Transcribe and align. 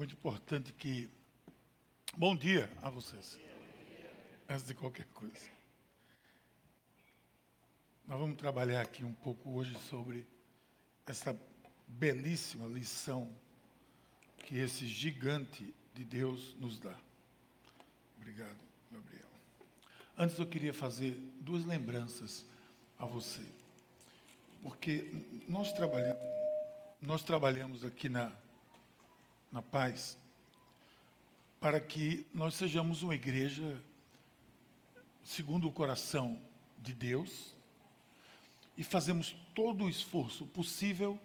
muito 0.00 0.14
importante 0.14 0.72
que. 0.72 1.10
Bom 2.16 2.34
dia 2.34 2.72
a 2.80 2.88
vocês. 2.88 3.38
Antes 4.48 4.64
de 4.64 4.72
qualquer 4.72 5.04
coisa. 5.08 5.44
Nós 8.06 8.18
vamos 8.18 8.38
trabalhar 8.38 8.80
aqui 8.80 9.04
um 9.04 9.12
pouco 9.12 9.50
hoje 9.50 9.76
sobre 9.90 10.26
essa 11.06 11.38
belíssima 11.86 12.66
lição 12.66 13.30
que 14.38 14.56
esse 14.56 14.86
gigante 14.86 15.74
de 15.92 16.02
Deus 16.02 16.56
nos 16.58 16.78
dá. 16.78 16.98
Obrigado, 18.16 18.58
Gabriel. 18.90 19.28
Antes 20.16 20.38
eu 20.38 20.46
queria 20.46 20.72
fazer 20.72 21.12
duas 21.42 21.66
lembranças 21.66 22.46
a 22.98 23.04
você. 23.04 23.44
Porque 24.62 25.12
nós 25.46 25.74
trabalhamos, 25.74 26.22
nós 27.02 27.22
trabalhamos 27.22 27.84
aqui 27.84 28.08
na 28.08 28.32
na 29.50 29.62
paz, 29.62 30.18
para 31.60 31.80
que 31.80 32.26
nós 32.32 32.54
sejamos 32.54 33.02
uma 33.02 33.14
igreja 33.14 33.82
segundo 35.22 35.68
o 35.68 35.72
coração 35.72 36.40
de 36.78 36.94
Deus 36.94 37.54
e 38.76 38.82
fazemos 38.82 39.36
todo 39.54 39.84
o 39.84 39.90
esforço 39.90 40.46
possível 40.46 41.18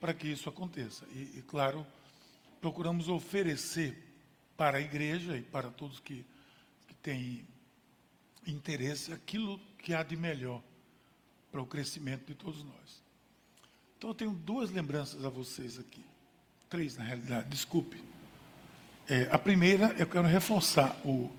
para 0.00 0.12
que 0.12 0.28
isso 0.28 0.48
aconteça. 0.48 1.06
E, 1.12 1.38
e, 1.38 1.44
claro, 1.46 1.86
procuramos 2.60 3.08
oferecer 3.08 3.96
para 4.56 4.78
a 4.78 4.80
igreja 4.80 5.36
e 5.36 5.42
para 5.42 5.70
todos 5.70 6.00
que, 6.00 6.24
que 6.88 6.94
têm 6.96 7.46
interesse 8.46 9.12
aquilo 9.12 9.58
que 9.78 9.94
há 9.94 10.02
de 10.02 10.16
melhor 10.16 10.62
para 11.52 11.62
o 11.62 11.66
crescimento 11.66 12.26
de 12.26 12.34
todos 12.34 12.64
nós. 12.64 13.02
Então 13.96 14.10
eu 14.10 14.14
tenho 14.14 14.32
duas 14.32 14.70
lembranças 14.70 15.24
a 15.24 15.30
vocês 15.30 15.78
aqui. 15.78 16.04
Três, 16.68 16.96
na 16.96 17.04
realidade, 17.04 17.46
desculpe. 17.48 17.96
É, 19.08 19.28
a 19.30 19.38
primeira, 19.38 19.94
eu 19.98 20.06
quero 20.06 20.26
reforçar 20.26 20.96
o, 21.04 21.30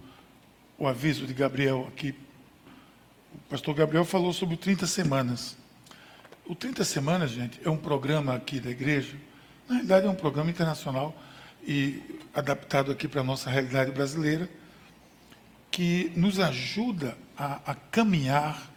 o 0.77 0.87
aviso 0.87 1.27
de 1.27 1.33
Gabriel 1.33 1.85
aqui. 1.89 2.15
O 3.33 3.37
pastor 3.49 3.75
Gabriel 3.75 4.05
falou 4.05 4.31
sobre 4.31 4.55
o 4.55 4.57
30 4.57 4.87
Semanas. 4.87 5.57
O 6.45 6.55
30 6.55 6.85
Semanas, 6.85 7.31
gente, 7.31 7.59
é 7.61 7.69
um 7.69 7.75
programa 7.75 8.35
aqui 8.35 8.61
da 8.61 8.69
igreja. 8.69 9.17
Na 9.67 9.75
realidade, 9.75 10.07
é 10.07 10.09
um 10.09 10.15
programa 10.15 10.49
internacional 10.49 11.13
e 11.61 12.01
adaptado 12.33 12.89
aqui 12.89 13.05
para 13.05 13.19
a 13.19 13.23
nossa 13.25 13.49
realidade 13.49 13.91
brasileira, 13.91 14.49
que 15.69 16.09
nos 16.15 16.39
ajuda 16.39 17.17
a, 17.37 17.71
a 17.71 17.75
caminhar 17.75 18.71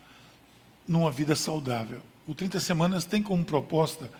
numa 0.88 1.12
vida 1.12 1.36
saudável. 1.36 2.02
O 2.26 2.34
30 2.34 2.58
Semanas 2.58 3.04
tem 3.04 3.22
como 3.22 3.44
proposta 3.44 4.10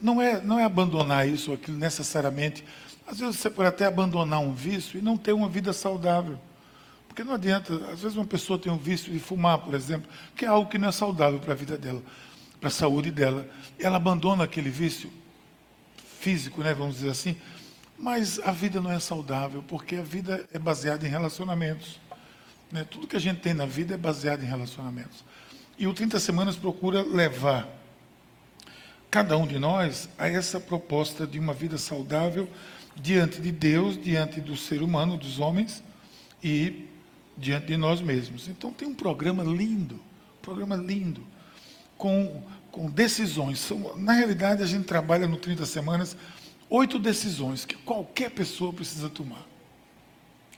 não 0.00 0.20
é, 0.20 0.40
não 0.40 0.58
é 0.58 0.64
abandonar 0.64 1.28
isso 1.28 1.50
ou 1.50 1.56
aquilo 1.56 1.76
necessariamente. 1.76 2.64
Às 3.06 3.18
vezes 3.18 3.36
você 3.36 3.50
pode 3.50 3.68
até 3.68 3.86
abandonar 3.86 4.40
um 4.40 4.52
vício 4.52 4.98
e 4.98 5.02
não 5.02 5.16
ter 5.16 5.32
uma 5.32 5.48
vida 5.48 5.72
saudável. 5.72 6.38
Porque 7.06 7.22
não 7.22 7.34
adianta, 7.34 7.74
às 7.92 8.00
vezes 8.00 8.16
uma 8.16 8.26
pessoa 8.26 8.58
tem 8.58 8.72
um 8.72 8.76
vício 8.76 9.12
de 9.12 9.18
fumar, 9.18 9.58
por 9.58 9.74
exemplo, 9.74 10.10
que 10.34 10.44
é 10.44 10.48
algo 10.48 10.68
que 10.68 10.78
não 10.78 10.88
é 10.88 10.92
saudável 10.92 11.38
para 11.38 11.52
a 11.52 11.56
vida 11.56 11.78
dela, 11.78 12.02
para 12.58 12.68
a 12.68 12.72
saúde 12.72 13.10
dela. 13.10 13.48
Ela 13.78 13.96
abandona 13.96 14.44
aquele 14.44 14.68
vício 14.68 15.10
físico, 16.18 16.62
né, 16.62 16.74
vamos 16.74 16.96
dizer 16.96 17.10
assim, 17.10 17.36
mas 17.98 18.40
a 18.40 18.50
vida 18.50 18.80
não 18.80 18.90
é 18.90 18.98
saudável, 18.98 19.62
porque 19.68 19.96
a 19.96 20.02
vida 20.02 20.44
é 20.52 20.58
baseada 20.58 21.06
em 21.06 21.10
relacionamentos. 21.10 22.00
Né? 22.72 22.84
Tudo 22.90 23.06
que 23.06 23.14
a 23.14 23.20
gente 23.20 23.40
tem 23.40 23.54
na 23.54 23.66
vida 23.66 23.94
é 23.94 23.96
baseado 23.96 24.42
em 24.42 24.46
relacionamentos. 24.46 25.24
E 25.78 25.86
o 25.86 25.94
30 25.94 26.18
Semanas 26.18 26.56
procura 26.56 27.02
levar 27.02 27.68
cada 29.14 29.38
um 29.38 29.46
de 29.46 29.60
nós 29.60 30.08
a 30.18 30.26
essa 30.26 30.58
proposta 30.58 31.24
de 31.24 31.38
uma 31.38 31.54
vida 31.54 31.78
saudável 31.78 32.48
diante 32.96 33.40
de 33.40 33.52
Deus, 33.52 33.96
diante 33.96 34.40
do 34.40 34.56
ser 34.56 34.82
humano, 34.82 35.16
dos 35.16 35.38
homens 35.38 35.84
e 36.42 36.88
diante 37.38 37.68
de 37.68 37.76
nós 37.76 38.00
mesmos. 38.00 38.48
Então 38.48 38.72
tem 38.72 38.88
um 38.88 38.94
programa 38.94 39.44
lindo, 39.44 39.94
um 39.94 40.42
programa 40.42 40.74
lindo, 40.74 41.24
com, 41.96 42.42
com 42.72 42.90
decisões. 42.90 43.60
São, 43.60 43.96
na 43.96 44.14
realidade, 44.14 44.64
a 44.64 44.66
gente 44.66 44.84
trabalha 44.84 45.28
no 45.28 45.36
30 45.36 45.64
semanas 45.64 46.16
oito 46.68 46.98
decisões 46.98 47.64
que 47.64 47.76
qualquer 47.76 48.32
pessoa 48.32 48.72
precisa 48.72 49.08
tomar. 49.08 49.46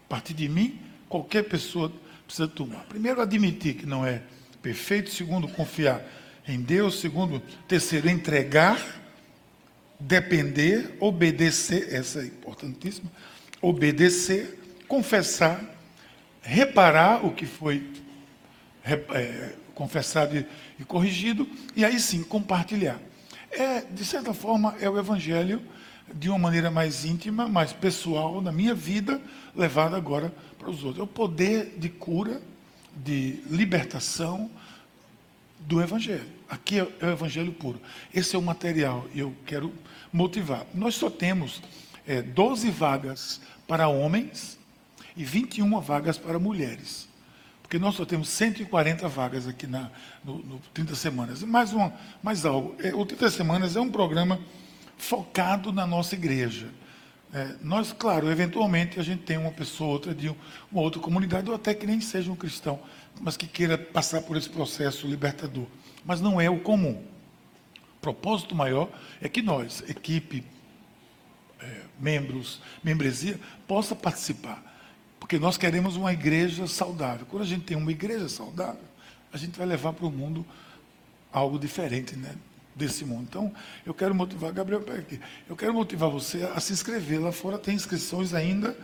A 0.07 0.09
partir 0.09 0.33
de 0.33 0.49
mim, 0.49 0.81
qualquer 1.11 1.43
pessoa 1.43 1.93
precisa 2.25 2.49
tomar. 2.49 2.87
Primeiro, 2.87 3.21
admitir 3.21 3.75
que 3.75 3.85
não 3.85 4.07
é 4.07 4.23
perfeito. 4.63 5.11
Segundo, 5.11 5.47
confiar 5.47 6.03
em 6.47 6.61
Deus. 6.61 7.01
Segundo, 7.01 7.41
terceiro, 7.67 8.09
entregar, 8.09 8.81
depender, 9.99 10.97
obedecer, 11.01 11.93
essa 11.93 12.21
é 12.21 12.27
importantíssima, 12.27 13.11
obedecer, 13.61 14.59
confessar, 14.87 15.61
reparar 16.43 17.25
o 17.25 17.33
que 17.33 17.47
foi 17.47 17.87
é, 18.85 19.55
confessado 19.75 20.37
e, 20.37 20.47
e 20.79 20.85
corrigido, 20.85 21.49
e 21.75 21.85
aí 21.85 21.99
sim 21.99 22.23
compartilhar. 22.23 23.01
É, 23.51 23.81
de 23.81 24.05
certa 24.05 24.35
forma, 24.35 24.75
é 24.81 24.89
o 24.89 24.99
Evangelho 24.99 25.63
de 26.15 26.29
uma 26.29 26.39
maneira 26.39 26.71
mais 26.71 27.05
íntima, 27.05 27.49
mais 27.49 27.73
pessoal, 27.73 28.41
na 28.41 28.53
minha 28.53 28.75
vida, 28.75 29.21
levado 29.55 29.97
agora 29.97 30.33
para 30.59 30.71
os 30.71 30.85
outros. 30.85 31.01
É 31.01 31.03
o 31.03 31.07
poder 31.07 31.75
de 31.79 31.89
cura, 31.89 32.41
de 32.95 33.41
libertação, 33.51 34.51
do 35.61 35.83
Evangelho. 35.83 36.36
Aqui 36.49 36.79
é 36.79 36.85
o 36.85 37.11
Evangelho 37.11 37.53
puro. 37.53 37.81
Esse 38.15 38.37
é 38.37 38.39
o 38.39 38.43
material 38.43 39.07
e 39.13 39.21
eu 39.21 39.35
quero 39.45 39.73
motivar. 40.13 40.65
Nós 40.73 40.95
só 40.95 41.11
temos 41.11 41.63
é, 42.07 42.23
12 42.23 42.71
vagas 42.71 43.41
para 43.67 43.89
homens 43.89 44.59
e 45.17 45.25
21 45.25 45.81
vagas 45.81 46.19
para 46.19 46.39
mulheres. 46.39 47.09
Porque 47.63 47.81
nós 47.81 47.97
só 47.97 48.05
temos 48.05 48.29
140 48.29 49.09
vagas 49.09 49.49
aqui 49.49 49.67
na, 49.67 49.91
no, 50.25 50.39
no 50.39 50.61
30 50.73 50.95
Semanas. 50.95 51.43
Mais, 51.43 51.73
uma, 51.73 51.93
mais 52.23 52.45
algo. 52.47 52.77
É, 52.79 52.95
o 52.95 53.05
30 53.05 53.29
Semanas 53.31 53.75
é 53.75 53.81
um 53.81 53.91
programa 53.91 54.39
focado 54.97 55.73
na 55.73 55.85
nossa 55.85 56.15
igreja. 56.15 56.69
É, 57.33 57.55
nós, 57.61 57.93
claro, 57.93 58.31
eventualmente 58.31 59.01
a 59.01 59.03
gente 59.03 59.23
tem 59.23 59.37
uma 59.37 59.51
pessoa 59.51 59.91
outra 59.91 60.15
de 60.15 60.29
uma 60.71 60.81
outra 60.81 61.01
comunidade, 61.01 61.49
ou 61.49 61.57
até 61.57 61.75
que 61.75 61.87
nem 61.87 62.01
seja 62.01 62.31
um 62.31 62.37
cristão, 62.37 62.81
mas 63.21 63.37
que 63.37 63.47
queira 63.47 63.77
passar 63.77 64.23
por 64.23 64.37
esse 64.37 64.49
processo 64.49 65.07
libertador. 65.07 65.67
Mas 66.05 66.21
não 66.21 66.41
é 66.41 66.49
o 66.49 66.61
comum. 66.61 67.03
O 67.97 68.01
propósito 68.01 68.55
maior 68.55 68.89
é 69.21 69.29
que 69.29 69.43
nós, 69.43 69.83
equipe, 69.89 70.45
é, 71.61 71.81
membros, 71.99 72.61
membresia, 72.83 73.41
possa 73.67 73.95
participar. 73.95 74.63
Porque 75.19 75.39
nós 75.39 75.57
queremos 75.57 75.97
uma 75.97 76.13
igreja 76.13 76.67
saudável. 76.67 77.27
Quando 77.27 77.43
a 77.43 77.47
gente 77.47 77.65
tem 77.65 77.77
uma 77.77 77.91
igreja 77.91 78.29
saudável, 78.29 78.85
a 79.33 79.37
gente 79.37 79.59
vai 79.59 79.67
levar 79.67 79.93
para 79.93 80.07
o 80.07 80.11
mundo 80.11 80.47
algo 81.33 81.59
diferente 81.59 82.17
né, 82.17 82.35
desse 82.77 83.05
mundo. 83.05 83.27
Então, 83.29 83.53
eu 83.85 83.95
quero 83.95 84.15
motivar, 84.15 84.53
Gabriel, 84.53 84.85
aqui. 84.97 85.19
Eu 85.49 85.57
quero 85.57 85.73
motivar 85.73 86.11
você 86.11 86.43
a 86.55 86.61
se 86.61 86.73
inscrever. 86.73 87.21
Lá 87.21 87.33
fora 87.33 87.59
tem 87.59 87.75
inscrições 87.75 88.35
ainda 88.35 88.77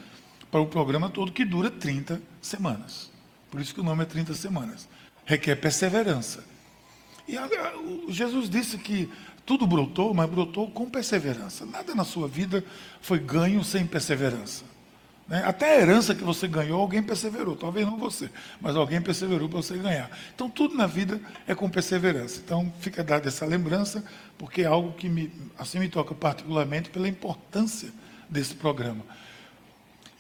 para 0.51 0.61
o 0.61 0.67
programa 0.67 1.11
todo, 1.11 1.31
que 1.31 1.45
dura 1.45 1.71
30 1.71 2.21
semanas. 2.41 3.13
Por 3.51 3.61
isso 3.61 3.75
que 3.75 3.81
o 3.81 3.85
nome 3.85 4.03
é 4.03 4.07
30 4.07 4.33
semanas. 4.35 4.89
Requer 5.27 5.57
perseverança. 5.57 6.43
E 7.29 7.37
Jesus 8.09 8.49
disse 8.49 8.79
que 8.79 9.11
tudo 9.45 9.67
brotou, 9.67 10.15
mas 10.15 10.29
brotou 10.29 10.71
com 10.71 10.89
perseverança. 10.89 11.67
Nada 11.67 11.95
na 11.95 12.05
sua 12.05 12.27
vida 12.27 12.65
foi 13.01 13.19
ganho 13.19 13.63
sem 13.63 13.87
perseverança. 13.87 14.72
Né? 15.33 15.43
Até 15.47 15.77
a 15.77 15.81
herança 15.81 16.15
que 16.15 16.23
você 16.23 16.47
ganhou, 16.47 16.79
alguém 16.79 17.03
perseverou. 17.03 17.57
Talvez 17.57 17.87
não 17.87 17.97
você, 17.97 18.29
mas 18.61 18.77
alguém 18.77 19.01
perseverou 19.01 19.49
para 19.49 19.63
você 19.63 19.79
ganhar. 19.79 20.11
Então, 20.35 20.51
tudo 20.51 20.77
na 20.77 20.87
vida 20.87 21.19
é 21.47 21.55
com 21.55 21.71
perseverança. 21.71 22.43
Então, 22.45 22.71
fica 22.81 23.03
dada 23.03 23.29
essa 23.29 23.47
lembrança, 23.47 24.05
porque 24.37 24.61
é 24.61 24.67
algo 24.67 24.93
que 24.93 25.09
me, 25.09 25.33
assim 25.59 25.79
me 25.79 25.89
toca 25.89 26.15
particularmente 26.15 26.91
pela 26.91 27.09
importância 27.09 27.89
desse 28.29 28.55
programa. 28.55 29.07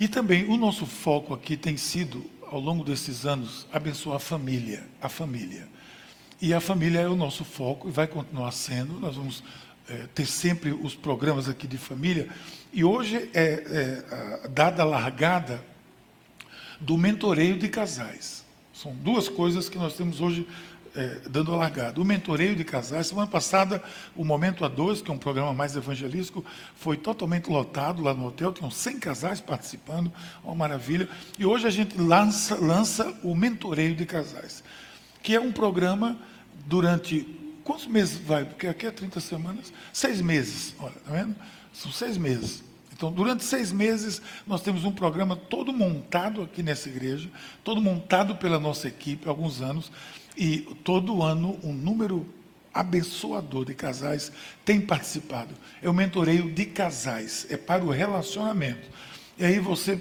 E 0.00 0.08
também 0.08 0.48
o 0.48 0.56
nosso 0.56 0.86
foco 0.86 1.34
aqui 1.34 1.58
tem 1.58 1.76
sido 1.76 2.24
ao 2.50 2.58
longo 2.58 2.82
desses 2.82 3.26
anos, 3.26 3.66
abençoar 3.70 4.16
a 4.16 4.18
família, 4.18 4.82
a 4.98 5.10
família. 5.10 5.68
E 6.40 6.54
a 6.54 6.60
família 6.60 7.00
é 7.00 7.08
o 7.08 7.16
nosso 7.16 7.44
foco 7.44 7.86
e 7.86 7.92
vai 7.92 8.06
continuar 8.06 8.50
sendo. 8.52 8.98
Nós 8.98 9.16
vamos 9.16 9.44
é, 9.90 10.06
ter 10.14 10.24
sempre 10.24 10.72
os 10.72 10.94
programas 10.94 11.50
aqui 11.50 11.66
de 11.66 11.76
família. 11.76 12.30
E 12.72 12.84
hoje 12.84 13.30
é, 13.34 14.02
é 14.44 14.48
dada 14.48 14.82
a 14.82 14.86
largada 14.86 15.62
do 16.80 16.96
mentoreio 16.96 17.58
de 17.58 17.68
casais. 17.68 18.44
São 18.72 18.94
duas 18.94 19.28
coisas 19.28 19.68
que 19.68 19.78
nós 19.78 19.94
temos 19.94 20.20
hoje 20.20 20.46
é, 20.94 21.20
dando 21.28 21.52
a 21.52 21.56
largada. 21.56 22.00
O 22.00 22.04
mentoreio 22.04 22.54
de 22.56 22.64
casais, 22.64 23.06
semana 23.06 23.26
passada, 23.26 23.82
o 24.16 24.24
Momento 24.24 24.64
A2, 24.64 25.02
que 25.02 25.10
é 25.10 25.14
um 25.14 25.18
programa 25.18 25.52
mais 25.52 25.76
evangelístico, 25.76 26.44
foi 26.76 26.96
totalmente 26.96 27.48
lotado 27.48 28.02
lá 28.02 28.14
no 28.14 28.26
hotel, 28.26 28.52
tinham 28.52 28.70
100 28.70 28.98
casais 28.98 29.40
participando, 29.40 30.12
uma 30.42 30.54
maravilha. 30.54 31.08
E 31.38 31.44
hoje 31.46 31.66
a 31.66 31.70
gente 31.70 31.96
lança, 31.98 32.56
lança 32.56 33.14
o 33.22 33.34
Mentoreio 33.34 33.94
de 33.94 34.06
Casais, 34.06 34.62
que 35.22 35.34
é 35.34 35.40
um 35.40 35.52
programa 35.52 36.18
durante. 36.66 37.38
Quantos 37.64 37.86
meses 37.86 38.18
vai? 38.18 38.44
Porque 38.44 38.66
aqui 38.66 38.86
é 38.86 38.90
30 38.90 39.20
semanas. 39.20 39.72
Seis 39.92 40.20
meses, 40.20 40.74
olha, 40.80 40.96
tá 41.04 41.12
vendo? 41.12 41.36
São 41.72 41.90
seis 41.90 42.16
meses. 42.16 42.62
Então, 42.92 43.10
durante 43.10 43.42
seis 43.42 43.72
meses, 43.72 44.22
nós 44.46 44.62
temos 44.62 44.84
um 44.84 44.92
programa 44.92 45.34
todo 45.34 45.72
montado 45.72 46.42
aqui 46.42 46.62
nessa 46.62 46.88
igreja, 46.88 47.28
todo 47.64 47.80
montado 47.80 48.36
pela 48.36 48.60
nossa 48.60 48.86
equipe 48.86 49.26
há 49.26 49.30
alguns 49.30 49.60
anos, 49.60 49.90
e 50.36 50.58
todo 50.84 51.22
ano 51.22 51.58
um 51.62 51.72
número 51.72 52.26
abençoador 52.72 53.64
de 53.64 53.74
casais 53.74 54.32
tem 54.64 54.80
participado. 54.80 55.54
É 55.82 55.90
o 55.90 55.92
mentoreio 55.92 56.50
de 56.50 56.64
casais, 56.64 57.46
é 57.50 57.56
para 57.56 57.84
o 57.84 57.90
relacionamento. 57.90 58.88
E 59.38 59.44
aí 59.44 59.58
você 59.58 60.00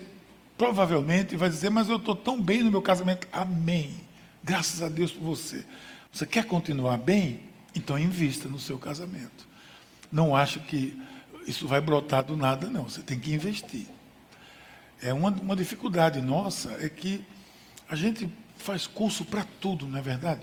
provavelmente 0.57 1.35
vai 1.35 1.49
dizer, 1.49 1.69
mas 1.69 1.89
eu 1.89 1.97
estou 1.97 2.15
tão 2.15 2.39
bem 2.39 2.63
no 2.63 2.71
meu 2.71 2.81
casamento. 2.81 3.27
Amém. 3.31 3.95
Graças 4.43 4.81
a 4.81 4.89
Deus 4.89 5.11
por 5.11 5.23
você. 5.23 5.65
Você 6.11 6.25
quer 6.25 6.45
continuar 6.45 6.97
bem? 6.97 7.41
Então 7.73 7.97
invista 7.97 8.47
no 8.47 8.59
seu 8.59 8.77
casamento. 8.77 9.47
Não 10.11 10.35
acho 10.35 10.59
que 10.59 11.01
isso 11.47 11.67
vai 11.67 11.81
brotar 11.81 12.23
do 12.23 12.37
nada, 12.37 12.69
não. 12.69 12.83
Você 12.83 13.01
tem 13.01 13.19
que 13.19 13.33
investir. 13.33 13.87
É 15.01 15.13
uma, 15.13 15.29
uma 15.29 15.55
dificuldade 15.55 16.21
nossa 16.21 16.71
é 16.79 16.87
que 16.87 17.25
a 17.89 17.95
gente 17.95 18.31
faz 18.57 18.85
curso 18.85 19.25
para 19.25 19.43
tudo, 19.59 19.87
não 19.87 19.97
é 19.97 20.01
verdade? 20.01 20.41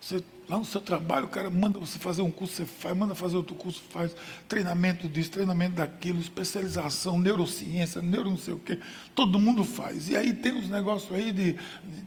Você, 0.00 0.22
lá 0.48 0.58
no 0.58 0.64
seu 0.64 0.80
trabalho, 0.80 1.26
o 1.26 1.28
cara 1.28 1.50
manda 1.50 1.78
você 1.78 1.98
fazer 1.98 2.22
um 2.22 2.30
curso, 2.30 2.54
você 2.54 2.66
faz, 2.66 2.96
manda 2.96 3.14
fazer 3.14 3.36
outro 3.36 3.54
curso, 3.54 3.82
faz 3.90 4.14
treinamento 4.48 5.08
disso, 5.08 5.30
treinamento 5.30 5.76
daquilo, 5.76 6.20
especialização, 6.20 7.18
neurociência, 7.18 8.00
neuro 8.00 8.30
não 8.30 8.38
sei 8.38 8.54
o 8.54 8.58
quê. 8.58 8.78
Todo 9.14 9.38
mundo 9.38 9.64
faz. 9.64 10.08
E 10.08 10.16
aí 10.16 10.32
tem 10.32 10.52
uns 10.52 10.68
negócios 10.68 11.12
aí 11.12 11.32
de, 11.32 11.56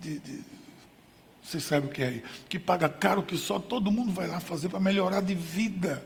de, 0.01 0.19
de, 0.19 0.42
você 1.44 1.60
sabe 1.60 1.88
o 1.88 1.89
que 1.89 2.01
é 2.01 2.07
aí? 2.07 2.24
Que 2.48 2.57
paga 2.57 2.88
caro, 2.88 3.21
que 3.21 3.38
só 3.38 3.60
todo 3.60 3.92
mundo 3.92 4.12
vai 4.12 4.27
lá 4.27 4.39
fazer 4.39 4.69
para 4.69 4.80
melhorar 4.80 5.21
de 5.21 5.36
vida. 5.36 6.04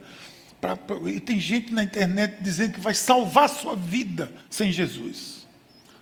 Pra, 0.60 0.76
pra, 0.76 0.98
e 1.10 1.20
tem 1.20 1.40
gente 1.40 1.74
na 1.74 1.84
internet 1.84 2.38
dizendo 2.42 2.74
que 2.74 2.80
vai 2.80 2.94
salvar 2.94 3.48
sua 3.50 3.76
vida 3.76 4.32
sem 4.50 4.72
Jesus. 4.72 5.48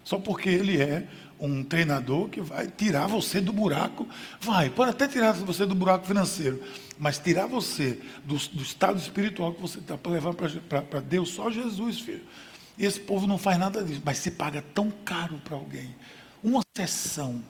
Só 0.03 0.17
porque 0.17 0.49
ele 0.49 0.81
é 0.81 1.07
um 1.39 1.63
treinador 1.63 2.29
que 2.29 2.41
vai 2.41 2.67
tirar 2.67 3.07
você 3.07 3.41
do 3.41 3.51
buraco. 3.51 4.07
Vai, 4.39 4.69
pode 4.69 4.91
até 4.91 5.07
tirar 5.07 5.33
você 5.33 5.65
do 5.65 5.75
buraco 5.75 6.05
financeiro, 6.05 6.61
mas 6.97 7.17
tirar 7.17 7.47
você 7.47 7.99
do, 8.23 8.37
do 8.37 8.63
estado 8.63 8.97
espiritual 8.97 9.53
que 9.53 9.61
você 9.61 9.79
está 9.79 9.97
para 9.97 10.11
levar 10.11 10.33
para 10.33 10.99
Deus, 11.01 11.29
só 11.29 11.49
Jesus, 11.49 11.99
filho. 11.99 12.23
E 12.77 12.85
esse 12.85 12.99
povo 12.99 13.27
não 13.27 13.37
faz 13.37 13.57
nada 13.57 13.83
disso, 13.83 14.01
mas 14.03 14.17
se 14.17 14.31
paga 14.31 14.63
tão 14.73 14.91
caro 15.03 15.39
para 15.43 15.55
alguém. 15.55 15.95
Uma 16.43 16.61
sessão 16.75 17.41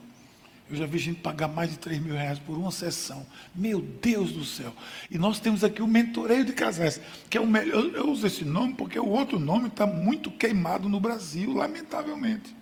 eu 0.68 0.76
já 0.76 0.86
vi 0.86 0.98
gente 0.98 1.20
pagar 1.20 1.46
mais 1.46 1.70
de 1.70 1.78
3 1.78 2.00
mil 2.00 2.14
reais 2.14 2.40
por 2.40 2.56
uma 2.58 2.72
sessão. 2.72 3.24
Meu 3.54 3.80
Deus 3.80 4.32
do 4.32 4.44
céu. 4.44 4.72
E 5.08 5.16
nós 5.16 5.38
temos 5.38 5.62
aqui 5.62 5.80
o 5.80 5.86
mentoreio 5.86 6.44
de 6.44 6.52
casais, 6.52 7.00
que 7.30 7.38
é 7.38 7.40
o 7.40 7.46
melhor. 7.46 7.84
Eu 7.94 8.10
uso 8.10 8.26
esse 8.26 8.44
nome 8.44 8.74
porque 8.74 8.98
o 8.98 9.08
outro 9.08 9.38
nome 9.38 9.68
está 9.68 9.86
muito 9.86 10.28
queimado 10.30 10.88
no 10.88 10.98
Brasil, 10.98 11.52
lamentavelmente. 11.52 12.54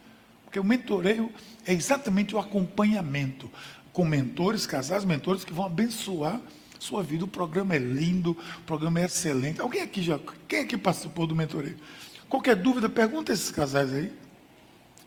Porque 0.45 0.61
o 0.61 0.65
mentoreio 0.65 1.33
é 1.67 1.73
exatamente 1.73 2.35
o 2.35 2.39
acompanhamento 2.39 3.51
com 3.91 4.05
mentores, 4.05 4.67
casais, 4.67 5.05
mentores 5.05 5.43
que 5.43 5.53
vão 5.53 5.65
abençoar 5.65 6.41
sua 6.79 7.03
vida. 7.03 7.25
O 7.25 7.29
programa 7.29 7.75
é 7.75 7.79
lindo, 7.79 8.33
o 8.33 8.62
programa 8.67 9.01
é 9.01 9.06
excelente. 9.06 9.62
Alguém 9.62 9.81
aqui 9.81 10.03
já. 10.03 10.21
Quem 10.47 10.61
aqui 10.61 10.77
participou 10.77 11.27
do 11.27 11.35
mentoreio? 11.35 11.77
Qualquer 12.29 12.56
dúvida, 12.56 12.87
pergunta 12.89 13.33
esses 13.33 13.51
casais 13.51 13.95
aí. 13.95 14.12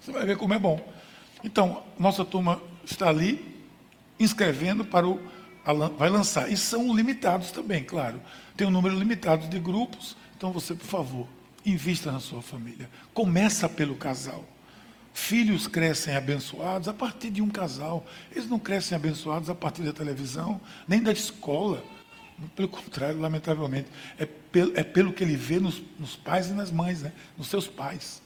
Você 0.01 0.11
vai 0.11 0.25
ver 0.25 0.35
como 0.35 0.55
é 0.55 0.59
bom. 0.59 0.81
Então, 1.43 1.83
nossa 1.99 2.25
turma 2.25 2.59
está 2.93 3.09
ali 3.09 3.55
inscrevendo 4.19 4.83
para 4.85 5.07
o. 5.07 5.19
vai 5.97 6.09
lançar. 6.09 6.51
E 6.51 6.57
são 6.57 6.95
limitados 6.95 7.51
também, 7.51 7.83
claro. 7.83 8.21
Tem 8.55 8.65
um 8.65 8.71
número 8.71 8.97
limitado 8.97 9.47
de 9.47 9.59
grupos. 9.59 10.15
Então 10.35 10.51
você, 10.51 10.73
por 10.73 10.85
favor, 10.85 11.27
invista 11.65 12.11
na 12.11 12.19
sua 12.19 12.41
família. 12.41 12.89
Começa 13.13 13.67
pelo 13.67 13.95
casal. 13.95 14.45
Filhos 15.13 15.67
crescem 15.67 16.15
abençoados 16.15 16.87
a 16.87 16.93
partir 16.93 17.31
de 17.31 17.41
um 17.41 17.49
casal. 17.49 18.05
Eles 18.31 18.47
não 18.47 18.59
crescem 18.59 18.95
abençoados 18.95 19.49
a 19.49 19.55
partir 19.55 19.81
da 19.81 19.91
televisão, 19.91 20.61
nem 20.87 21.01
da 21.01 21.11
escola. 21.11 21.83
Pelo 22.55 22.67
contrário, 22.67 23.19
lamentavelmente, 23.19 23.89
é 24.19 24.27
pelo, 24.27 24.77
é 24.77 24.83
pelo 24.83 25.11
que 25.11 25.23
ele 25.23 25.35
vê 25.35 25.59
nos, 25.59 25.81
nos 25.99 26.15
pais 26.15 26.49
e 26.49 26.53
nas 26.53 26.71
mães, 26.71 27.01
né? 27.01 27.11
nos 27.35 27.47
seus 27.47 27.67
pais. 27.67 28.21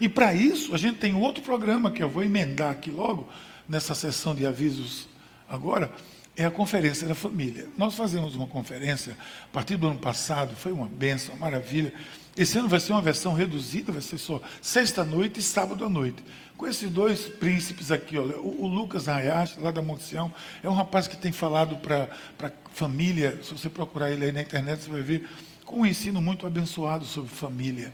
E 0.00 0.08
para 0.08 0.32
isso, 0.32 0.74
a 0.74 0.78
gente 0.78 0.98
tem 0.98 1.14
outro 1.14 1.42
programa 1.42 1.90
que 1.90 2.02
eu 2.02 2.08
vou 2.08 2.24
emendar 2.24 2.72
aqui 2.72 2.90
logo, 2.90 3.28
nessa 3.68 3.94
sessão 3.94 4.34
de 4.34 4.46
avisos 4.46 5.08
agora, 5.48 5.90
é 6.36 6.44
a 6.44 6.50
Conferência 6.50 7.06
da 7.06 7.14
Família. 7.14 7.68
Nós 7.76 7.94
fazemos 7.94 8.34
uma 8.34 8.46
conferência 8.46 9.16
a 9.44 9.52
partir 9.52 9.76
do 9.76 9.86
ano 9.86 9.98
passado, 9.98 10.56
foi 10.56 10.72
uma 10.72 10.86
benção, 10.86 11.34
uma 11.34 11.46
maravilha. 11.46 11.92
Esse 12.36 12.58
ano 12.58 12.68
vai 12.68 12.80
ser 12.80 12.92
uma 12.92 13.02
versão 13.02 13.34
reduzida, 13.34 13.92
vai 13.92 14.00
ser 14.00 14.16
só 14.16 14.40
sexta-noite 14.62 15.40
e 15.40 15.42
sábado 15.42 15.84
à 15.84 15.90
noite. 15.90 16.22
Com 16.56 16.66
esses 16.66 16.90
dois 16.90 17.28
príncipes 17.28 17.90
aqui, 17.90 18.16
o, 18.16 18.62
o 18.62 18.66
Lucas 18.66 19.08
Hayashi, 19.08 19.60
lá 19.60 19.70
da 19.70 19.82
Monte 19.82 20.04
Sião, 20.04 20.32
é 20.62 20.68
um 20.68 20.74
rapaz 20.74 21.06
que 21.06 21.16
tem 21.16 21.32
falado 21.32 21.76
para 21.76 22.08
a 22.42 22.50
família, 22.72 23.38
se 23.42 23.52
você 23.52 23.68
procurar 23.68 24.10
ele 24.10 24.24
aí 24.24 24.32
na 24.32 24.40
internet, 24.40 24.84
você 24.84 24.90
vai 24.90 25.02
ver, 25.02 25.28
com 25.66 25.80
um 25.80 25.86
ensino 25.86 26.22
muito 26.22 26.46
abençoado 26.46 27.04
sobre 27.04 27.30
família. 27.30 27.92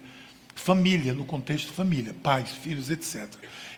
Família, 0.54 1.14
no 1.14 1.24
contexto 1.24 1.72
família, 1.72 2.14
pais, 2.22 2.50
filhos, 2.50 2.90
etc. 2.90 3.28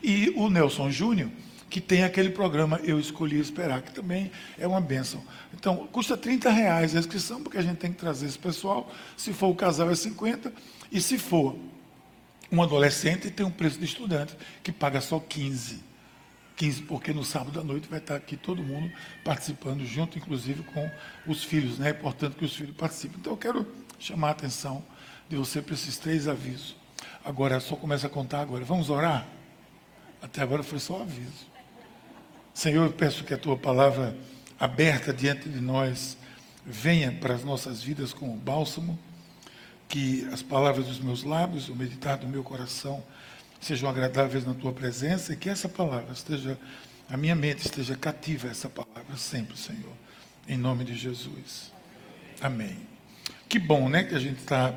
E 0.02 0.32
o 0.36 0.50
Nelson 0.50 0.90
Júnior, 0.90 1.30
que 1.70 1.80
tem 1.80 2.02
aquele 2.02 2.30
programa 2.30 2.80
Eu 2.82 2.98
Escolhi 2.98 3.38
Esperar, 3.38 3.80
que 3.80 3.92
também 3.92 4.32
é 4.58 4.66
uma 4.66 4.80
bênção. 4.80 5.22
Então, 5.54 5.86
custa 5.92 6.16
30 6.16 6.50
reais 6.50 6.96
a 6.96 6.98
inscrição, 6.98 7.40
porque 7.40 7.56
a 7.56 7.62
gente 7.62 7.78
tem 7.78 7.92
que 7.92 7.98
trazer 7.98 8.26
esse 8.26 8.38
pessoal. 8.38 8.92
Se 9.16 9.32
for 9.32 9.46
o 9.46 9.54
casal, 9.54 9.88
é 9.88 9.94
50. 9.94 10.52
E 10.90 11.00
se 11.00 11.16
for 11.16 11.56
um 12.50 12.60
adolescente, 12.60 13.30
tem 13.30 13.46
um 13.46 13.50
preço 13.52 13.78
de 13.78 13.84
estudante, 13.84 14.36
que 14.64 14.72
paga 14.72 15.00
só 15.00 15.20
15. 15.20 15.88
15, 16.56 16.82
porque 16.82 17.12
no 17.12 17.24
sábado 17.24 17.60
à 17.60 17.64
noite 17.64 17.88
vai 17.88 18.00
estar 18.00 18.16
aqui 18.16 18.36
todo 18.36 18.62
mundo 18.62 18.90
participando, 19.24 19.86
junto, 19.86 20.18
inclusive, 20.18 20.64
com 20.64 20.90
os 21.24 21.44
filhos. 21.44 21.78
Né? 21.78 21.86
É 21.86 21.90
importante 21.92 22.34
que 22.34 22.44
os 22.44 22.54
filhos 22.54 22.76
participem. 22.76 23.16
Então, 23.20 23.32
eu 23.32 23.36
quero 23.36 23.64
chamar 24.00 24.28
a 24.28 24.32
atenção 24.32 24.84
de 25.28 25.36
você 25.36 25.62
para 25.62 25.74
esses 25.74 25.96
três 25.98 26.26
avisos. 26.26 26.74
Agora, 27.24 27.60
só 27.60 27.76
começa 27.76 28.08
a 28.08 28.10
contar 28.10 28.40
agora. 28.40 28.64
Vamos 28.64 28.90
orar? 28.90 29.24
Até 30.20 30.42
agora 30.42 30.64
foi 30.64 30.80
só 30.80 31.00
aviso. 31.00 31.49
Senhor, 32.52 32.84
eu 32.84 32.92
peço 32.92 33.24
que 33.24 33.32
a 33.32 33.38
tua 33.38 33.56
palavra 33.56 34.16
aberta 34.58 35.12
diante 35.12 35.48
de 35.48 35.60
nós 35.60 36.16
venha 36.66 37.12
para 37.12 37.34
as 37.34 37.44
nossas 37.44 37.82
vidas 37.82 38.12
como 38.12 38.36
bálsamo, 38.36 38.98
que 39.88 40.28
as 40.32 40.42
palavras 40.42 40.86
dos 40.86 41.00
meus 41.00 41.24
lábios, 41.24 41.68
o 41.68 41.74
meditar 41.74 42.18
do 42.18 42.28
meu 42.28 42.42
coração 42.42 43.02
sejam 43.60 43.88
agradáveis 43.88 44.44
na 44.44 44.54
tua 44.54 44.72
presença 44.72 45.32
e 45.32 45.36
que 45.36 45.48
essa 45.48 45.68
palavra 45.68 46.12
esteja, 46.12 46.58
a 47.08 47.16
minha 47.16 47.34
mente 47.34 47.64
esteja 47.64 47.96
cativa 47.96 48.48
essa 48.48 48.68
palavra 48.68 49.16
sempre, 49.16 49.56
Senhor, 49.56 49.92
em 50.48 50.56
nome 50.56 50.84
de 50.84 50.94
Jesus. 50.94 51.72
Amém. 52.40 52.76
Que 53.48 53.58
bom, 53.58 53.88
né, 53.88 54.04
que 54.04 54.14
a 54.14 54.18
gente 54.18 54.38
está 54.38 54.74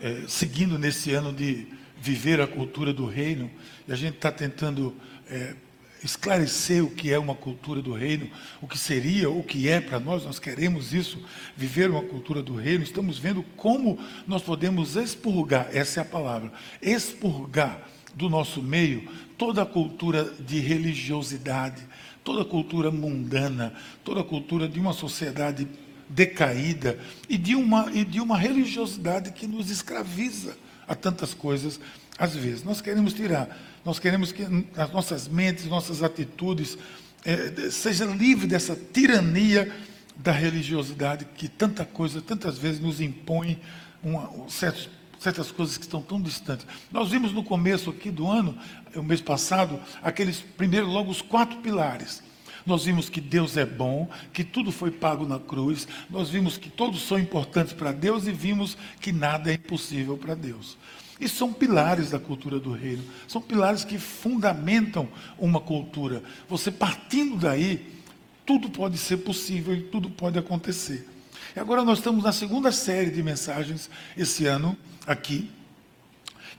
é, 0.00 0.24
seguindo 0.28 0.78
nesse 0.78 1.12
ano 1.12 1.32
de 1.32 1.66
viver 2.00 2.40
a 2.40 2.46
cultura 2.46 2.92
do 2.92 3.06
reino 3.06 3.50
e 3.86 3.92
a 3.92 3.96
gente 3.96 4.16
está 4.16 4.30
tentando 4.30 4.94
é, 5.28 5.54
esclarecer 6.02 6.84
o 6.84 6.90
que 6.90 7.12
é 7.12 7.18
uma 7.18 7.34
cultura 7.34 7.82
do 7.82 7.92
reino, 7.92 8.30
o 8.60 8.66
que 8.66 8.78
seria, 8.78 9.30
o 9.30 9.42
que 9.42 9.68
é 9.68 9.80
para 9.80 9.98
nós, 9.98 10.24
nós 10.24 10.38
queremos 10.38 10.92
isso, 10.92 11.22
viver 11.56 11.90
uma 11.90 12.02
cultura 12.02 12.42
do 12.42 12.54
reino, 12.54 12.84
estamos 12.84 13.18
vendo 13.18 13.42
como 13.56 13.98
nós 14.26 14.42
podemos 14.42 14.96
expurgar, 14.96 15.68
essa 15.72 16.00
é 16.00 16.02
a 16.02 16.06
palavra, 16.06 16.52
expurgar 16.80 17.80
do 18.14 18.28
nosso 18.28 18.62
meio 18.62 19.08
toda 19.36 19.62
a 19.62 19.66
cultura 19.66 20.24
de 20.40 20.58
religiosidade, 20.58 21.82
toda 22.24 22.42
a 22.42 22.44
cultura 22.44 22.90
mundana, 22.90 23.72
toda 24.04 24.20
a 24.20 24.24
cultura 24.24 24.68
de 24.68 24.80
uma 24.80 24.92
sociedade 24.92 25.68
decaída 26.08 26.98
e 27.28 27.36
de 27.36 27.54
uma, 27.54 27.90
e 27.92 28.04
de 28.04 28.20
uma 28.20 28.36
religiosidade 28.36 29.32
que 29.32 29.46
nos 29.46 29.70
escraviza 29.70 30.56
a 30.86 30.94
tantas 30.94 31.34
coisas 31.34 31.78
às 32.18 32.34
vezes. 32.34 32.64
Nós 32.64 32.80
queremos 32.80 33.14
tirar 33.14 33.56
nós 33.88 33.98
queremos 33.98 34.32
que 34.32 34.42
as 34.76 34.92
nossas 34.92 35.26
mentes, 35.26 35.64
nossas 35.64 36.02
atitudes, 36.02 36.76
é, 37.24 37.70
seja 37.70 38.04
livre 38.04 38.46
dessa 38.46 38.76
tirania 38.76 39.74
da 40.14 40.30
religiosidade 40.30 41.24
que 41.36 41.48
tanta 41.48 41.86
coisa, 41.86 42.20
tantas 42.20 42.58
vezes 42.58 42.80
nos 42.80 43.00
impõe 43.00 43.58
uma, 44.02 44.30
certos, 44.50 44.90
certas 45.18 45.50
coisas 45.50 45.78
que 45.78 45.84
estão 45.84 46.02
tão 46.02 46.20
distantes. 46.20 46.66
Nós 46.92 47.10
vimos 47.10 47.32
no 47.32 47.42
começo 47.42 47.88
aqui 47.88 48.10
do 48.10 48.26
ano, 48.28 48.58
o 48.94 49.02
mês 49.02 49.22
passado, 49.22 49.80
aqueles 50.02 50.40
primeiros, 50.40 50.92
logo 50.92 51.10
os 51.10 51.22
quatro 51.22 51.56
pilares. 51.60 52.22
Nós 52.66 52.84
vimos 52.84 53.08
que 53.08 53.22
Deus 53.22 53.56
é 53.56 53.64
bom, 53.64 54.06
que 54.34 54.44
tudo 54.44 54.70
foi 54.70 54.90
pago 54.90 55.26
na 55.26 55.38
cruz, 55.38 55.88
nós 56.10 56.28
vimos 56.28 56.58
que 56.58 56.68
todos 56.68 57.00
são 57.00 57.18
importantes 57.18 57.72
para 57.72 57.90
Deus 57.90 58.26
e 58.26 58.32
vimos 58.32 58.76
que 59.00 59.12
nada 59.12 59.50
é 59.50 59.54
impossível 59.54 60.18
para 60.18 60.34
Deus. 60.34 60.76
E 61.20 61.28
são 61.28 61.52
pilares 61.52 62.10
da 62.10 62.18
cultura 62.18 62.60
do 62.60 62.72
reino, 62.72 63.02
são 63.26 63.42
pilares 63.42 63.84
que 63.84 63.98
fundamentam 63.98 65.08
uma 65.36 65.60
cultura. 65.60 66.22
Você 66.48 66.70
partindo 66.70 67.36
daí, 67.36 67.98
tudo 68.46 68.70
pode 68.70 68.96
ser 68.98 69.18
possível 69.18 69.74
e 69.74 69.82
tudo 69.82 70.08
pode 70.08 70.38
acontecer. 70.38 71.08
E 71.54 71.60
agora 71.60 71.82
nós 71.82 71.98
estamos 71.98 72.22
na 72.22 72.32
segunda 72.32 72.70
série 72.70 73.10
de 73.10 73.22
mensagens 73.22 73.90
esse 74.16 74.46
ano 74.46 74.76
aqui. 75.06 75.50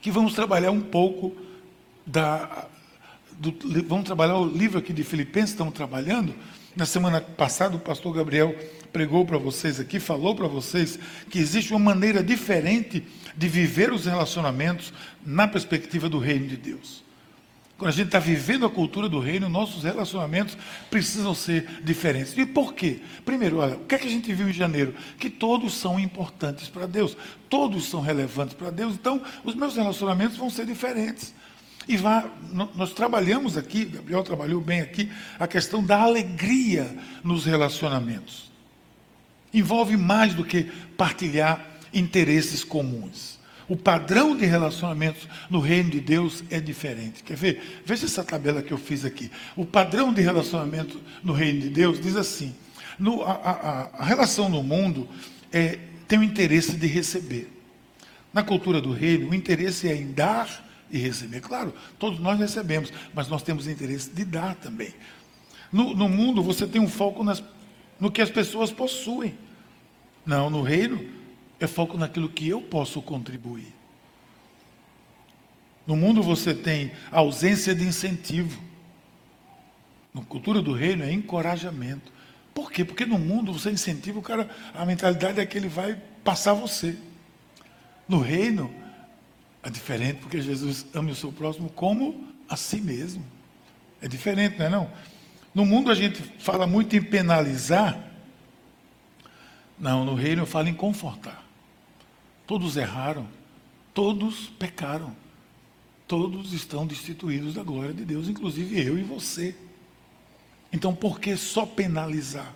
que 0.02 0.10
vamos 0.10 0.34
trabalhar 0.34 0.70
um 0.70 0.80
pouco 0.80 1.34
da. 2.06 2.66
Do, 3.32 3.54
vamos 3.84 4.04
trabalhar 4.04 4.36
o 4.36 4.46
livro 4.46 4.78
aqui 4.78 4.92
de 4.92 5.02
Filipenses, 5.02 5.50
estamos 5.50 5.72
trabalhando. 5.72 6.34
Na 6.76 6.86
semana 6.86 7.20
passada, 7.20 7.76
o 7.76 7.80
pastor 7.80 8.14
Gabriel 8.14 8.54
pregou 8.92 9.24
para 9.24 9.38
vocês 9.38 9.80
aqui, 9.80 9.98
falou 10.00 10.34
para 10.34 10.48
vocês 10.48 10.98
que 11.28 11.38
existe 11.38 11.72
uma 11.72 11.78
maneira 11.78 12.22
diferente 12.22 13.04
de 13.36 13.48
viver 13.48 13.92
os 13.92 14.06
relacionamentos 14.06 14.92
na 15.24 15.46
perspectiva 15.46 16.08
do 16.08 16.18
reino 16.18 16.46
de 16.46 16.56
Deus. 16.56 17.04
Quando 17.80 17.88
a 17.88 17.94
gente 17.94 18.08
está 18.08 18.18
vivendo 18.18 18.66
a 18.66 18.70
cultura 18.70 19.08
do 19.08 19.18
reino, 19.18 19.48
nossos 19.48 19.84
relacionamentos 19.84 20.54
precisam 20.90 21.34
ser 21.34 21.66
diferentes. 21.82 22.36
E 22.36 22.44
por 22.44 22.74
quê? 22.74 23.00
Primeiro, 23.24 23.56
olha, 23.56 23.76
o 23.76 23.86
que, 23.86 23.94
é 23.94 23.98
que 23.98 24.06
a 24.06 24.10
gente 24.10 24.30
viu 24.34 24.50
em 24.50 24.52
janeiro? 24.52 24.94
Que 25.18 25.30
todos 25.30 25.72
são 25.72 25.98
importantes 25.98 26.68
para 26.68 26.84
Deus, 26.86 27.16
todos 27.48 27.88
são 27.88 28.02
relevantes 28.02 28.52
para 28.52 28.70
Deus, 28.70 28.92
então 28.92 29.22
os 29.42 29.54
meus 29.54 29.76
relacionamentos 29.76 30.36
vão 30.36 30.50
ser 30.50 30.66
diferentes. 30.66 31.32
E 31.88 31.96
vá, 31.96 32.30
nós 32.74 32.92
trabalhamos 32.92 33.56
aqui, 33.56 33.86
Gabriel 33.86 34.22
trabalhou 34.22 34.60
bem 34.60 34.82
aqui, 34.82 35.10
a 35.38 35.48
questão 35.48 35.82
da 35.82 36.02
alegria 36.02 36.94
nos 37.24 37.46
relacionamentos. 37.46 38.49
Envolve 39.52 39.96
mais 39.96 40.34
do 40.34 40.44
que 40.44 40.64
partilhar 40.96 41.64
interesses 41.92 42.62
comuns. 42.64 43.38
O 43.68 43.76
padrão 43.76 44.36
de 44.36 44.44
relacionamentos 44.46 45.28
no 45.48 45.60
reino 45.60 45.90
de 45.90 46.00
Deus 46.00 46.42
é 46.50 46.58
diferente. 46.58 47.22
Quer 47.22 47.36
ver? 47.36 47.82
Veja 47.86 48.06
essa 48.06 48.24
tabela 48.24 48.62
que 48.62 48.72
eu 48.72 48.78
fiz 48.78 49.04
aqui. 49.04 49.30
O 49.54 49.64
padrão 49.64 50.12
de 50.12 50.20
relacionamento 50.20 51.00
no 51.22 51.32
reino 51.32 51.60
de 51.60 51.68
Deus 51.70 52.00
diz 52.00 52.16
assim: 52.16 52.52
no, 52.98 53.22
a, 53.22 53.32
a, 53.32 54.02
a, 54.02 54.04
relação 54.04 54.48
no 54.48 54.62
mundo 54.62 55.08
é, 55.52 55.78
tem 56.08 56.18
o 56.18 56.22
interesse 56.24 56.72
de 56.72 56.86
receber. 56.88 57.48
Na 58.32 58.42
cultura 58.42 58.80
do 58.80 58.92
reino, 58.92 59.30
o 59.30 59.34
interesse 59.34 59.88
é 59.88 59.94
em 59.94 60.10
dar 60.12 60.68
e 60.90 60.98
receber. 60.98 61.40
Claro, 61.40 61.72
todos 61.98 62.18
nós 62.18 62.38
recebemos, 62.38 62.92
mas 63.14 63.28
nós 63.28 63.42
temos 63.42 63.68
interesse 63.68 64.10
de 64.10 64.24
dar 64.24 64.56
também. 64.56 64.92
No, 65.72 65.94
no 65.94 66.08
mundo, 66.08 66.42
você 66.42 66.66
tem 66.66 66.80
um 66.80 66.88
foco 66.88 67.22
nas, 67.22 67.42
no 68.00 68.10
que 68.10 68.22
as 68.22 68.30
pessoas 68.30 68.72
possuem. 68.72 69.36
Não, 70.24 70.48
no 70.48 70.62
reino, 70.62 71.08
é 71.58 71.66
foco 71.66 71.98
naquilo 71.98 72.28
que 72.28 72.48
eu 72.48 72.62
posso 72.62 73.02
contribuir. 73.02 73.72
No 75.86 75.96
mundo 75.96 76.22
você 76.22 76.54
tem 76.54 76.92
ausência 77.10 77.74
de 77.74 77.84
incentivo. 77.84 78.60
Na 80.14 80.22
cultura 80.22 80.62
do 80.62 80.72
reino 80.72 81.04
é 81.04 81.12
encorajamento. 81.12 82.12
Por 82.54 82.72
quê? 82.72 82.84
Porque 82.84 83.04
no 83.04 83.18
mundo 83.18 83.52
você 83.52 83.70
incentiva 83.70 84.18
o 84.18 84.22
cara, 84.22 84.48
a 84.74 84.84
mentalidade 84.84 85.40
é 85.40 85.46
que 85.46 85.56
ele 85.56 85.68
vai 85.68 86.00
passar 86.24 86.52
você. 86.52 86.96
No 88.08 88.20
reino 88.20 88.72
é 89.62 89.70
diferente, 89.70 90.20
porque 90.20 90.40
Jesus 90.40 90.86
ama 90.94 91.10
o 91.10 91.14
seu 91.14 91.30
próximo 91.30 91.68
como 91.70 92.26
a 92.48 92.56
si 92.56 92.80
mesmo. 92.80 93.24
É 94.02 94.08
diferente, 94.08 94.58
não 94.58 94.66
é 94.66 94.68
não? 94.70 94.90
No 95.54 95.64
mundo 95.66 95.90
a 95.90 95.94
gente 95.94 96.22
fala 96.38 96.66
muito 96.66 96.94
em 96.96 97.02
penalizar. 97.02 97.98
Não, 99.78 100.04
no 100.04 100.14
reino 100.14 100.42
eu 100.42 100.46
falo 100.46 100.68
em 100.68 100.74
confortar. 100.74 101.44
Todos 102.46 102.76
erraram, 102.76 103.26
todos 103.94 104.48
pecaram, 104.58 105.14
todos 106.06 106.52
estão 106.52 106.86
destituídos 106.86 107.54
da 107.54 107.62
glória 107.62 107.94
de 107.94 108.04
Deus, 108.04 108.28
inclusive 108.28 108.80
eu 108.80 108.98
e 108.98 109.02
você. 109.02 109.56
Então, 110.72 110.94
por 110.94 111.18
que 111.18 111.36
só 111.36 111.66
penalizar? 111.66 112.54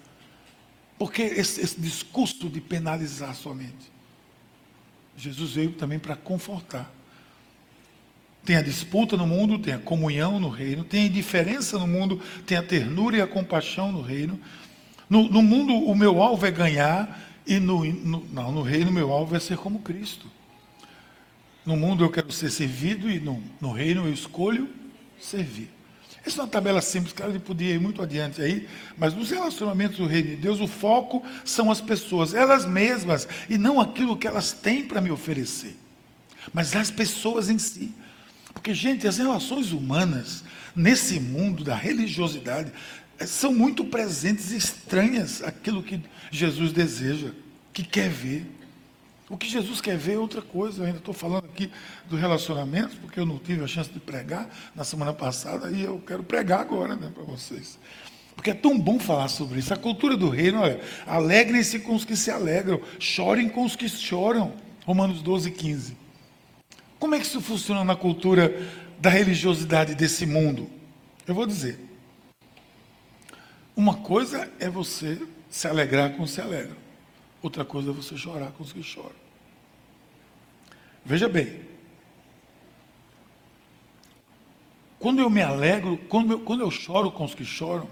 Por 0.99 1.13
que 1.13 1.23
esse, 1.23 1.61
esse 1.61 1.81
discurso 1.81 2.49
de 2.49 2.61
penalizar 2.61 3.35
somente? 3.35 3.93
Jesus 5.17 5.53
veio 5.53 5.73
também 5.73 5.99
para 5.99 6.15
confortar. 6.15 6.93
Tem 8.45 8.57
a 8.57 8.63
disputa 8.63 9.17
no 9.17 9.27
mundo, 9.27 9.59
tem 9.59 9.75
a 9.75 9.79
comunhão 9.79 10.39
no 10.39 10.51
reino, 10.51 10.85
tem 10.85 11.05
a 11.05 11.07
indiferença 11.07 11.79
no 11.79 11.87
mundo, 11.87 12.21
tem 12.47 12.59
a 12.59 12.63
ternura 12.63 13.17
e 13.17 13.21
a 13.23 13.27
compaixão 13.27 13.91
no 13.91 14.03
reino. 14.03 14.39
No, 15.09 15.29
no 15.29 15.43
mundo, 15.43 15.75
o 15.75 15.95
meu 15.95 16.23
alvo 16.23 16.45
é 16.47 16.51
ganhar, 16.51 17.21
e 17.47 17.59
no, 17.59 17.85
no, 17.85 18.27
não, 18.33 18.53
no 18.53 18.63
reino, 18.63 18.93
meu 18.93 19.11
alvo 19.13 19.35
é 19.35 19.41
ser 19.41 19.57
como 19.57 19.81
Cristo. 19.81 20.31
No 21.65 21.77
mundo 21.77 22.05
eu 22.05 22.11
quero 22.11 22.31
ser 22.31 22.51
servido 22.51 23.11
e 23.11 23.19
no, 23.19 23.43
no 23.61 23.73
reino 23.73 24.07
eu 24.07 24.13
escolho 24.13 24.69
servir. 25.19 25.71
Essa 26.27 26.41
é 26.41 26.45
uma 26.45 26.51
tabela 26.51 26.81
simples, 26.81 27.13
claro, 27.13 27.33
ele 27.33 27.39
podia 27.39 27.75
ir 27.75 27.81
muito 27.81 28.01
adiante 28.01 28.41
aí, 28.41 28.67
mas 28.97 29.15
nos 29.15 29.31
relacionamentos 29.31 29.99
do 29.99 30.07
reino 30.07 30.31
de 30.31 30.37
Deus, 30.37 30.59
o 30.59 30.67
foco 30.67 31.23
são 31.45 31.71
as 31.71 31.83
pessoas, 31.83 32.33
elas 32.33 32.65
mesmas, 32.65 33.29
e 33.49 33.59
não 33.59 33.79
aquilo 33.79 34.17
que 34.17 34.27
elas 34.27 34.53
têm 34.53 34.85
para 34.85 35.03
me 35.03 35.11
oferecer, 35.11 35.77
mas 36.53 36.75
as 36.75 36.91
pessoas 36.91 37.51
em 37.51 37.59
si. 37.59 37.93
Porque, 38.65 38.73
gente, 38.73 39.07
as 39.07 39.19
relações 39.19 39.73
humanas, 39.73 40.43
nesse 40.75 41.21
mundo 41.21 41.63
da 41.63 41.75
religiosidade, 41.75 42.73
são 43.27 43.53
muito 43.53 43.85
presentes 43.85 44.53
e 44.53 44.57
estranhas 44.57 45.43
aquilo 45.43 45.83
que 45.83 46.01
Jesus 46.31 46.73
deseja, 46.73 47.33
que 47.75 47.85
quer 47.85 48.09
ver. 48.09 48.47
O 49.29 49.37
que 49.37 49.47
Jesus 49.47 49.83
quer 49.83 49.99
ver 49.99 50.15
é 50.15 50.19
outra 50.19 50.41
coisa. 50.41 50.81
Eu 50.81 50.87
ainda 50.87 50.97
estou 50.97 51.13
falando 51.13 51.45
aqui 51.45 51.71
do 52.09 52.17
relacionamento, 52.17 52.97
porque 53.03 53.21
eu 53.21 53.27
não 53.27 53.39
tive 53.39 53.63
a 53.63 53.67
chance 53.67 53.91
de 53.91 54.01
pregar 54.01 54.49
na 54.75 54.83
semana 54.83 55.13
passada 55.13 55.71
e 55.71 55.83
eu 55.83 55.99
quero 55.99 56.23
pregar 56.23 56.61
agora 56.61 56.97
né, 56.97 57.13
para 57.15 57.23
vocês. 57.23 57.79
Porque 58.35 58.49
é 58.49 58.55
tão 58.55 58.79
bom 58.79 58.99
falar 58.99 59.29
sobre 59.29 59.59
isso. 59.59 59.75
A 59.75 59.77
cultura 59.77 60.17
do 60.17 60.31
reino, 60.31 60.61
olha, 60.61 60.81
alegrem-se 61.07 61.81
com 61.81 61.95
os 61.95 62.07
que 62.07 62.17
se 62.17 62.31
alegram, 62.31 62.81
chorem 62.99 63.47
com 63.47 63.63
os 63.63 63.77
que 63.77 63.87
choram. 63.91 64.55
Romanos 64.87 65.21
12, 65.21 65.51
15. 65.51 66.04
Como 67.05 67.15
é 67.15 67.19
que 67.19 67.27
isso 67.27 67.43
funciona 67.43 67.85
na 67.85 67.95
cultura 67.95 68.51
da 68.99 69.11
religiosidade 69.11 69.95
desse 69.95 70.25
mundo? 70.25 70.71
Eu 71.27 71.35
vou 71.35 71.45
dizer. 71.45 71.79
Uma 73.77 73.97
coisa 73.97 74.51
é 74.59 74.71
você 74.71 75.21
se 75.51 75.69
alegrar 75.69 76.15
com 76.15 76.23
os 76.23 76.31
que 76.31 76.37
se 76.37 76.41
alegram. 76.41 76.77
Outra 77.43 77.63
coisa 77.63 77.91
é 77.91 77.93
você 77.93 78.17
chorar 78.17 78.53
com 78.53 78.65
os 78.65 78.73
que 78.73 78.83
choram. 78.83 79.15
Veja 81.05 81.29
bem. 81.29 81.61
Quando 84.99 85.21
eu 85.21 85.29
me 85.29 85.43
alegro, 85.43 85.99
quando 86.09 86.33
eu, 86.33 86.41
quando 86.41 86.63
eu 86.63 86.71
choro 86.71 87.13
com 87.13 87.27
os 87.27 87.35
que 87.35 87.45
choram, 87.45 87.87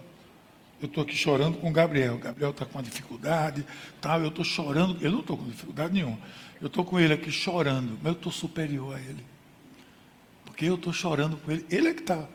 eu 0.81 0.87
estou 0.87 1.03
aqui 1.03 1.15
chorando 1.15 1.59
com 1.59 1.69
o 1.69 1.73
Gabriel. 1.73 2.15
O 2.15 2.19
Gabriel 2.19 2.51
está 2.51 2.65
com 2.65 2.79
uma 2.79 2.83
dificuldade, 2.83 3.63
tal, 4.01 4.23
eu 4.23 4.29
estou 4.29 4.43
chorando. 4.43 4.97
Eu 5.05 5.13
não 5.13 5.21
estou 5.21 5.37
com 5.37 5.45
dificuldade 5.45 5.93
nenhuma. 5.93 6.19
Eu 6.63 6.69
estou 6.69 6.85
com 6.85 6.99
ele 6.99 7.13
aqui 7.13 7.31
chorando, 7.31 7.99
mas 8.03 8.07
eu 8.07 8.13
estou 8.13 8.33
superior 8.33 8.97
a 8.97 9.01
ele. 9.01 9.27
Porque 10.45 10.65
eu 10.65 10.77
estou 10.77 10.93
chorando 10.93 11.37
com 11.37 11.51
ele. 11.51 11.67
Ele 11.69 11.89
é 11.89 11.93
que 11.93 12.03
está 12.03 12.27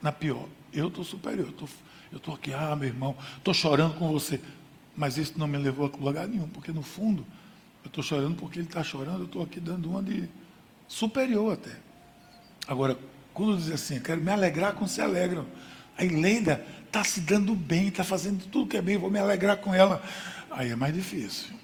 na 0.00 0.12
pior. 0.12 0.48
Eu 0.72 0.86
estou 0.86 1.04
superior. 1.04 1.46
Eu 1.46 1.50
estou 1.50 1.68
eu 2.12 2.34
aqui, 2.34 2.52
ah, 2.52 2.76
meu 2.76 2.88
irmão, 2.88 3.16
estou 3.38 3.52
chorando 3.52 3.94
com 3.98 4.12
você. 4.12 4.40
Mas 4.96 5.16
isso 5.16 5.34
não 5.36 5.46
me 5.48 5.56
levou 5.56 5.90
a 5.92 6.04
lugar 6.04 6.28
nenhum, 6.28 6.46
porque 6.48 6.70
no 6.70 6.82
fundo, 6.82 7.26
eu 7.82 7.88
estou 7.88 8.04
chorando 8.04 8.36
porque 8.36 8.58
ele 8.58 8.68
está 8.68 8.84
chorando, 8.84 9.20
eu 9.20 9.24
estou 9.24 9.42
aqui 9.42 9.58
dando 9.58 9.90
uma 9.90 10.02
de 10.02 10.28
superior 10.86 11.54
até. 11.54 11.74
Agora, 12.68 12.96
quando 13.34 13.56
diz 13.56 13.70
assim, 13.70 13.98
quero 13.98 14.20
me 14.20 14.30
alegrar 14.30 14.74
com 14.74 14.86
se 14.86 15.00
alegram. 15.00 15.46
A 15.98 16.02
Leida 16.02 16.64
está 16.86 17.02
se 17.02 17.20
dando 17.20 17.54
bem, 17.54 17.88
está 17.88 18.04
fazendo 18.04 18.44
tudo 18.44 18.68
que 18.68 18.76
é 18.76 18.82
bem, 18.82 18.98
vou 18.98 19.10
me 19.10 19.18
alegrar 19.18 19.56
com 19.56 19.74
ela. 19.74 20.02
Aí 20.50 20.70
é 20.70 20.76
mais 20.76 20.94
difícil. 20.94 21.62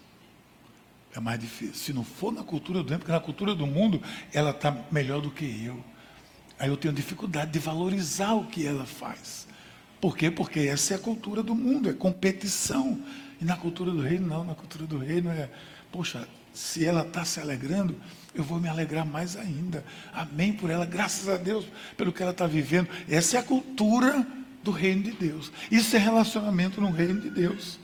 É 1.15 1.21
mais 1.21 1.41
difícil. 1.41 1.75
Se 1.75 1.93
não 1.93 2.05
for 2.05 2.33
na 2.33 2.43
cultura 2.43 2.83
do 2.83 2.91
mundo, 2.91 2.99
porque 2.99 3.13
na 3.13 3.21
cultura 3.21 3.55
do 3.55 3.67
mundo 3.67 4.03
ela 4.33 4.51
está 4.51 4.77
melhor 4.91 5.21
do 5.21 5.31
que 5.31 5.65
eu. 5.65 5.83
Aí 6.59 6.69
eu 6.69 6.77
tenho 6.77 6.93
dificuldade 6.93 7.53
de 7.53 7.59
valorizar 7.59 8.35
o 8.35 8.47
que 8.47 8.67
ela 8.67 8.85
faz. 8.85 9.47
Por 10.01 10.17
quê? 10.17 10.31
Porque 10.31 10.61
essa 10.61 10.95
é 10.95 10.97
a 10.97 11.01
cultura 11.01 11.43
do 11.43 11.55
mundo, 11.55 11.89
é 11.89 11.93
competição. 11.93 13.01
E 13.41 13.45
na 13.45 13.57
cultura 13.57 13.91
do 13.91 14.01
reino, 14.01 14.27
não. 14.27 14.45
Na 14.45 14.55
cultura 14.55 14.87
do 14.87 14.99
reino 14.99 15.31
é, 15.31 15.49
poxa, 15.91 16.29
se 16.53 16.85
ela 16.85 17.03
está 17.03 17.25
se 17.25 17.41
alegrando, 17.41 17.97
eu 18.35 18.43
vou 18.43 18.59
me 18.59 18.69
alegrar 18.69 19.07
mais 19.07 19.37
ainda. 19.37 19.85
Amém 20.13 20.53
por 20.53 20.71
ela, 20.71 20.85
graças 20.85 21.29
a 21.29 21.37
Deus, 21.37 21.67
pelo 21.97 22.13
que 22.13 22.23
ela 22.23 22.33
está 22.33 22.47
vivendo. 22.47 22.89
Essa 23.09 23.37
é 23.37 23.41
a 23.41 23.43
cultura 23.43 24.27
do 24.63 24.71
reino 24.71 25.03
de 25.05 25.13
Deus. 25.13 25.53
Isso 25.71 25.95
é 25.97 25.99
relacionamento 25.99 26.81
no 26.81 26.91
reino 26.91 27.21
de 27.21 27.31
Deus. 27.31 27.79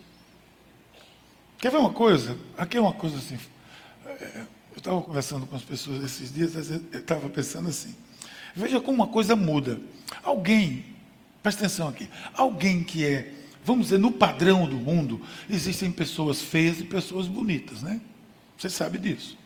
Quer 1.64 1.71
ver 1.71 1.78
uma 1.78 1.94
coisa? 1.94 2.37
Aqui 2.59 2.76
é 2.76 2.80
uma 2.83 2.92
coisa 2.92 3.16
assim. 3.16 3.38
É, 4.04 4.42
eu 4.73 4.76
estava 4.76 5.00
conversando 5.00 5.47
com 5.47 5.56
as 5.56 5.62
pessoas 5.62 6.04
esses 6.04 6.30
dias, 6.30 6.71
eu 6.71 6.76
estava 6.92 7.26
pensando 7.30 7.71
assim. 7.71 7.94
Veja 8.54 8.78
como 8.83 9.02
uma 9.02 9.06
coisa 9.06 9.35
muda. 9.35 9.80
Alguém 10.23 10.85
Presta 11.42 11.64
atenção 11.64 11.88
aqui. 11.88 12.06
Alguém 12.35 12.85
que 12.85 13.02
é, 13.02 13.33
vamos 13.64 13.87
dizer, 13.87 13.99
no 13.99 14.12
padrão 14.12 14.66
do 14.68 14.76
mundo, 14.76 15.23
existem 15.49 15.90
pessoas 15.90 16.42
feias 16.42 16.80
e 16.80 16.85
pessoas 16.85 17.26
bonitas, 17.26 17.80
né? 17.80 17.99
Você 18.59 18.68
sabe 18.68 18.99
disso. 18.99 19.38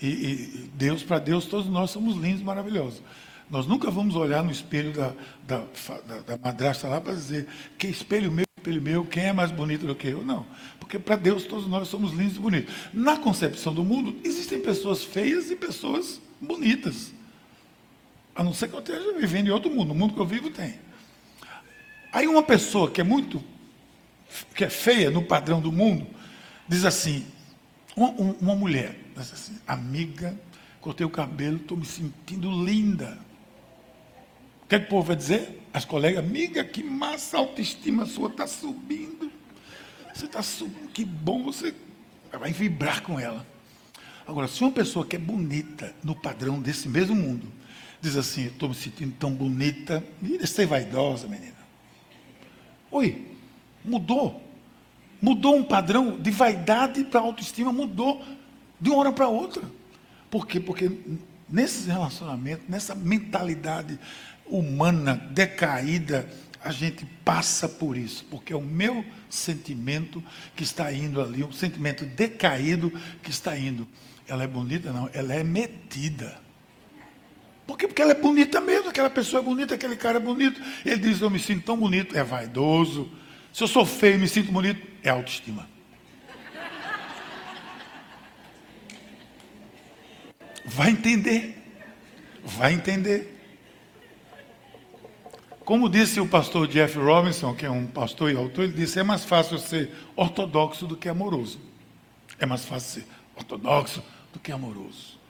E, 0.00 0.06
e 0.06 0.70
Deus, 0.74 1.02
para 1.02 1.18
Deus, 1.18 1.46
todos 1.46 1.66
nós 1.66 1.90
somos 1.90 2.14
lindos, 2.14 2.40
maravilhosos. 2.40 3.02
Nós 3.50 3.66
nunca 3.66 3.90
vamos 3.90 4.14
olhar 4.14 4.44
no 4.44 4.52
espelho 4.52 4.92
da, 4.92 5.12
da, 5.44 5.64
da, 6.06 6.18
da 6.20 6.38
madrasta 6.38 6.86
lá 6.86 7.00
para 7.00 7.14
dizer 7.14 7.48
que 7.76 7.88
espelho 7.88 8.30
meu, 8.30 8.46
espelho 8.62 8.80
meu, 8.80 9.04
quem 9.04 9.24
é 9.24 9.32
mais 9.32 9.50
bonito 9.50 9.86
do 9.86 9.94
que 9.94 10.08
eu? 10.08 10.24
Não. 10.24 10.46
Porque 10.78 10.98
para 10.98 11.16
Deus 11.16 11.44
todos 11.44 11.66
nós 11.66 11.88
somos 11.88 12.12
lindos 12.12 12.36
e 12.36 12.38
bonitos. 12.38 12.74
Na 12.92 13.16
concepção 13.16 13.74
do 13.74 13.84
mundo, 13.84 14.16
existem 14.22 14.60
pessoas 14.60 15.02
feias 15.02 15.50
e 15.50 15.56
pessoas 15.56 16.20
bonitas. 16.40 17.12
A 18.34 18.42
não 18.42 18.54
ser 18.54 18.68
que 18.68 18.74
eu 18.74 18.78
esteja 18.78 19.12
vivendo 19.18 19.48
em 19.48 19.50
outro 19.50 19.70
mundo. 19.70 19.88
No 19.88 19.94
mundo 19.94 20.14
que 20.14 20.20
eu 20.20 20.26
vivo 20.26 20.50
tem. 20.50 20.78
Aí 22.12 22.28
uma 22.28 22.42
pessoa 22.42 22.90
que 22.90 23.00
é 23.00 23.04
muito, 23.04 23.42
que 24.54 24.64
é 24.64 24.70
feia 24.70 25.10
no 25.10 25.22
padrão 25.22 25.60
do 25.60 25.72
mundo, 25.72 26.06
diz 26.68 26.84
assim, 26.84 27.26
uma, 27.96 28.10
uma 28.10 28.54
mulher, 28.54 28.96
diz 29.16 29.32
assim, 29.32 29.58
amiga, 29.66 30.38
cortei 30.80 31.04
o 31.06 31.10
cabelo, 31.10 31.56
estou 31.56 31.76
me 31.76 31.86
sentindo 31.86 32.50
linda. 32.64 33.18
O 34.62 34.66
que, 34.68 34.76
é 34.76 34.78
que 34.78 34.86
o 34.86 34.88
povo 34.88 35.08
vai 35.08 35.16
dizer? 35.16 35.61
As 35.72 35.84
colegas, 35.84 36.22
amiga, 36.24 36.62
que 36.62 36.82
massa, 36.82 37.38
autoestima 37.38 38.04
sua 38.04 38.28
está 38.28 38.46
subindo. 38.46 39.30
Você 40.12 40.26
está 40.26 40.42
subindo, 40.42 40.88
que 40.88 41.04
bom, 41.04 41.44
você 41.44 41.74
vai 42.38 42.52
vibrar 42.52 43.02
com 43.02 43.18
ela. 43.18 43.46
Agora, 44.26 44.46
se 44.46 44.62
uma 44.62 44.70
pessoa 44.70 45.06
que 45.06 45.16
é 45.16 45.18
bonita 45.18 45.94
no 46.02 46.14
padrão 46.14 46.60
desse 46.60 46.88
mesmo 46.88 47.16
mundo, 47.16 47.50
diz 48.00 48.16
assim, 48.16 48.46
estou 48.46 48.68
me 48.68 48.74
sentindo 48.74 49.14
tão 49.18 49.32
bonita, 49.32 50.04
você 50.40 50.64
é 50.64 50.66
vaidosa, 50.66 51.26
menina. 51.26 51.56
Oi, 52.90 53.26
mudou. 53.84 54.42
Mudou 55.20 55.56
um 55.56 55.64
padrão 55.64 56.18
de 56.18 56.30
vaidade 56.30 57.04
para 57.04 57.20
autoestima, 57.20 57.72
mudou 57.72 58.22
de 58.80 58.90
uma 58.90 58.98
hora 58.98 59.12
para 59.12 59.28
outra. 59.28 59.62
Por 60.30 60.46
quê? 60.46 60.60
Porque 60.60 60.90
nesses 61.48 61.86
relacionamentos, 61.86 62.68
nessa 62.68 62.94
mentalidade 62.94 63.98
humana 64.52 65.14
decaída, 65.30 66.28
a 66.62 66.70
gente 66.70 67.04
passa 67.24 67.68
por 67.68 67.96
isso, 67.96 68.24
porque 68.30 68.52
é 68.52 68.56
o 68.56 68.60
meu 68.60 69.04
sentimento 69.28 70.22
que 70.54 70.62
está 70.62 70.92
indo 70.92 71.20
ali, 71.20 71.42
um 71.42 71.50
sentimento 71.50 72.04
decaído 72.04 72.92
que 73.22 73.30
está 73.30 73.56
indo. 73.56 73.88
Ela 74.28 74.44
é 74.44 74.46
bonita? 74.46 74.92
Não, 74.92 75.10
ela 75.12 75.34
é 75.34 75.42
metida. 75.42 76.40
Por 77.66 77.76
quê? 77.76 77.88
Porque 77.88 78.02
ela 78.02 78.12
é 78.12 78.14
bonita 78.14 78.60
mesmo, 78.60 78.90
aquela 78.90 79.10
pessoa 79.10 79.40
é 79.40 79.44
bonita, 79.44 79.74
aquele 79.74 79.96
cara 79.96 80.18
é 80.18 80.20
bonito. 80.20 80.60
Ele 80.84 80.98
diz: 80.98 81.20
Eu 81.20 81.30
me 81.30 81.38
sinto 81.38 81.64
tão 81.64 81.76
bonito, 81.76 82.16
é 82.16 82.22
vaidoso. 82.22 83.10
Se 83.52 83.62
eu 83.62 83.68
sou 83.68 83.84
feio 83.84 84.14
e 84.14 84.18
me 84.18 84.28
sinto 84.28 84.52
bonito, 84.52 84.86
é 85.02 85.10
autoestima. 85.10 85.68
Vai 90.64 90.90
entender. 90.90 91.58
Vai 92.44 92.72
entender. 92.72 93.41
Como 95.64 95.88
disse 95.88 96.20
o 96.20 96.26
pastor 96.26 96.66
Jeff 96.66 96.98
Robinson, 96.98 97.54
que 97.54 97.64
é 97.64 97.70
um 97.70 97.86
pastor 97.86 98.32
e 98.32 98.36
autor, 98.36 98.64
ele 98.64 98.72
disse: 98.72 98.98
é 98.98 99.02
mais 99.02 99.24
fácil 99.24 99.58
ser 99.58 99.90
ortodoxo 100.16 100.86
do 100.86 100.96
que 100.96 101.08
amoroso. 101.08 101.60
É 102.38 102.46
mais 102.46 102.64
fácil 102.64 103.02
ser 103.02 103.08
ortodoxo 103.36 104.02
do 104.32 104.40
que 104.40 104.50
amoroso. 104.50 105.20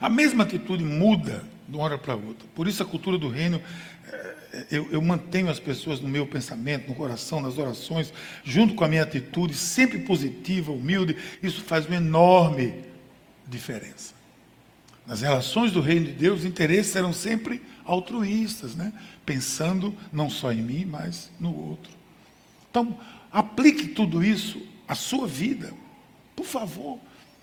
A 0.00 0.08
mesma 0.08 0.44
atitude 0.44 0.84
muda 0.84 1.44
de 1.68 1.76
uma 1.76 1.84
hora 1.84 1.98
para 1.98 2.14
outra. 2.14 2.46
Por 2.54 2.68
isso 2.68 2.82
a 2.82 2.86
cultura 2.86 3.18
do 3.18 3.28
reino, 3.28 3.60
eh, 4.06 4.66
eu, 4.70 4.88
eu, 4.92 5.02
mantenho 5.02 5.48
as 5.48 5.58
pessoas 5.58 6.00
no 6.00 6.08
meu 6.08 6.26
pensamento, 6.26 6.88
no 6.88 6.94
coração, 6.94 7.40
nas 7.40 7.58
orações, 7.58 8.12
junto 8.44 8.74
com 8.74 8.84
a 8.84 8.88
minha 8.88 9.02
atitude, 9.02 9.54
sempre 9.54 10.00
positiva, 10.00 10.70
humilde. 10.70 11.16
Isso 11.42 11.62
faz 11.62 11.86
uma 11.86 11.96
enorme 11.96 12.84
diferença. 13.48 14.14
Nas 15.06 15.22
relações 15.22 15.72
do 15.72 15.80
reino 15.80 16.06
de 16.06 16.12
Deus, 16.12 16.40
os 16.40 16.44
interesses 16.44 16.94
eram 16.94 17.12
sempre 17.12 17.62
altruístas, 17.84 18.74
né? 18.74 18.92
Pensando 19.26 19.92
não 20.12 20.30
só 20.30 20.52
em 20.52 20.62
mim, 20.62 20.84
mas 20.84 21.30
no 21.38 21.54
outro. 21.54 21.90
Então, 22.70 22.96
aplique 23.32 23.88
tudo 23.88 24.24
isso 24.24 24.62
à 24.86 24.94
sua 24.94 25.26
vida. 25.26 25.72
Por 26.36 26.46
favor, 26.46 27.00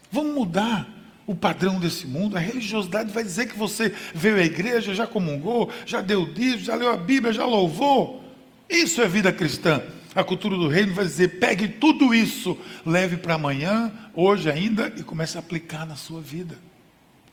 vamos 0.09 0.33
mudar 0.33 0.87
o 1.27 1.35
padrão 1.35 1.79
desse 1.79 2.07
mundo. 2.07 2.37
A 2.37 2.39
religiosidade 2.39 3.11
vai 3.11 3.23
dizer 3.23 3.47
que 3.47 3.57
você 3.57 3.93
veio 4.15 4.37
à 4.37 4.43
igreja, 4.43 4.95
já 4.95 5.05
comungou, 5.05 5.69
já 5.85 6.01
deu 6.01 6.25
dízimo, 6.33 6.63
já 6.63 6.75
leu 6.75 6.91
a 6.91 6.97
Bíblia, 6.97 7.33
já 7.33 7.45
louvou. 7.45 8.23
Isso 8.69 9.01
é 9.01 9.07
vida 9.07 9.31
cristã. 9.31 9.83
A 10.15 10.23
cultura 10.23 10.55
do 10.55 10.67
reino 10.67 10.93
vai 10.93 11.05
dizer: 11.05 11.39
pegue 11.39 11.67
tudo 11.67 12.13
isso, 12.13 12.57
leve 12.85 13.17
para 13.17 13.33
amanhã, 13.33 13.91
hoje 14.13 14.49
ainda, 14.49 14.93
e 14.95 15.03
comece 15.03 15.37
a 15.37 15.39
aplicar 15.39 15.85
na 15.85 15.95
sua 15.95 16.21
vida. 16.21 16.57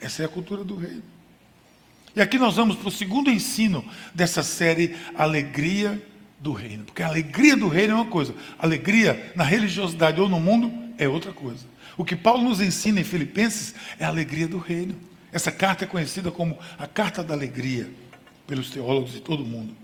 Essa 0.00 0.22
é 0.22 0.26
a 0.26 0.28
cultura 0.28 0.64
do 0.64 0.76
reino. 0.76 1.19
E 2.14 2.20
aqui 2.20 2.38
nós 2.38 2.57
vamos 2.57 2.77
para 2.77 2.88
o 2.88 2.92
segundo 2.92 3.31
ensino 3.31 3.85
dessa 4.14 4.42
série 4.42 4.96
Alegria 5.14 6.03
do 6.40 6.53
Reino. 6.53 6.85
Porque 6.85 7.03
a 7.03 7.07
alegria 7.07 7.57
do 7.57 7.68
reino 7.68 7.92
é 7.92 7.96
uma 7.96 8.07
coisa, 8.07 8.35
alegria 8.59 9.33
na 9.37 9.44
religiosidade 9.44 10.20
ou 10.20 10.29
no 10.29 10.40
mundo 10.40 10.73
é 10.99 11.07
outra 11.07 11.33
coisa. 11.33 11.66
O 11.96 12.05
que 12.05 12.16
Paulo 12.16 12.42
nos 12.42 12.61
ensina 12.61 13.01
em 13.01 13.05
Filipenses 13.05 13.75
é 13.99 14.05
a 14.05 14.09
alegria 14.09 14.49
do 14.49 14.59
reino. 14.59 14.96
Essa 15.33 15.53
carta 15.53 15.85
é 15.85 15.87
conhecida 15.87 16.31
como 16.31 16.59
a 16.79 16.87
carta 16.87 17.23
da 17.23 17.35
alegria 17.35 17.88
pelos 18.46 18.70
teólogos 18.70 19.12
de 19.12 19.20
todo 19.20 19.44
mundo. 19.44 19.77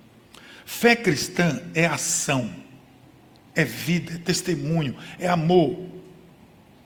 Fé 0.65 0.97
cristã 0.97 1.63
é 1.75 1.87
ação, 1.87 2.51
é 3.55 3.65
vida, 3.65 4.15
é 4.15 4.19
testemunho, 4.19 4.97
é 5.19 5.29
amor. 5.29 5.79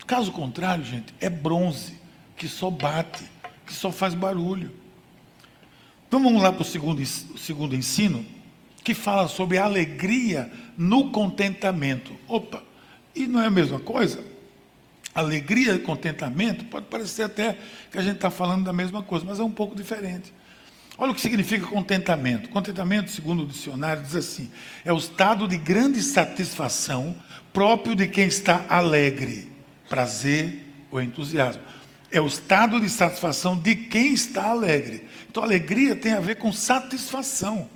Caso 0.07 0.33
contrário, 0.33 0.85
gente, 0.85 1.15
é 1.21 1.31
bronze 1.31 1.95
que 2.37 2.49
só 2.49 2.69
bate, 2.69 3.25
que 3.65 3.73
só 3.73 3.93
faz 3.93 4.13
barulho. 4.13 4.80
Então 6.11 6.21
vamos 6.21 6.43
lá 6.43 6.51
para 6.51 6.63
o 6.63 6.65
segundo, 6.65 7.07
segundo 7.07 7.77
ensino, 7.77 8.27
que 8.83 8.95
fala 8.95 9.29
sobre 9.29 9.59
alegria 9.59 10.51
no 10.77 11.13
contentamento. 11.13 12.19
Opa, 12.27 12.65
e 13.15 13.29
não 13.29 13.41
é 13.41 13.47
a 13.47 13.51
mesma 13.51 13.79
coisa? 13.79 14.21
Alegria 15.15 15.73
e 15.73 15.79
contentamento 15.79 16.65
pode 16.65 16.87
parecer 16.87 17.23
até 17.23 17.57
que 17.93 17.97
a 17.97 18.03
gente 18.03 18.17
está 18.17 18.29
falando 18.29 18.65
da 18.65 18.73
mesma 18.73 19.05
coisa, 19.05 19.25
mas 19.25 19.39
é 19.39 19.45
um 19.45 19.53
pouco 19.53 19.77
diferente. 19.77 20.35
Olha 20.99 21.13
o 21.13 21.15
que 21.15 21.21
significa 21.21 21.65
contentamento. 21.69 22.49
Contentamento, 22.49 23.09
segundo 23.13 23.45
o 23.45 23.47
dicionário, 23.47 24.03
diz 24.03 24.17
assim: 24.17 24.51
é 24.85 24.93
o 24.93 24.99
estado 24.99 25.47
de 25.47 25.59
grande 25.59 26.03
satisfação 26.03 27.15
próprio 27.53 27.95
de 27.95 28.09
quem 28.09 28.27
está 28.27 28.67
alegre, 28.69 29.49
prazer 29.89 30.67
ou 30.91 31.01
entusiasmo. 31.01 31.63
É 32.11 32.21
o 32.21 32.27
estado 32.27 32.81
de 32.81 32.89
satisfação 32.89 33.57
de 33.57 33.75
quem 33.77 34.13
está 34.13 34.51
alegre. 34.51 35.07
Então, 35.29 35.43
alegria 35.43 35.95
tem 35.95 36.13
a 36.13 36.21
ver 36.21 36.37
com 36.37 36.53
satisfação. 36.53 37.69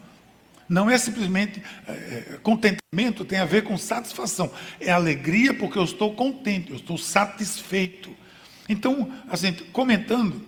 Não 0.69 0.89
é 0.91 0.97
simplesmente 0.97 1.63
é, 1.87 2.39
contentamento, 2.43 3.25
tem 3.25 3.39
a 3.39 3.45
ver 3.45 3.63
com 3.63 3.77
satisfação. 3.77 4.51
É 4.81 4.91
alegria 4.91 5.55
porque 5.55 5.79
eu 5.79 5.85
estou 5.85 6.15
contente, 6.15 6.71
eu 6.71 6.77
estou 6.77 6.97
satisfeito. 6.97 8.11
Então, 8.69 9.13
assim, 9.29 9.53
comentando, 9.73 10.43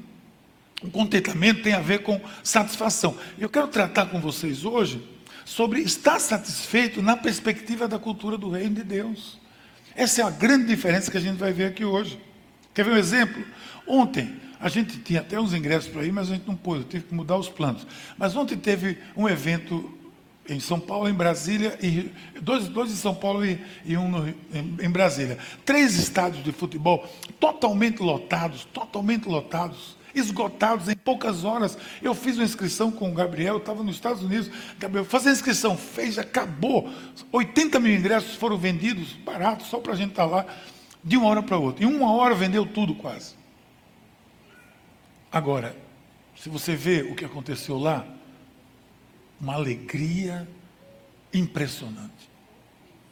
o 0.82 0.90
contentamento 0.90 1.62
tem 1.62 1.74
a 1.74 1.80
ver 1.80 2.02
com 2.02 2.20
satisfação. 2.42 3.16
Eu 3.38 3.48
quero 3.48 3.68
tratar 3.68 4.06
com 4.06 4.20
vocês 4.20 4.64
hoje 4.64 5.06
sobre 5.44 5.80
estar 5.80 6.18
satisfeito 6.18 7.00
na 7.00 7.16
perspectiva 7.16 7.86
da 7.86 7.98
cultura 7.98 8.36
do 8.36 8.50
reino 8.50 8.74
de 8.74 8.84
Deus. 8.84 9.38
Essa 9.94 10.22
é 10.22 10.24
a 10.24 10.30
grande 10.30 10.66
diferença 10.66 11.10
que 11.10 11.16
a 11.16 11.20
gente 11.20 11.36
vai 11.36 11.52
ver 11.52 11.66
aqui 11.66 11.84
hoje. 11.84 12.20
Quer 12.74 12.84
ver 12.84 12.92
um 12.92 12.96
exemplo? 12.96 13.42
Ontem, 13.86 14.34
a 14.58 14.68
gente 14.68 14.98
tinha 14.98 15.20
até 15.20 15.38
uns 15.38 15.54
ingressos 15.54 15.90
para 15.90 16.04
ir, 16.04 16.12
mas 16.12 16.30
a 16.30 16.34
gente 16.34 16.46
não 16.46 16.56
pôde, 16.56 16.84
teve 16.84 17.04
que 17.04 17.14
mudar 17.14 17.36
os 17.36 17.48
planos. 17.48 17.86
Mas 18.16 18.34
ontem 18.34 18.56
teve 18.56 18.98
um 19.16 19.28
evento 19.28 19.96
em 20.48 20.60
São 20.60 20.78
Paulo, 20.78 21.08
em 21.08 21.14
Brasília, 21.14 21.78
e 21.82 22.10
dois, 22.40 22.68
dois 22.68 22.90
em 22.90 22.96
São 22.96 23.14
Paulo 23.14 23.44
e, 23.44 23.60
e 23.84 23.96
um 23.96 24.08
no, 24.08 24.28
em, 24.28 24.34
em, 24.80 24.90
Brasília. 24.90 25.38
Três 25.64 25.96
estádios 25.96 26.42
de 26.44 26.52
futebol 26.52 27.06
totalmente 27.38 28.00
lotados, 28.00 28.64
totalmente 28.66 29.28
lotados, 29.28 29.96
esgotados 30.14 30.88
em 30.88 30.96
poucas 30.96 31.44
horas. 31.44 31.76
Eu 32.00 32.14
fiz 32.14 32.36
uma 32.36 32.44
inscrição 32.44 32.90
com 32.90 33.10
o 33.10 33.14
Gabriel, 33.14 33.58
estava 33.58 33.82
nos 33.82 33.96
Estados 33.96 34.22
Unidos. 34.22 34.50
Gabriel, 34.78 35.04
fazer 35.04 35.30
a 35.30 35.32
inscrição, 35.32 35.76
fez, 35.76 36.18
acabou. 36.18 36.90
80 37.32 37.78
mil 37.80 37.94
ingressos 37.94 38.36
foram 38.36 38.56
vendidos, 38.56 39.12
baratos, 39.24 39.66
só 39.66 39.78
para 39.78 39.92
a 39.92 39.96
gente 39.96 40.10
estar 40.10 40.24
tá 40.24 40.30
lá, 40.30 40.46
de 41.02 41.16
uma 41.16 41.28
hora 41.28 41.42
para 41.42 41.58
outra. 41.58 41.84
Em 41.84 41.86
uma 41.86 42.12
hora 42.12 42.34
vendeu 42.34 42.64
tudo 42.64 42.94
quase. 42.94 43.34
Agora, 45.30 45.76
se 46.36 46.48
você 46.48 46.74
vê 46.76 47.02
o 47.02 47.14
que 47.14 47.24
aconteceu 47.24 47.78
lá, 47.78 48.06
uma 49.40 49.54
alegria 49.54 50.48
impressionante. 51.32 52.30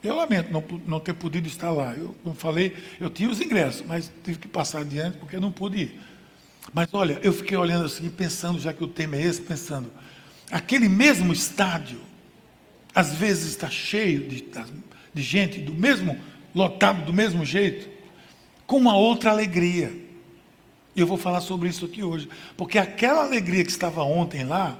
Eu 0.02 0.16
lamento 0.16 0.52
não, 0.52 0.62
não 0.86 1.00
ter 1.00 1.14
podido 1.14 1.46
estar 1.46 1.70
lá. 1.70 1.94
Eu 1.94 2.14
não 2.24 2.34
falei, 2.34 2.76
eu 3.00 3.08
tinha 3.08 3.28
os 3.28 3.40
ingressos, 3.40 3.84
mas 3.86 4.12
tive 4.22 4.38
que 4.38 4.48
passar 4.48 4.80
adiante 4.80 5.16
porque 5.16 5.38
não 5.38 5.50
pude 5.50 5.82
ir. 5.82 6.00
Mas 6.72 6.88
olha, 6.92 7.18
eu 7.22 7.32
fiquei 7.32 7.56
olhando 7.56 7.86
assim, 7.86 8.08
pensando, 8.10 8.58
já 8.58 8.72
que 8.72 8.84
o 8.84 8.88
tema 8.88 9.16
é 9.16 9.22
esse, 9.22 9.40
pensando, 9.40 9.90
aquele 10.50 10.88
mesmo 10.88 11.32
estádio, 11.32 12.00
às 12.94 13.14
vezes 13.14 13.50
está 13.50 13.70
cheio 13.70 14.28
de, 14.28 14.44
de 15.12 15.22
gente 15.22 15.58
do 15.58 15.74
mesmo, 15.74 16.18
lotado 16.54 17.04
do 17.04 17.12
mesmo 17.12 17.44
jeito, 17.44 17.88
com 18.66 18.76
uma 18.76 18.96
outra 18.96 19.30
alegria. 19.30 20.03
E 20.94 21.00
eu 21.00 21.06
vou 21.06 21.16
falar 21.16 21.40
sobre 21.40 21.68
isso 21.68 21.84
aqui 21.84 22.02
hoje. 22.02 22.28
Porque 22.56 22.78
aquela 22.78 23.24
alegria 23.24 23.64
que 23.64 23.70
estava 23.70 24.02
ontem 24.02 24.44
lá, 24.44 24.78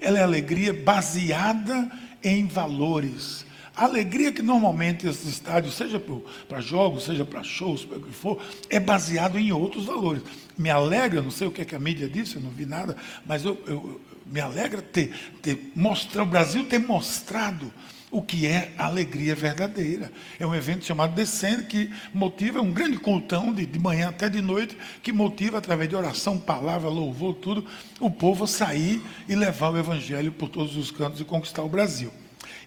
ela 0.00 0.18
é 0.18 0.22
alegria 0.22 0.72
baseada 0.72 1.90
em 2.22 2.46
valores. 2.46 3.46
A 3.74 3.84
alegria 3.84 4.32
que 4.32 4.42
normalmente 4.42 5.06
esses 5.06 5.26
estádios, 5.26 5.74
seja 5.74 6.02
para 6.48 6.60
jogos, 6.60 7.04
seja 7.04 7.24
para 7.24 7.42
shows, 7.42 7.84
para 7.84 7.98
o 7.98 8.02
que 8.02 8.12
for, 8.12 8.42
é 8.68 8.78
baseado 8.78 9.38
em 9.38 9.50
outros 9.50 9.86
valores. 9.86 10.22
Me 10.58 10.68
alegra, 10.68 11.22
não 11.22 11.30
sei 11.30 11.46
o 11.46 11.50
que, 11.50 11.62
é 11.62 11.64
que 11.64 11.74
a 11.74 11.78
mídia 11.78 12.08
disse, 12.08 12.36
eu 12.36 12.42
não 12.42 12.50
vi 12.50 12.66
nada, 12.66 12.96
mas 13.24 13.44
eu, 13.44 13.58
eu 13.66 14.00
me 14.26 14.40
alegra 14.40 14.82
ter, 14.82 15.14
ter 15.40 15.72
o 15.74 16.26
Brasil 16.26 16.64
ter 16.66 16.78
mostrado 16.78 17.72
o 18.12 18.20
que 18.20 18.46
é 18.46 18.72
alegria 18.76 19.34
verdadeira. 19.34 20.12
É 20.38 20.46
um 20.46 20.54
evento 20.54 20.84
chamado 20.84 21.14
Descende, 21.14 21.64
que 21.64 21.90
motiva, 22.12 22.58
é 22.58 22.62
um 22.62 22.70
grande 22.70 22.98
cultão 22.98 23.54
de, 23.54 23.64
de 23.64 23.78
manhã 23.78 24.10
até 24.10 24.28
de 24.28 24.42
noite, 24.42 24.76
que 25.02 25.10
motiva, 25.10 25.56
através 25.56 25.88
de 25.88 25.96
oração, 25.96 26.38
palavra, 26.38 26.90
louvor, 26.90 27.34
tudo, 27.36 27.66
o 27.98 28.10
povo 28.10 28.44
a 28.44 28.46
sair 28.46 29.02
e 29.26 29.34
levar 29.34 29.70
o 29.70 29.78
evangelho 29.78 30.30
por 30.30 30.50
todos 30.50 30.76
os 30.76 30.90
cantos 30.90 31.22
e 31.22 31.24
conquistar 31.24 31.62
o 31.62 31.68
Brasil. 31.70 32.12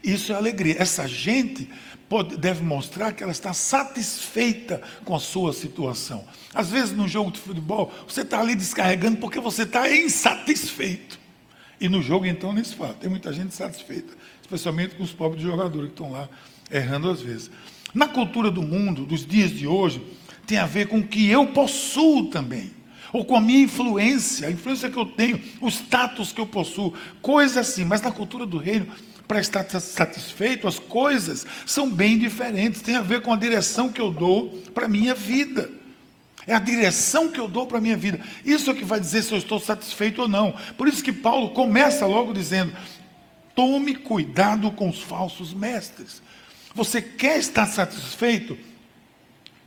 Isso 0.03 0.31
é 0.31 0.35
alegria. 0.35 0.77
Essa 0.79 1.07
gente 1.07 1.69
pode, 2.09 2.37
deve 2.37 2.63
mostrar 2.63 3.13
que 3.13 3.21
ela 3.21 3.31
está 3.31 3.53
satisfeita 3.53 4.81
com 5.03 5.15
a 5.15 5.19
sua 5.19 5.53
situação. 5.53 6.25
Às 6.55 6.71
vezes, 6.71 6.91
no 6.91 7.07
jogo 7.07 7.31
de 7.31 7.39
futebol, 7.39 7.93
você 8.07 8.21
está 8.21 8.39
ali 8.39 8.55
descarregando 8.55 9.17
porque 9.17 9.39
você 9.39 9.61
está 9.61 9.91
insatisfeito. 9.95 11.19
E 11.79 11.89
no 11.89 12.01
jogo, 12.01 12.25
então, 12.25 12.53
nem 12.53 12.63
se 12.63 12.73
fala. 12.73 12.93
Tem 12.93 13.09
muita 13.09 13.31
gente 13.33 13.53
satisfeita, 13.53 14.13
especialmente 14.45 14.95
com 14.95 15.03
os 15.03 15.11
pobres 15.11 15.41
jogadores 15.41 15.87
que 15.87 15.93
estão 15.93 16.11
lá 16.11 16.29
errando 16.71 17.09
às 17.09 17.19
vezes. 17.19 17.49
Na 17.93 18.07
cultura 18.07 18.51
do 18.51 18.61
mundo, 18.61 19.05
dos 19.05 19.25
dias 19.25 19.51
de 19.51 19.65
hoje, 19.65 20.01
tem 20.45 20.59
a 20.59 20.67
ver 20.67 20.87
com 20.87 20.99
o 20.99 21.07
que 21.07 21.27
eu 21.27 21.47
possuo 21.47 22.27
também. 22.27 22.71
Ou 23.11 23.25
com 23.25 23.35
a 23.35 23.41
minha 23.41 23.63
influência, 23.63 24.47
a 24.47 24.51
influência 24.51 24.89
que 24.89 24.97
eu 24.97 25.05
tenho, 25.05 25.41
o 25.61 25.67
status 25.67 26.31
que 26.31 26.41
eu 26.41 26.45
possuo, 26.45 26.93
coisas 27.21 27.57
assim. 27.57 27.85
Mas 27.85 28.01
na 28.01 28.11
cultura 28.11 28.45
do 28.45 28.57
reino, 28.57 28.87
para 29.27 29.39
estar 29.39 29.67
satisfeito, 29.79 30.67
as 30.67 30.77
coisas 30.77 31.45
são 31.65 31.89
bem 31.89 32.19
diferentes. 32.19 32.81
Tem 32.81 32.95
a 32.95 33.01
ver 33.01 33.21
com 33.21 33.33
a 33.33 33.37
direção 33.37 33.89
que 33.89 34.01
eu 34.01 34.11
dou 34.11 34.49
para 34.73 34.85
a 34.85 34.89
minha 34.89 35.15
vida. 35.15 35.71
É 36.45 36.53
a 36.53 36.59
direção 36.59 37.29
que 37.29 37.39
eu 37.39 37.47
dou 37.47 37.65
para 37.65 37.79
a 37.79 37.81
minha 37.81 37.97
vida. 37.97 38.19
Isso 38.45 38.69
é 38.69 38.73
o 38.73 38.75
que 38.75 38.85
vai 38.85 38.99
dizer 38.99 39.23
se 39.23 39.31
eu 39.31 39.37
estou 39.37 39.59
satisfeito 39.59 40.21
ou 40.21 40.27
não. 40.27 40.53
Por 40.77 40.87
isso 40.87 41.03
que 41.03 41.11
Paulo 41.11 41.51
começa 41.51 42.05
logo 42.05 42.33
dizendo: 42.33 42.71
tome 43.55 43.95
cuidado 43.95 44.69
com 44.71 44.89
os 44.89 45.01
falsos 45.01 45.53
mestres. 45.53 46.21
Você 46.75 47.01
quer 47.01 47.39
estar 47.39 47.65
satisfeito? 47.65 48.57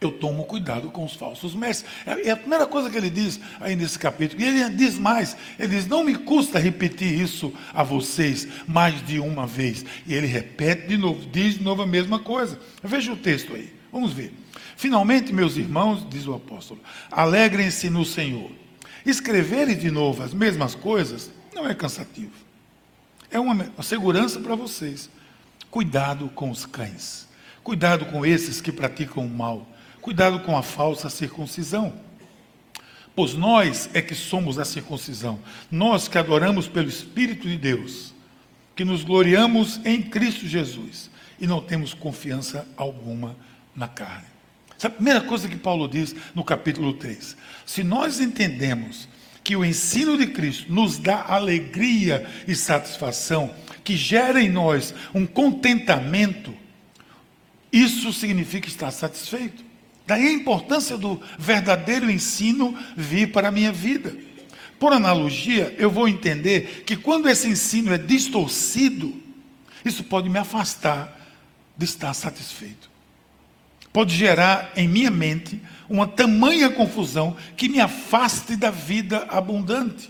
eu 0.01 0.13
tomo 0.13 0.45
cuidado 0.45 0.91
com 0.91 1.05
os 1.05 1.15
falsos 1.15 1.55
mestres. 1.55 1.91
É, 2.07 2.29
é 2.29 2.31
a 2.31 2.37
primeira 2.37 2.67
coisa 2.67 2.89
que 2.89 2.97
ele 2.97 3.11
diz 3.11 3.41
aí 3.61 3.75
nesse 3.75 3.99
capítulo. 3.99 4.41
E 4.41 4.45
ele 4.45 4.71
diz 4.71 4.99
mais: 4.99 5.37
ele 5.59 5.75
diz, 5.75 5.87
não 5.87 6.05
me 6.05 6.15
custa 6.15 6.59
repetir 6.59 7.21
isso 7.21 7.53
a 7.73 7.83
vocês 7.83 8.47
mais 8.67 9.05
de 9.05 9.19
uma 9.19 9.47
vez. 9.47 9.85
E 10.07 10.15
ele 10.15 10.27
repete 10.27 10.89
de 10.89 10.97
novo, 10.97 11.27
diz 11.31 11.59
de 11.59 11.65
novo 11.65 11.83
a 11.83 11.87
mesma 11.87 12.19
coisa. 12.19 12.59
Veja 12.83 13.13
o 13.13 13.17
texto 13.17 13.55
aí, 13.55 13.73
vamos 13.93 14.13
ver. 14.13 14.33
Finalmente, 14.77 15.33
meus 15.33 15.57
irmãos, 15.57 16.07
diz 16.09 16.27
o 16.27 16.35
apóstolo, 16.35 16.81
alegrem-se 17.11 17.91
no 17.91 18.05
Senhor. 18.05 18.51
Escreverem 19.05 19.77
de 19.77 19.91
novo 19.91 20.23
as 20.23 20.33
mesmas 20.33 20.75
coisas 20.75 21.31
não 21.53 21.69
é 21.69 21.75
cansativo. 21.75 22.48
É 23.31 23.39
uma 23.39 23.83
segurança 23.83 24.41
para 24.41 24.55
vocês. 24.55 25.11
Cuidado 25.71 26.29
com 26.31 26.51
os 26.51 26.65
cães. 26.65 27.29
Cuidado 27.63 28.07
com 28.07 28.25
esses 28.25 28.61
que 28.61 28.73
praticam 28.73 29.27
o 29.27 29.29
mal 29.29 29.67
Cuidado 30.01 30.41
com 30.41 30.57
a 30.57 30.63
falsa 30.63 31.11
circuncisão. 31.11 31.93
Pois 33.15 33.35
nós 33.35 33.91
é 33.93 34.01
que 34.01 34.15
somos 34.15 34.59
a 34.59 34.65
circuncisão, 34.65 35.41
nós 35.71 36.07
que 36.07 36.17
adoramos 36.17 36.69
pelo 36.69 36.89
Espírito 36.89 37.49
de 37.49 37.59
Deus, 37.59 38.15
que 38.77 38.85
nos 38.85 39.03
gloriamos 39.03 39.81
em 39.85 40.01
Cristo 40.01 40.47
Jesus 40.47 41.11
e 41.39 41.47
não 41.47 41.61
temos 41.61 41.93
confiança 41.93 42.67
alguma 42.77 43.37
na 43.75 43.89
carne. 43.89 44.29
Essa 44.77 44.87
é 44.87 44.89
a 44.89 44.93
primeira 44.93 45.21
coisa 45.21 45.49
que 45.49 45.57
Paulo 45.57 45.89
diz 45.89 46.15
no 46.35 46.45
capítulo 46.45 46.95
3. 46.95 47.37
Se 47.67 47.83
nós 47.83 48.21
entendemos 48.21 49.09
que 49.43 49.57
o 49.57 49.65
ensino 49.65 50.17
de 50.17 50.27
Cristo 50.27 50.73
nos 50.73 50.99
dá 50.99 51.25
alegria 51.27 52.29
e 52.47 52.55
satisfação, 52.55 53.55
que 53.83 53.97
gera 53.97 54.43
em 54.43 54.49
nós 54.49 54.95
um 55.15 55.27
contentamento, 55.27 56.55
isso 57.73 58.13
significa 58.13 58.69
estar 58.69 58.91
satisfeito. 58.91 59.65
Daí 60.07 60.27
a 60.27 60.33
importância 60.33 60.97
do 60.97 61.21
verdadeiro 61.39 62.11
ensino 62.11 62.77
vir 62.97 63.31
para 63.31 63.49
a 63.49 63.53
minha 63.53 63.73
vida. 63.73 64.17
Por 64.79 64.93
analogia, 64.93 65.75
eu 65.79 65.91
vou 65.91 66.09
entender 66.09 66.85
que 66.87 66.97
quando 66.97 67.29
esse 67.29 67.49
ensino 67.49 67.93
é 67.93 67.99
distorcido, 67.99 69.15
isso 69.85 70.05
pode 70.05 70.31
me 70.31 70.39
afastar 70.39 71.19
de 71.77 71.85
estar 71.85 72.15
satisfeito. 72.15 72.89
Pode 73.99 74.15
gerar 74.15 74.71
em 74.77 74.87
minha 74.87 75.11
mente 75.11 75.61
uma 75.91 76.07
tamanha 76.07 76.71
confusão 76.71 77.37
que 77.57 77.69
me 77.69 77.81
afaste 77.81 78.55
da 78.55 78.71
vida 78.71 79.27
abundante. 79.29 80.09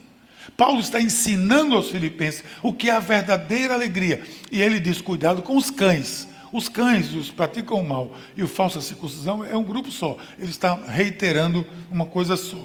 Paulo 0.58 0.78
está 0.78 1.00
ensinando 1.00 1.74
aos 1.74 1.88
filipenses 1.88 2.44
o 2.62 2.70
que 2.70 2.90
é 2.90 2.92
a 2.92 3.00
verdadeira 3.00 3.72
alegria. 3.72 4.22
E 4.52 4.60
ele 4.60 4.78
diz: 4.78 5.00
cuidado 5.00 5.40
com 5.40 5.56
os 5.56 5.70
cães, 5.70 6.28
os 6.52 6.68
cães, 6.68 7.14
os 7.14 7.30
praticam 7.30 7.80
o 7.80 7.88
mal 7.88 8.14
e 8.36 8.42
o 8.42 8.46
falsa 8.46 8.82
circuncisão 8.82 9.42
é 9.42 9.56
um 9.56 9.64
grupo 9.64 9.90
só. 9.90 10.18
Ele 10.38 10.50
está 10.50 10.74
reiterando 10.74 11.66
uma 11.90 12.04
coisa 12.04 12.36
só. 12.36 12.62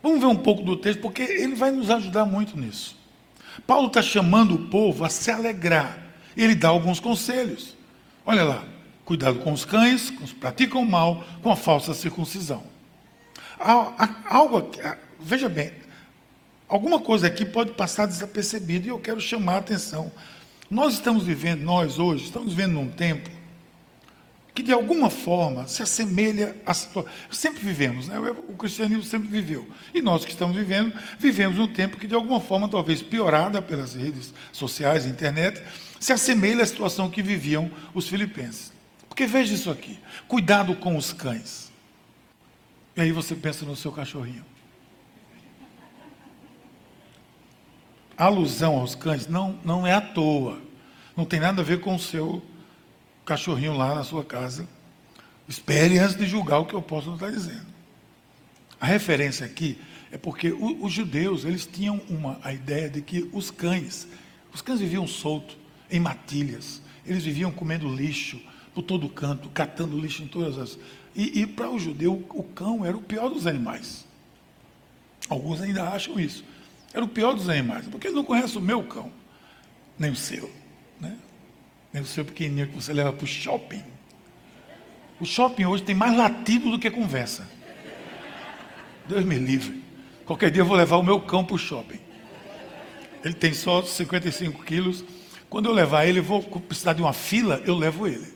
Vamos 0.00 0.20
ver 0.20 0.26
um 0.26 0.36
pouco 0.36 0.62
do 0.62 0.76
texto, 0.76 1.00
porque 1.00 1.22
ele 1.22 1.56
vai 1.56 1.72
nos 1.72 1.90
ajudar 1.90 2.24
muito 2.24 2.56
nisso. 2.56 2.96
Paulo 3.66 3.88
está 3.88 4.00
chamando 4.00 4.54
o 4.54 4.68
povo 4.68 5.04
a 5.04 5.08
se 5.08 5.28
alegrar. 5.28 5.98
Ele 6.36 6.54
dá 6.54 6.68
alguns 6.68 7.00
conselhos. 7.00 7.74
Olha 8.24 8.44
lá, 8.44 8.75
cuidado 9.06 9.38
com 9.38 9.54
os 9.54 9.64
cães, 9.64 10.10
com 10.10 10.24
os 10.24 10.32
que 10.32 10.38
praticam 10.38 10.84
mal, 10.84 11.24
com 11.42 11.50
a 11.50 11.56
falsa 11.56 11.94
circuncisão. 11.94 12.62
Algo, 14.28 14.70
veja 15.18 15.48
bem, 15.48 15.72
alguma 16.68 17.00
coisa 17.00 17.26
aqui 17.26 17.46
pode 17.46 17.70
passar 17.70 18.04
desapercebida 18.04 18.86
e 18.86 18.90
eu 18.90 18.98
quero 18.98 19.18
chamar 19.18 19.54
a 19.54 19.58
atenção 19.58 20.12
nós 20.70 20.94
estamos 20.94 21.24
vivendo, 21.24 21.62
nós 21.62 21.98
hoje, 21.98 22.24
estamos 22.24 22.52
vivendo 22.52 22.72
num 22.72 22.88
tempo 22.88 23.30
que 24.52 24.62
de 24.62 24.72
alguma 24.72 25.10
forma 25.10 25.68
se 25.68 25.82
assemelha 25.82 26.56
à 26.64 26.72
situação. 26.72 27.12
Sempre 27.30 27.60
vivemos, 27.60 28.08
né? 28.08 28.18
o 28.48 28.54
cristianismo 28.54 29.02
sempre 29.02 29.28
viveu. 29.28 29.68
E 29.92 30.00
nós 30.00 30.24
que 30.24 30.30
estamos 30.30 30.56
vivendo, 30.56 30.94
vivemos 31.18 31.58
num 31.58 31.68
tempo 31.68 31.98
que 31.98 32.06
de 32.06 32.14
alguma 32.14 32.40
forma, 32.40 32.66
talvez 32.66 33.02
piorada 33.02 33.60
pelas 33.60 33.94
redes 33.94 34.32
sociais, 34.52 35.04
internet, 35.04 35.62
se 36.00 36.12
assemelha 36.12 36.62
à 36.62 36.66
situação 36.66 37.10
que 37.10 37.22
viviam 37.22 37.70
os 37.94 38.08
filipenses. 38.08 38.72
Porque 39.16 39.26
veja 39.26 39.54
isso 39.54 39.70
aqui: 39.70 39.98
cuidado 40.28 40.76
com 40.76 40.94
os 40.94 41.10
cães. 41.10 41.72
E 42.94 43.00
aí 43.00 43.10
você 43.10 43.34
pensa 43.34 43.64
no 43.64 43.74
seu 43.74 43.90
cachorrinho. 43.90 44.44
a 48.18 48.24
alusão 48.24 48.78
aos 48.78 48.94
cães 48.94 49.26
não, 49.26 49.58
não 49.64 49.86
é 49.86 49.92
à 49.92 50.00
toa. 50.02 50.60
Não 51.16 51.24
tem 51.24 51.40
nada 51.40 51.62
a 51.62 51.64
ver 51.64 51.80
com 51.80 51.94
o 51.94 51.98
seu 51.98 52.42
cachorrinho 53.24 53.74
lá 53.74 53.94
na 53.94 54.04
sua 54.04 54.22
casa. 54.22 54.68
Espere 55.48 55.98
antes 55.98 56.16
de 56.16 56.26
julgar 56.26 56.58
o 56.58 56.66
que 56.66 56.74
eu 56.74 56.82
posso 56.82 57.14
estar 57.14 57.30
dizendo. 57.30 57.66
A 58.78 58.84
referência 58.84 59.46
aqui 59.46 59.80
é 60.12 60.18
porque 60.18 60.50
os 60.52 60.92
judeus 60.92 61.46
eles 61.46 61.66
tinham 61.66 62.02
uma, 62.08 62.38
a 62.42 62.52
ideia 62.52 62.90
de 62.90 63.00
que 63.00 63.30
os 63.32 63.50
cães, 63.50 64.06
os 64.52 64.60
cães 64.60 64.80
viviam 64.80 65.06
soltos, 65.06 65.56
em 65.90 66.00
matilhas. 66.00 66.82
Eles 67.06 67.24
viviam 67.24 67.50
comendo 67.50 67.88
lixo 67.88 68.40
por 68.76 68.82
todo 68.82 69.08
canto, 69.08 69.48
catando 69.48 69.98
lixo 69.98 70.22
em 70.22 70.26
todas 70.26 70.58
as. 70.58 70.78
E, 71.14 71.40
e 71.40 71.46
para 71.46 71.70
o 71.70 71.78
judeu, 71.78 72.22
o 72.28 72.42
cão 72.42 72.84
era 72.84 72.94
o 72.94 73.00
pior 73.00 73.30
dos 73.30 73.46
animais. 73.46 74.04
Alguns 75.30 75.62
ainda 75.62 75.88
acham 75.88 76.20
isso. 76.20 76.44
Era 76.92 77.02
o 77.02 77.08
pior 77.08 77.32
dos 77.32 77.48
animais, 77.48 77.86
porque 77.86 78.08
ele 78.08 78.16
não 78.16 78.22
conhece 78.22 78.58
o 78.58 78.60
meu 78.60 78.82
cão, 78.82 79.10
nem 79.98 80.10
o 80.10 80.16
seu, 80.16 80.52
né? 81.00 81.16
nem 81.90 82.02
o 82.02 82.06
seu 82.06 82.22
pequenininho 82.22 82.68
que 82.68 82.74
você 82.74 82.92
leva 82.92 83.14
para 83.14 83.24
o 83.24 83.26
shopping. 83.26 83.82
O 85.18 85.24
shopping 85.24 85.64
hoje 85.64 85.82
tem 85.82 85.94
mais 85.94 86.14
latido 86.14 86.70
do 86.70 86.78
que 86.78 86.90
conversa. 86.90 87.48
Deus 89.08 89.24
me 89.24 89.38
livre. 89.38 89.82
Qualquer 90.26 90.50
dia 90.50 90.60
eu 90.60 90.66
vou 90.66 90.76
levar 90.76 90.98
o 90.98 91.02
meu 91.02 91.18
cão 91.18 91.42
para 91.42 91.54
o 91.54 91.58
shopping. 91.58 92.00
Ele 93.24 93.34
tem 93.34 93.54
só 93.54 93.82
55 93.82 94.62
quilos. 94.64 95.02
Quando 95.48 95.66
eu 95.66 95.72
levar 95.72 96.04
ele, 96.04 96.20
vou 96.20 96.42
precisar 96.42 96.92
de 96.92 97.00
uma 97.00 97.14
fila, 97.14 97.62
eu 97.64 97.74
levo 97.74 98.06
ele. 98.06 98.35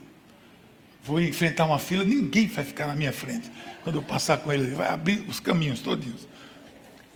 Vou 1.03 1.21
enfrentar 1.21 1.65
uma 1.65 1.79
fila, 1.79 2.05
ninguém 2.05 2.47
vai 2.47 2.65
ficar 2.65 2.87
na 2.87 2.95
minha 2.95 3.13
frente. 3.13 3.51
Quando 3.83 3.97
eu 3.97 4.03
passar 4.03 4.39
com 4.39 4.53
ele, 4.53 4.65
ele 4.65 4.75
vai 4.75 4.89
abrir 4.89 5.25
os 5.29 5.41
caminhos 5.41 5.81
todinhos. 5.81 6.29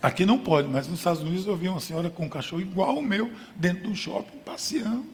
Aqui 0.01 0.25
não 0.25 0.37
pode, 0.37 0.67
mas 0.67 0.87
nos 0.87 0.99
Estados 0.99 1.21
Unidos 1.21 1.45
eu 1.45 1.55
vi 1.55 1.67
uma 1.67 1.79
senhora 1.79 2.09
com 2.09 2.25
um 2.25 2.29
cachorro 2.29 2.61
igual 2.61 2.97
ao 2.97 3.01
meu, 3.01 3.31
dentro 3.55 3.83
de 3.83 3.89
um 3.89 3.95
shopping, 3.95 4.37
passeando. 4.39 5.05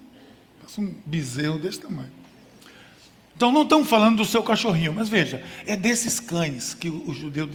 Passa 0.61 0.81
um 0.81 0.93
bezerro 1.05 1.59
desse 1.59 1.79
tamanho. 1.79 2.11
Então 3.35 3.51
não 3.51 3.63
estamos 3.63 3.89
falando 3.89 4.17
do 4.17 4.25
seu 4.25 4.43
cachorrinho, 4.43 4.93
mas 4.93 5.09
veja, 5.09 5.43
é 5.65 5.75
desses 5.75 6.19
cães 6.19 6.73
que 6.73 6.89
os 6.89 7.17
judeus 7.17 7.49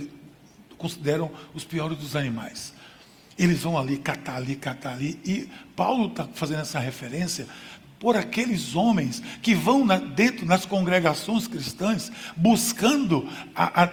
consideram 0.76 1.30
os 1.54 1.64
piores 1.64 1.98
dos 1.98 2.16
animais. 2.16 2.72
Eles 3.38 3.62
vão 3.62 3.76
ali, 3.76 3.98
catar 3.98 4.36
ali, 4.36 4.56
catar 4.56 4.94
ali. 4.94 5.20
E 5.24 5.48
Paulo 5.74 6.08
está 6.08 6.24
fazendo 6.24 6.62
essa 6.62 6.78
referência 6.78 7.46
por 7.98 8.16
aqueles 8.16 8.74
homens 8.74 9.22
que 9.40 9.54
vão 9.54 9.84
na, 9.84 9.96
dentro 9.96 10.44
nas 10.44 10.66
congregações 10.66 11.48
cristãs 11.48 12.12
buscando 12.36 13.28
a, 13.54 13.82
a, 13.82 13.84
a, 13.84 13.90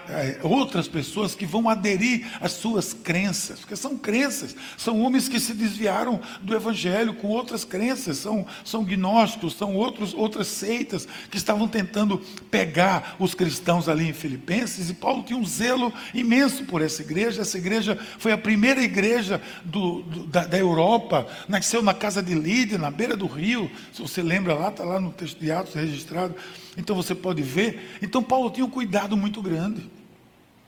outras 0.47 0.87
pessoas 0.87 1.33
que 1.33 1.45
vão 1.45 1.69
aderir 1.69 2.27
às 2.41 2.51
suas 2.51 2.93
crenças, 2.93 3.59
porque 3.59 3.75
são 3.75 3.97
crenças, 3.97 4.55
são 4.77 5.01
homens 5.01 5.29
que 5.29 5.39
se 5.39 5.53
desviaram 5.53 6.19
do 6.41 6.55
evangelho 6.55 7.13
com 7.15 7.27
outras 7.27 7.63
crenças, 7.63 8.17
são, 8.17 8.45
são 8.63 8.83
gnósticos, 8.83 9.55
são 9.55 9.75
outros, 9.75 10.13
outras 10.13 10.47
seitas 10.47 11.07
que 11.31 11.37
estavam 11.37 11.67
tentando 11.67 12.17
pegar 12.51 13.15
os 13.19 13.33
cristãos 13.33 13.87
ali 13.87 14.09
em 14.09 14.13
Filipenses, 14.13 14.89
e 14.89 14.93
Paulo 14.93 15.23
tinha 15.23 15.39
um 15.39 15.45
zelo 15.45 15.93
imenso 16.13 16.65
por 16.65 16.81
essa 16.81 17.01
igreja, 17.01 17.41
essa 17.41 17.57
igreja 17.57 17.97
foi 18.17 18.31
a 18.31 18.37
primeira 18.37 18.81
igreja 18.81 19.41
do, 19.63 20.01
do, 20.01 20.25
da, 20.27 20.45
da 20.45 20.57
Europa, 20.57 21.25
nasceu 21.47 21.81
na 21.81 21.93
casa 21.93 22.21
de 22.21 22.33
Lídia, 22.33 22.77
na 22.77 22.91
beira 22.91 23.15
do 23.15 23.27
rio, 23.27 23.71
se 23.91 24.02
você 24.07 24.21
lembra 24.21 24.53
lá, 24.53 24.67
está 24.67 24.83
lá 24.83 24.99
no 24.99 25.11
texto 25.11 25.39
de 25.39 25.49
Atos 25.49 25.73
registrado. 25.73 26.35
Então 26.77 26.95
você 26.95 27.15
pode 27.15 27.41
ver. 27.41 27.97
Então 28.01 28.21
Paulo 28.21 28.49
tinha 28.49 28.65
um 28.65 28.69
cuidado 28.69 29.15
muito 29.15 29.41
grande. 29.41 29.89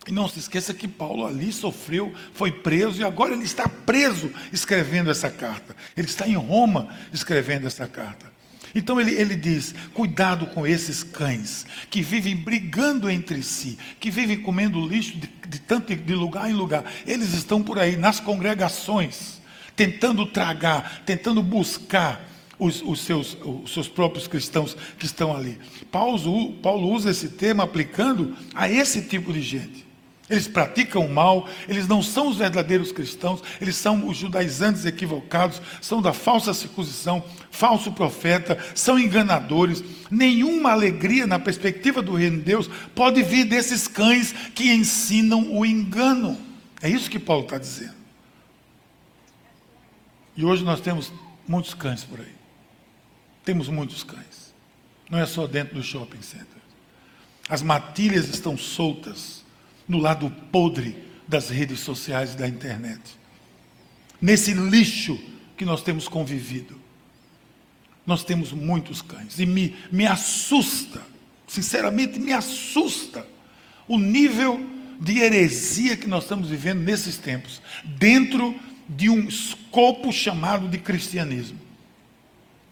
E 0.07 0.11
não 0.11 0.27
se 0.29 0.39
esqueça 0.39 0.73
que 0.73 0.87
Paulo 0.87 1.25
ali 1.25 1.51
sofreu, 1.51 2.13
foi 2.33 2.51
preso 2.51 3.01
e 3.01 3.03
agora 3.03 3.33
ele 3.33 3.43
está 3.43 3.67
preso 3.67 4.31
escrevendo 4.53 5.09
essa 5.09 5.29
carta. 5.29 5.75
Ele 5.97 6.07
está 6.07 6.27
em 6.27 6.35
Roma 6.35 6.89
escrevendo 7.11 7.67
essa 7.67 7.87
carta. 7.87 8.31
Então 8.73 9.01
ele, 9.01 9.13
ele 9.15 9.35
diz: 9.35 9.75
cuidado 9.93 10.47
com 10.47 10.65
esses 10.65 11.03
cães 11.03 11.65
que 11.89 12.01
vivem 12.01 12.35
brigando 12.35 13.09
entre 13.09 13.43
si, 13.43 13.77
que 13.99 14.09
vivem 14.09 14.39
comendo 14.41 14.87
lixo 14.87 15.17
de, 15.17 15.27
de 15.27 15.59
tanto 15.59 15.93
de 15.93 16.13
lugar 16.13 16.49
em 16.49 16.53
lugar. 16.53 16.85
Eles 17.05 17.33
estão 17.33 17.61
por 17.61 17.79
aí 17.79 17.97
nas 17.97 18.19
congregações, 18.19 19.41
tentando 19.75 20.25
tragar, 20.25 21.01
tentando 21.05 21.41
buscar 21.43 22.34
os, 22.57 22.81
os, 22.81 23.01
seus, 23.01 23.37
os 23.43 23.73
seus 23.73 23.87
próprios 23.87 24.27
cristãos 24.27 24.75
que 24.97 25.05
estão 25.05 25.35
ali. 25.35 25.57
Paulo, 25.91 26.53
Paulo 26.53 26.91
usa 26.91 27.11
esse 27.11 27.29
termo 27.29 27.61
aplicando 27.61 28.35
a 28.53 28.69
esse 28.69 29.01
tipo 29.03 29.33
de 29.33 29.41
gente. 29.41 29.85
Eles 30.27 30.47
praticam 30.47 31.05
o 31.05 31.13
mal, 31.13 31.47
eles 31.67 31.87
não 31.87 32.01
são 32.01 32.29
os 32.29 32.37
verdadeiros 32.37 32.91
cristãos, 32.91 33.43
eles 33.61 33.75
são 33.75 34.07
os 34.07 34.17
judaizantes 34.17 34.83
equivocados, 34.83 35.61
são 35.79 36.01
da 36.01 36.13
falsa 36.13 36.51
circuncisão, 36.51 37.23
falso 37.51 37.91
profeta, 37.91 38.57
são 38.73 38.97
enganadores. 38.97 39.83
Nenhuma 40.09 40.71
alegria 40.71 41.27
na 41.27 41.37
perspectiva 41.37 42.01
do 42.01 42.15
reino 42.15 42.37
de 42.37 42.43
Deus 42.43 42.67
pode 42.95 43.21
vir 43.21 43.45
desses 43.45 43.87
cães 43.87 44.33
que 44.55 44.71
ensinam 44.71 45.55
o 45.55 45.63
engano. 45.63 46.35
É 46.81 46.89
isso 46.89 47.09
que 47.09 47.19
Paulo 47.19 47.43
está 47.43 47.59
dizendo. 47.59 47.93
E 50.35 50.43
hoje 50.43 50.63
nós 50.63 50.81
temos 50.81 51.13
muitos 51.47 51.75
cães 51.75 52.03
por 52.03 52.19
aí. 52.19 52.34
Temos 53.45 53.69
muitos 53.69 54.03
cães. 54.03 54.53
Não 55.09 55.19
é 55.19 55.25
só 55.25 55.45
dentro 55.45 55.75
do 55.75 55.83
shopping 55.83 56.21
center. 56.21 56.47
As 57.47 57.61
matilhas 57.61 58.27
estão 58.27 58.57
soltas 58.57 59.45
no 59.87 59.99
lado 59.99 60.31
podre 60.51 60.97
das 61.27 61.49
redes 61.49 61.79
sociais 61.79 62.33
e 62.33 62.37
da 62.37 62.47
internet. 62.47 63.01
Nesse 64.19 64.53
lixo 64.53 65.19
que 65.55 65.63
nós 65.63 65.83
temos 65.83 66.07
convivido. 66.07 66.75
Nós 68.05 68.23
temos 68.23 68.51
muitos 68.51 69.01
cães. 69.01 69.39
E 69.39 69.45
me, 69.45 69.75
me 69.91 70.05
assusta, 70.05 71.01
sinceramente, 71.47 72.19
me 72.19 72.33
assusta 72.33 73.25
o 73.87 73.97
nível 73.99 74.59
de 74.99 75.19
heresia 75.19 75.95
que 75.95 76.07
nós 76.07 76.23
estamos 76.23 76.49
vivendo 76.49 76.81
nesses 76.81 77.17
tempos, 77.17 77.61
dentro 77.83 78.55
de 78.87 79.09
um 79.09 79.27
escopo 79.27 80.11
chamado 80.11 80.67
de 80.67 80.77
cristianismo. 80.77 81.64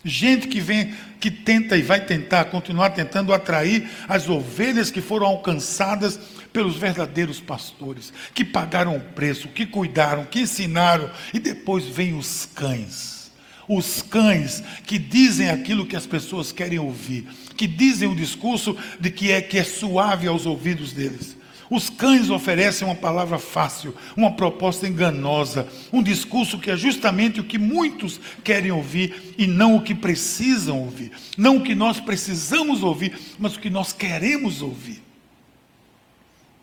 Gente 0.05 0.47
que 0.49 0.59
vem, 0.59 0.93
que 1.19 1.31
tenta 1.31 1.77
e 1.77 1.81
vai 1.81 2.05
tentar, 2.05 2.45
continuar 2.45 2.89
tentando 2.89 3.33
atrair 3.33 3.89
as 4.07 4.27
ovelhas 4.27 4.91
que 4.91 5.01
foram 5.01 5.25
alcançadas 5.25 6.19
pelos 6.51 6.75
verdadeiros 6.75 7.39
pastores, 7.39 8.11
que 8.33 8.43
pagaram 8.43 8.97
o 8.97 8.99
preço, 8.99 9.47
que 9.47 9.65
cuidaram, 9.65 10.25
que 10.25 10.41
ensinaram, 10.41 11.09
e 11.33 11.39
depois 11.39 11.85
vem 11.85 12.13
os 12.13 12.45
cães. 12.53 13.31
Os 13.67 14.01
cães 14.01 14.61
que 14.85 14.99
dizem 14.99 15.49
aquilo 15.49 15.85
que 15.85 15.95
as 15.95 16.05
pessoas 16.05 16.51
querem 16.51 16.79
ouvir, 16.79 17.25
que 17.55 17.65
dizem 17.65 18.09
o 18.09 18.15
discurso 18.15 18.77
de 18.99 19.09
que 19.09 19.31
é 19.31 19.41
que 19.41 19.57
é 19.57 19.63
suave 19.63 20.27
aos 20.27 20.45
ouvidos 20.45 20.91
deles. 20.91 21.37
Os 21.69 21.89
cães 21.89 22.29
oferecem 22.29 22.87
uma 22.87 22.95
palavra 22.95 23.39
fácil, 23.39 23.95
uma 24.15 24.31
proposta 24.35 24.87
enganosa, 24.87 25.67
um 25.91 26.03
discurso 26.03 26.59
que 26.59 26.69
é 26.69 26.77
justamente 26.77 27.39
o 27.39 27.43
que 27.43 27.57
muitos 27.57 28.19
querem 28.43 28.71
ouvir 28.71 29.35
e 29.37 29.47
não 29.47 29.75
o 29.75 29.81
que 29.81 29.95
precisam 29.95 30.79
ouvir. 30.79 31.11
Não 31.37 31.57
o 31.57 31.63
que 31.63 31.73
nós 31.73 31.99
precisamos 31.99 32.83
ouvir, 32.83 33.17
mas 33.39 33.55
o 33.55 33.59
que 33.59 33.69
nós 33.69 33.93
queremos 33.93 34.61
ouvir. 34.61 35.01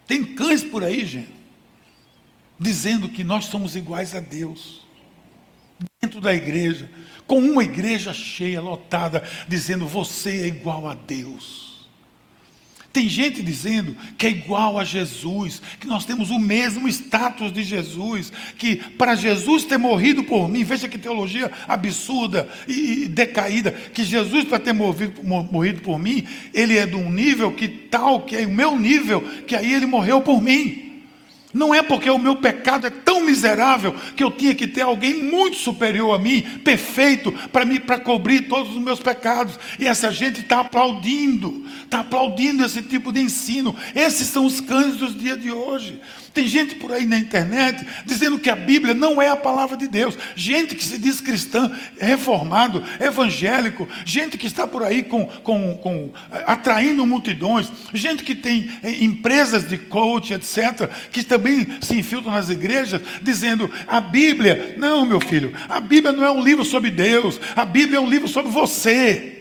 Tem 0.06 0.24
cães 0.24 0.62
por 0.62 0.82
aí, 0.82 1.06
gente, 1.06 1.32
dizendo 2.58 3.08
que 3.08 3.24
nós 3.24 3.46
somos 3.46 3.76
iguais 3.76 4.14
a 4.14 4.20
Deus. 4.20 4.86
Dentro 6.00 6.20
da 6.20 6.34
igreja, 6.34 6.90
com 7.26 7.38
uma 7.38 7.62
igreja 7.62 8.12
cheia, 8.12 8.60
lotada, 8.60 9.22
dizendo 9.46 9.86
você 9.86 10.42
é 10.42 10.46
igual 10.48 10.88
a 10.88 10.94
Deus. 10.94 11.69
Tem 12.92 13.09
gente 13.09 13.40
dizendo 13.40 13.96
que 14.18 14.26
é 14.26 14.31
igual 14.31 14.76
a 14.76 14.85
Jesus, 14.85 15.62
que 15.79 15.87
nós 15.87 16.05
temos 16.05 16.31
o 16.31 16.40
mesmo 16.40 16.88
status 16.88 17.53
de 17.53 17.62
Jesus, 17.62 18.33
que 18.59 18.76
para 18.76 19.14
Jesus 19.14 19.64
ter 19.64 19.79
morrido 19.79 20.24
por 20.24 20.48
mim, 20.48 20.64
veja 20.64 20.88
que 20.88 20.98
teologia 20.98 21.53
absurda 21.68 22.48
e, 22.66 23.07
decaída, 23.07 23.70
que 23.70 24.03
Jesus 24.03 24.44
para 24.44 24.59
ter 24.59 24.72
morrido, 24.72 25.22
morrido 25.22 25.83
por 25.83 26.00
mim, 26.00 26.26
ele 26.53 26.76
é 26.76 26.85
de 26.85 26.96
um 26.96 27.11
nível 27.11 27.53
que 27.53 27.68
tal, 27.68 28.22
que 28.22 28.35
é 28.35 28.44
o 28.44 28.50
meu 28.50 28.76
nível, 28.76 29.22
que 29.46 29.55
aí 29.55 29.72
ele 29.72 29.87
morreu 29.87 30.20
por 30.20 30.42
mim. 30.42 30.89
Não 31.52 31.74
é 31.74 31.82
porque 31.82 32.08
o 32.08 32.18
meu 32.18 32.36
pecado 32.36 32.86
é 32.86 32.90
tão 32.90 33.24
miserável 33.24 33.94
que 34.14 34.22
eu 34.22 34.30
tinha 34.30 34.54
que 34.54 34.68
ter 34.68 34.82
alguém 34.82 35.22
muito 35.22 35.56
superior 35.56 36.14
a 36.14 36.18
mim, 36.18 36.42
perfeito, 36.64 37.32
para 37.52 37.64
mim 37.64 37.80
para 37.80 37.98
cobrir 37.98 38.42
todos 38.42 38.74
os 38.74 38.80
meus 38.80 39.00
pecados. 39.00 39.58
E 39.78 39.86
essa 39.86 40.12
gente 40.12 40.40
está 40.40 40.60
aplaudindo, 40.60 41.64
está 41.82 42.00
aplaudindo 42.00 42.64
esse 42.64 42.82
tipo 42.82 43.12
de 43.12 43.20
ensino. 43.20 43.74
Esses 43.94 44.28
são 44.28 44.46
os 44.46 44.60
cães 44.60 44.96
dos 44.96 45.16
dias 45.16 45.40
de 45.40 45.50
hoje. 45.50 46.00
Tem 46.32 46.46
gente 46.46 46.76
por 46.76 46.92
aí 46.92 47.06
na 47.06 47.18
internet 47.18 47.84
dizendo 48.06 48.38
que 48.38 48.48
a 48.48 48.54
Bíblia 48.54 48.94
não 48.94 49.20
é 49.20 49.28
a 49.28 49.36
palavra 49.36 49.76
de 49.76 49.88
Deus. 49.88 50.16
Gente 50.36 50.74
que 50.74 50.84
se 50.84 50.96
diz 50.96 51.20
cristã, 51.20 51.70
reformado, 51.98 52.84
evangélico, 53.00 53.88
gente 54.04 54.38
que 54.38 54.46
está 54.46 54.66
por 54.66 54.84
aí 54.84 55.02
com, 55.02 55.26
com, 55.26 55.76
com 55.76 56.12
atraindo 56.46 57.04
multidões, 57.04 57.70
gente 57.92 58.22
que 58.22 58.34
tem 58.34 58.70
eh, 58.82 59.02
empresas 59.02 59.68
de 59.68 59.76
coach, 59.76 60.32
etc., 60.32 60.88
que 61.10 61.24
também 61.24 61.66
se 61.80 61.98
infiltram 61.98 62.32
nas 62.32 62.48
igrejas, 62.48 63.00
dizendo 63.20 63.70
a 63.88 64.00
Bíblia, 64.00 64.76
não, 64.78 65.04
meu 65.04 65.20
filho, 65.20 65.52
a 65.68 65.80
Bíblia 65.80 66.12
não 66.12 66.24
é 66.24 66.30
um 66.30 66.42
livro 66.42 66.64
sobre 66.64 66.90
Deus, 66.90 67.40
a 67.56 67.64
Bíblia 67.64 67.98
é 67.98 68.00
um 68.00 68.08
livro 68.08 68.28
sobre 68.28 68.52
você. 68.52 69.39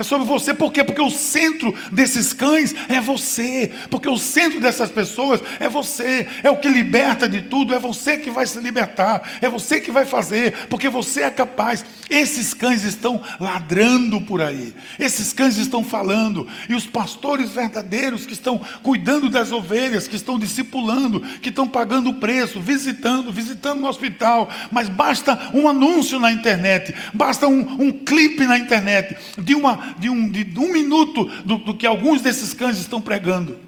É 0.00 0.02
sobre 0.02 0.26
você, 0.26 0.54
por 0.54 0.72
quê? 0.72 0.82
Porque 0.82 1.02
o 1.02 1.10
centro 1.10 1.74
desses 1.92 2.32
cães 2.32 2.74
é 2.88 2.98
você, 3.02 3.70
porque 3.90 4.08
o 4.08 4.16
centro 4.16 4.58
dessas 4.58 4.90
pessoas 4.90 5.42
é 5.60 5.68
você, 5.68 6.26
é 6.42 6.48
o 6.48 6.56
que 6.56 6.70
liberta 6.70 7.28
de 7.28 7.42
tudo, 7.42 7.74
é 7.74 7.78
você 7.78 8.16
que 8.16 8.30
vai 8.30 8.46
se 8.46 8.58
libertar, 8.60 9.22
é 9.42 9.48
você 9.50 9.78
que 9.78 9.90
vai 9.90 10.06
fazer, 10.06 10.54
porque 10.70 10.88
você 10.88 11.24
é 11.24 11.30
capaz. 11.30 11.84
Esses 12.08 12.54
cães 12.54 12.82
estão 12.82 13.20
ladrando 13.38 14.22
por 14.22 14.40
aí, 14.40 14.72
esses 14.98 15.34
cães 15.34 15.58
estão 15.58 15.84
falando, 15.84 16.48
e 16.66 16.74
os 16.74 16.86
pastores 16.86 17.50
verdadeiros 17.50 18.24
que 18.24 18.32
estão 18.32 18.58
cuidando 18.82 19.28
das 19.28 19.52
ovelhas, 19.52 20.08
que 20.08 20.16
estão 20.16 20.38
discipulando, 20.38 21.20
que 21.42 21.50
estão 21.50 21.68
pagando 21.68 22.08
o 22.08 22.14
preço, 22.14 22.58
visitando, 22.58 23.30
visitando 23.30 23.82
no 23.82 23.88
hospital, 23.88 24.48
mas 24.72 24.88
basta 24.88 25.50
um 25.52 25.68
anúncio 25.68 26.18
na 26.18 26.32
internet, 26.32 26.94
basta 27.12 27.46
um, 27.46 27.60
um 27.78 27.92
clipe 27.92 28.46
na 28.46 28.56
internet 28.56 29.14
de 29.36 29.54
uma 29.54 29.89
de 29.98 30.08
um, 30.08 30.28
de 30.28 30.58
um 30.58 30.72
minuto 30.72 31.24
do, 31.44 31.58
do 31.58 31.76
que 31.76 31.86
alguns 31.86 32.22
desses 32.22 32.54
cães 32.54 32.78
estão 32.78 33.00
pregando. 33.00 33.58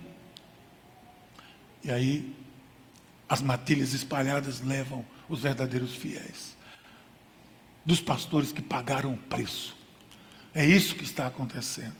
E 1.85 1.91
aí, 1.91 2.35
as 3.29 3.43
matilhas 3.43 3.93
espalhadas 3.93 4.61
levam 4.61 5.05
os 5.29 5.41
verdadeiros 5.41 5.95
fiéis, 5.95 6.57
dos 7.85 8.01
pastores 8.01 8.53
que 8.53 8.63
pagaram 8.63 9.15
o 9.15 9.17
preço. 9.17 9.77
É 10.55 10.65
isso 10.65 10.95
que 10.95 11.05
está 11.05 11.27
acontecendo. 11.27 11.95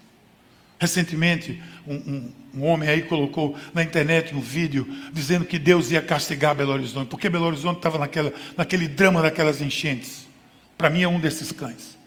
Recentemente, 0.79 1.63
um, 1.87 1.95
um, 1.95 2.33
um, 2.55 2.65
homem 2.65 2.89
aí 2.89 3.03
colocou 3.03 3.57
na 3.73 3.83
internet 3.83 4.35
um 4.35 4.41
vídeo 4.41 4.87
dizendo 5.13 5.45
que 5.45 5.59
Deus 5.59 5.91
ia 5.91 6.03
castigar 6.03 6.57
Belo 6.57 6.73
Horizonte, 6.73 7.09
porque 7.09 7.31
Belo 7.31 7.47
Horizonte 7.47 7.77
estava 7.77 7.99
naquela, 7.99 8.33
naquele 8.57 8.89
drama 8.89 9.23
daquelas 9.23 9.61
enchentes. 9.61 10.27
Para 10.77 10.91
mim 10.91 11.03
é 11.03 11.09
um 11.09 11.21
desses 11.21 11.53
cães 11.53 12.02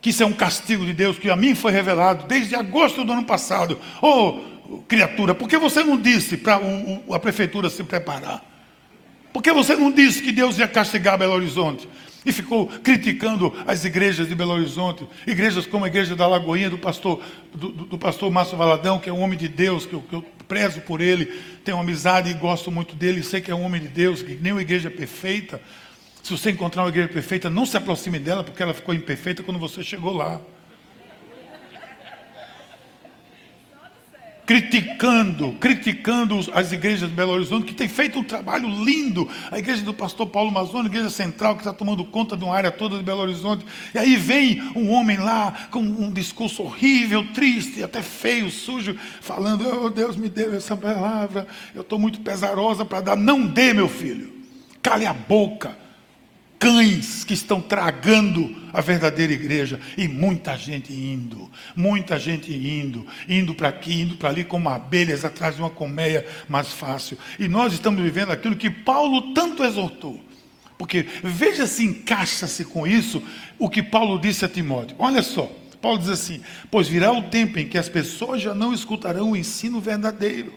que 0.00 0.10
isso 0.10 0.22
é 0.22 0.26
um 0.26 0.32
castigo 0.32 0.84
de 0.84 0.92
Deus, 0.92 1.18
que 1.18 1.30
a 1.30 1.36
mim 1.36 1.54
foi 1.54 1.72
revelado 1.72 2.26
desde 2.26 2.54
agosto 2.54 3.04
do 3.04 3.12
ano 3.12 3.24
passado. 3.24 3.78
Ô, 4.00 4.40
oh, 4.68 4.78
criatura, 4.88 5.34
por 5.34 5.48
que 5.48 5.58
você 5.58 5.82
não 5.82 5.96
disse 5.96 6.36
para 6.36 6.60
a 7.12 7.18
prefeitura 7.18 7.68
se 7.68 7.82
preparar? 7.84 8.44
Por 9.32 9.42
que 9.42 9.52
você 9.52 9.76
não 9.76 9.92
disse 9.92 10.22
que 10.22 10.32
Deus 10.32 10.58
ia 10.58 10.66
castigar 10.66 11.18
Belo 11.18 11.34
Horizonte? 11.34 11.88
e 12.24 12.32
ficou 12.32 12.66
criticando 12.66 13.54
as 13.66 13.84
igrejas 13.84 14.28
de 14.28 14.34
Belo 14.34 14.52
Horizonte, 14.52 15.06
igrejas 15.26 15.66
como 15.66 15.84
a 15.84 15.88
igreja 15.88 16.14
da 16.14 16.26
Lagoinha, 16.26 16.68
do 16.68 16.78
pastor, 16.78 17.22
do, 17.54 17.70
do 17.70 17.98
pastor 17.98 18.30
Márcio 18.30 18.56
Valadão, 18.56 18.98
que 18.98 19.08
é 19.08 19.12
um 19.12 19.20
homem 19.20 19.38
de 19.38 19.48
Deus, 19.48 19.86
que 19.86 19.94
eu, 19.94 20.02
que 20.02 20.14
eu 20.14 20.24
prezo 20.46 20.80
por 20.80 21.00
ele, 21.00 21.26
tenho 21.64 21.78
amizade 21.78 22.30
e 22.30 22.34
gosto 22.34 22.70
muito 22.70 22.94
dele, 22.94 23.22
sei 23.22 23.40
que 23.40 23.50
é 23.50 23.54
um 23.54 23.62
homem 23.62 23.80
de 23.80 23.88
Deus, 23.88 24.22
que 24.22 24.34
nem 24.34 24.52
uma 24.52 24.62
igreja 24.62 24.88
é 24.88 24.90
perfeita. 24.90 25.60
Se 26.22 26.30
você 26.36 26.50
encontrar 26.50 26.82
uma 26.82 26.88
igreja 26.88 27.08
perfeita, 27.08 27.48
não 27.50 27.64
se 27.66 27.76
aproxime 27.76 28.18
dela, 28.18 28.44
porque 28.44 28.62
ela 28.62 28.74
ficou 28.74 28.94
imperfeita 28.94 29.42
quando 29.42 29.58
você 29.58 29.82
chegou 29.82 30.12
lá. 30.12 30.40
criticando, 34.50 35.52
criticando 35.60 36.40
as 36.52 36.72
igrejas 36.72 37.08
de 37.08 37.14
Belo 37.14 37.30
Horizonte, 37.30 37.66
que 37.66 37.72
tem 37.72 37.88
feito 37.88 38.18
um 38.18 38.24
trabalho 38.24 38.68
lindo. 38.68 39.28
A 39.48 39.60
igreja 39.60 39.82
do 39.82 39.94
pastor 39.94 40.26
Paulo 40.26 40.50
Mazoni, 40.50 40.88
a 40.88 40.90
igreja 40.90 41.08
central, 41.08 41.54
que 41.54 41.60
está 41.60 41.72
tomando 41.72 42.04
conta 42.04 42.36
de 42.36 42.42
uma 42.42 42.52
área 42.52 42.72
toda 42.72 42.98
de 42.98 43.04
Belo 43.04 43.20
Horizonte. 43.20 43.64
E 43.94 43.98
aí 43.98 44.16
vem 44.16 44.60
um 44.74 44.90
homem 44.90 45.18
lá 45.18 45.68
com 45.70 45.78
um 45.78 46.12
discurso 46.12 46.64
horrível, 46.64 47.24
triste, 47.32 47.80
até 47.80 48.02
feio, 48.02 48.50
sujo, 48.50 48.96
falando: 49.20 49.84
Oh, 49.84 49.88
Deus 49.88 50.16
me 50.16 50.28
deu 50.28 50.52
essa 50.52 50.76
palavra, 50.76 51.46
eu 51.72 51.82
estou 51.82 52.00
muito 52.00 52.18
pesarosa 52.18 52.84
para 52.84 53.02
dar. 53.02 53.16
Não 53.16 53.46
dê, 53.46 53.72
meu 53.72 53.88
filho, 53.88 54.32
cale 54.82 55.06
a 55.06 55.14
boca 55.14 55.78
cães 56.60 57.24
que 57.24 57.32
estão 57.32 57.58
tragando 57.58 58.54
a 58.70 58.82
verdadeira 58.82 59.32
igreja 59.32 59.80
e 59.96 60.06
muita 60.06 60.58
gente 60.58 60.92
indo, 60.92 61.50
muita 61.74 62.18
gente 62.18 62.52
indo, 62.52 63.06
indo 63.26 63.54
para 63.54 63.70
aqui, 63.70 64.02
indo 64.02 64.16
para 64.16 64.28
ali 64.28 64.44
como 64.44 64.68
abelhas 64.68 65.24
atrás 65.24 65.56
de 65.56 65.62
uma 65.62 65.70
colmeia 65.70 66.24
mais 66.46 66.70
fácil. 66.70 67.16
E 67.38 67.48
nós 67.48 67.72
estamos 67.72 68.02
vivendo 68.02 68.30
aquilo 68.30 68.54
que 68.54 68.68
Paulo 68.68 69.32
tanto 69.32 69.64
exortou. 69.64 70.20
Porque 70.76 71.06
veja 71.24 71.66
se 71.66 71.82
encaixa-se 71.84 72.66
com 72.66 72.86
isso 72.86 73.22
o 73.58 73.68
que 73.68 73.82
Paulo 73.82 74.18
disse 74.18 74.44
a 74.44 74.48
Timóteo. 74.48 74.96
Olha 74.98 75.22
só, 75.22 75.50
Paulo 75.80 75.98
diz 75.98 76.10
assim: 76.10 76.42
Pois 76.70 76.88
virá 76.88 77.10
o 77.10 77.22
tempo 77.22 77.58
em 77.58 77.68
que 77.68 77.78
as 77.78 77.88
pessoas 77.88 78.40
já 78.40 78.54
não 78.54 78.72
escutarão 78.72 79.32
o 79.32 79.36
ensino 79.36 79.80
verdadeiro, 79.80 80.52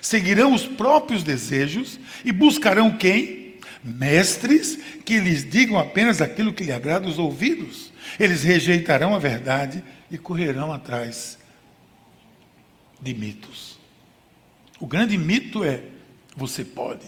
seguirão 0.00 0.54
os 0.54 0.66
próprios 0.66 1.22
desejos 1.22 2.00
e 2.24 2.32
buscarão 2.32 2.90
quem? 2.90 3.43
Mestres 3.84 4.76
que 5.04 5.20
lhes 5.20 5.48
digam 5.48 5.78
apenas 5.78 6.22
aquilo 6.22 6.54
que 6.54 6.64
lhe 6.64 6.72
agrada 6.72 7.06
aos 7.06 7.18
ouvidos. 7.18 7.92
Eles 8.18 8.42
rejeitarão 8.42 9.14
a 9.14 9.18
verdade 9.18 9.84
e 10.10 10.16
correrão 10.16 10.72
atrás 10.72 11.38
de 13.00 13.12
mitos. 13.12 13.78
O 14.80 14.86
grande 14.86 15.18
mito 15.18 15.62
é: 15.62 15.84
você 16.34 16.64
pode, 16.64 17.06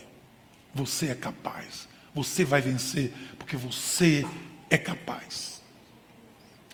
você 0.75 1.09
é 1.09 1.15
capaz, 1.15 1.89
você 2.15 2.45
vai 2.45 2.61
vencer, 2.61 3.13
porque 3.39 3.57
você 3.57 4.27
é 4.69 4.77
capaz. 4.77 5.63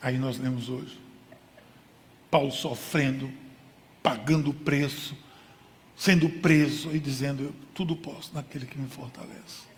Aí 0.01 0.19
nós 0.19 0.37
lemos 0.39 0.69
hoje. 0.69 1.01
Paulo 2.29 2.51
sofrendo, 2.51 3.31
pagando 4.03 4.51
o 4.51 4.55
preço, 4.55 5.17
sendo 5.97 6.29
preso 6.29 6.91
e 6.95 6.99
dizendo: 6.99 7.45
Eu 7.45 7.55
tudo 7.73 7.95
posso 7.95 8.35
naquele 8.35 8.67
que 8.67 8.79
me 8.79 8.89
fortalece 8.89 9.72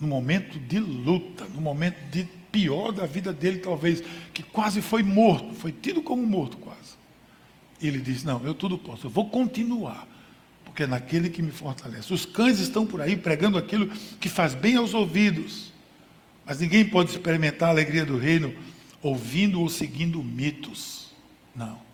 no 0.00 0.08
momento 0.08 0.58
de 0.58 0.78
luta, 0.78 1.44
no 1.54 1.60
momento 1.60 1.96
de 2.10 2.24
pior 2.50 2.90
da 2.90 3.06
vida 3.06 3.32
dele, 3.32 3.58
talvez, 3.58 4.02
que 4.32 4.42
quase 4.42 4.80
foi 4.80 5.02
morto, 5.02 5.54
foi 5.54 5.72
tido 5.72 6.02
como 6.02 6.26
morto 6.26 6.56
quase. 6.56 6.98
Ele 7.80 7.98
diz: 7.98 8.24
Não, 8.24 8.44
eu 8.44 8.54
tudo 8.54 8.78
posso, 8.78 9.06
eu 9.06 9.10
vou 9.10 9.28
continuar, 9.28 10.06
porque 10.64 10.84
é 10.84 10.86
naquele 10.86 11.28
que 11.28 11.42
me 11.42 11.50
fortalece. 11.50 12.12
Os 12.12 12.24
cães 12.24 12.58
estão 12.58 12.86
por 12.86 13.00
aí 13.00 13.16
pregando 13.16 13.58
aquilo 13.58 13.88
que 14.18 14.28
faz 14.28 14.54
bem 14.54 14.76
aos 14.76 14.94
ouvidos, 14.94 15.72
mas 16.44 16.60
ninguém 16.60 16.84
pode 16.84 17.10
experimentar 17.10 17.68
a 17.68 17.72
alegria 17.72 18.04
do 18.04 18.18
reino 18.18 18.54
ouvindo 19.02 19.60
ou 19.60 19.68
seguindo 19.68 20.22
mitos. 20.22 21.10
Não. 21.54 21.89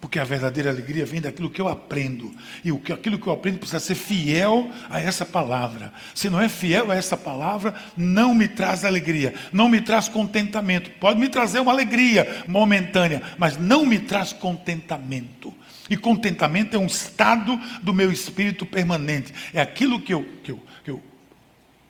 Porque 0.00 0.18
a 0.18 0.24
verdadeira 0.24 0.70
alegria 0.70 1.06
vem 1.06 1.20
daquilo 1.20 1.50
que 1.50 1.60
eu 1.60 1.68
aprendo. 1.68 2.30
E 2.64 2.70
o 2.70 2.78
que, 2.78 2.92
aquilo 2.92 3.18
que 3.18 3.26
eu 3.26 3.32
aprendo 3.32 3.58
precisa 3.58 3.80
ser 3.80 3.94
fiel 3.94 4.70
a 4.90 5.00
essa 5.00 5.24
palavra. 5.24 5.92
Se 6.14 6.28
não 6.28 6.40
é 6.40 6.48
fiel 6.48 6.90
a 6.90 6.96
essa 6.96 7.16
palavra, 7.16 7.74
não 7.96 8.34
me 8.34 8.46
traz 8.46 8.84
alegria, 8.84 9.34
não 9.52 9.68
me 9.68 9.80
traz 9.80 10.08
contentamento. 10.08 10.90
Pode 11.00 11.18
me 11.18 11.28
trazer 11.28 11.60
uma 11.60 11.72
alegria 11.72 12.44
momentânea, 12.46 13.22
mas 13.38 13.56
não 13.56 13.86
me 13.86 13.98
traz 13.98 14.32
contentamento. 14.32 15.52
E 15.88 15.96
contentamento 15.96 16.76
é 16.76 16.78
um 16.78 16.86
estado 16.86 17.58
do 17.82 17.94
meu 17.94 18.10
espírito 18.12 18.66
permanente. 18.66 19.32
É 19.54 19.60
aquilo 19.60 20.00
que 20.00 20.12
eu, 20.12 20.24
que 20.42 20.50
eu, 20.50 20.62
que 20.84 20.90
eu, 20.90 21.02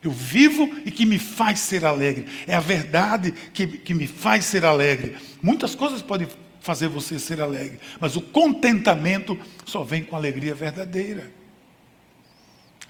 eu 0.03 0.11
vivo 0.12 0.71
e 0.85 0.90
que 0.90 1.07
me 1.07 1.19
faz 1.19 1.61
ser 1.61 1.85
alegre. 1.85 2.27
É 2.47 2.55
a 2.55 2.61
verdade 2.61 3.33
que, 3.53 3.66
que 3.66 3.95
me 3.95 4.07
faz 4.07 4.45
ser 4.45 4.64
alegre. 4.64 5.16
Muitas 5.42 5.75
coisas 5.75 6.03
podem 6.03 6.29
fazer 6.66 6.88
você 6.88 7.16
ser 7.18 7.40
alegre. 7.40 7.79
Mas 8.00 8.16
o 8.16 8.20
contentamento 8.20 9.38
só 9.64 9.85
vem 9.85 10.02
com 10.02 10.16
alegria 10.16 10.55
verdadeira. 10.55 11.31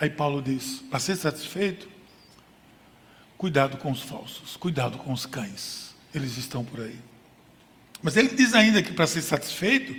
Aí 0.00 0.08
Paulo 0.08 0.40
diz: 0.42 0.82
para 0.90 0.98
ser 0.98 1.14
satisfeito, 1.16 1.86
cuidado 3.36 3.76
com 3.76 3.92
os 3.92 4.00
falsos, 4.00 4.56
cuidado 4.56 4.96
com 4.96 5.12
os 5.12 5.26
cães, 5.26 5.94
eles 6.14 6.38
estão 6.38 6.64
por 6.64 6.80
aí. 6.80 6.98
Mas 8.02 8.16
ele 8.16 8.30
diz 8.30 8.54
ainda 8.54 8.82
que 8.82 8.92
para 8.92 9.06
ser 9.06 9.22
satisfeito, 9.22 9.94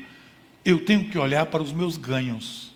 eu 0.66 0.84
tenho 0.84 1.10
que 1.10 1.18
olhar 1.18 1.46
para 1.46 1.62
os 1.62 1.72
meus 1.72 1.98
ganhos 1.98 2.76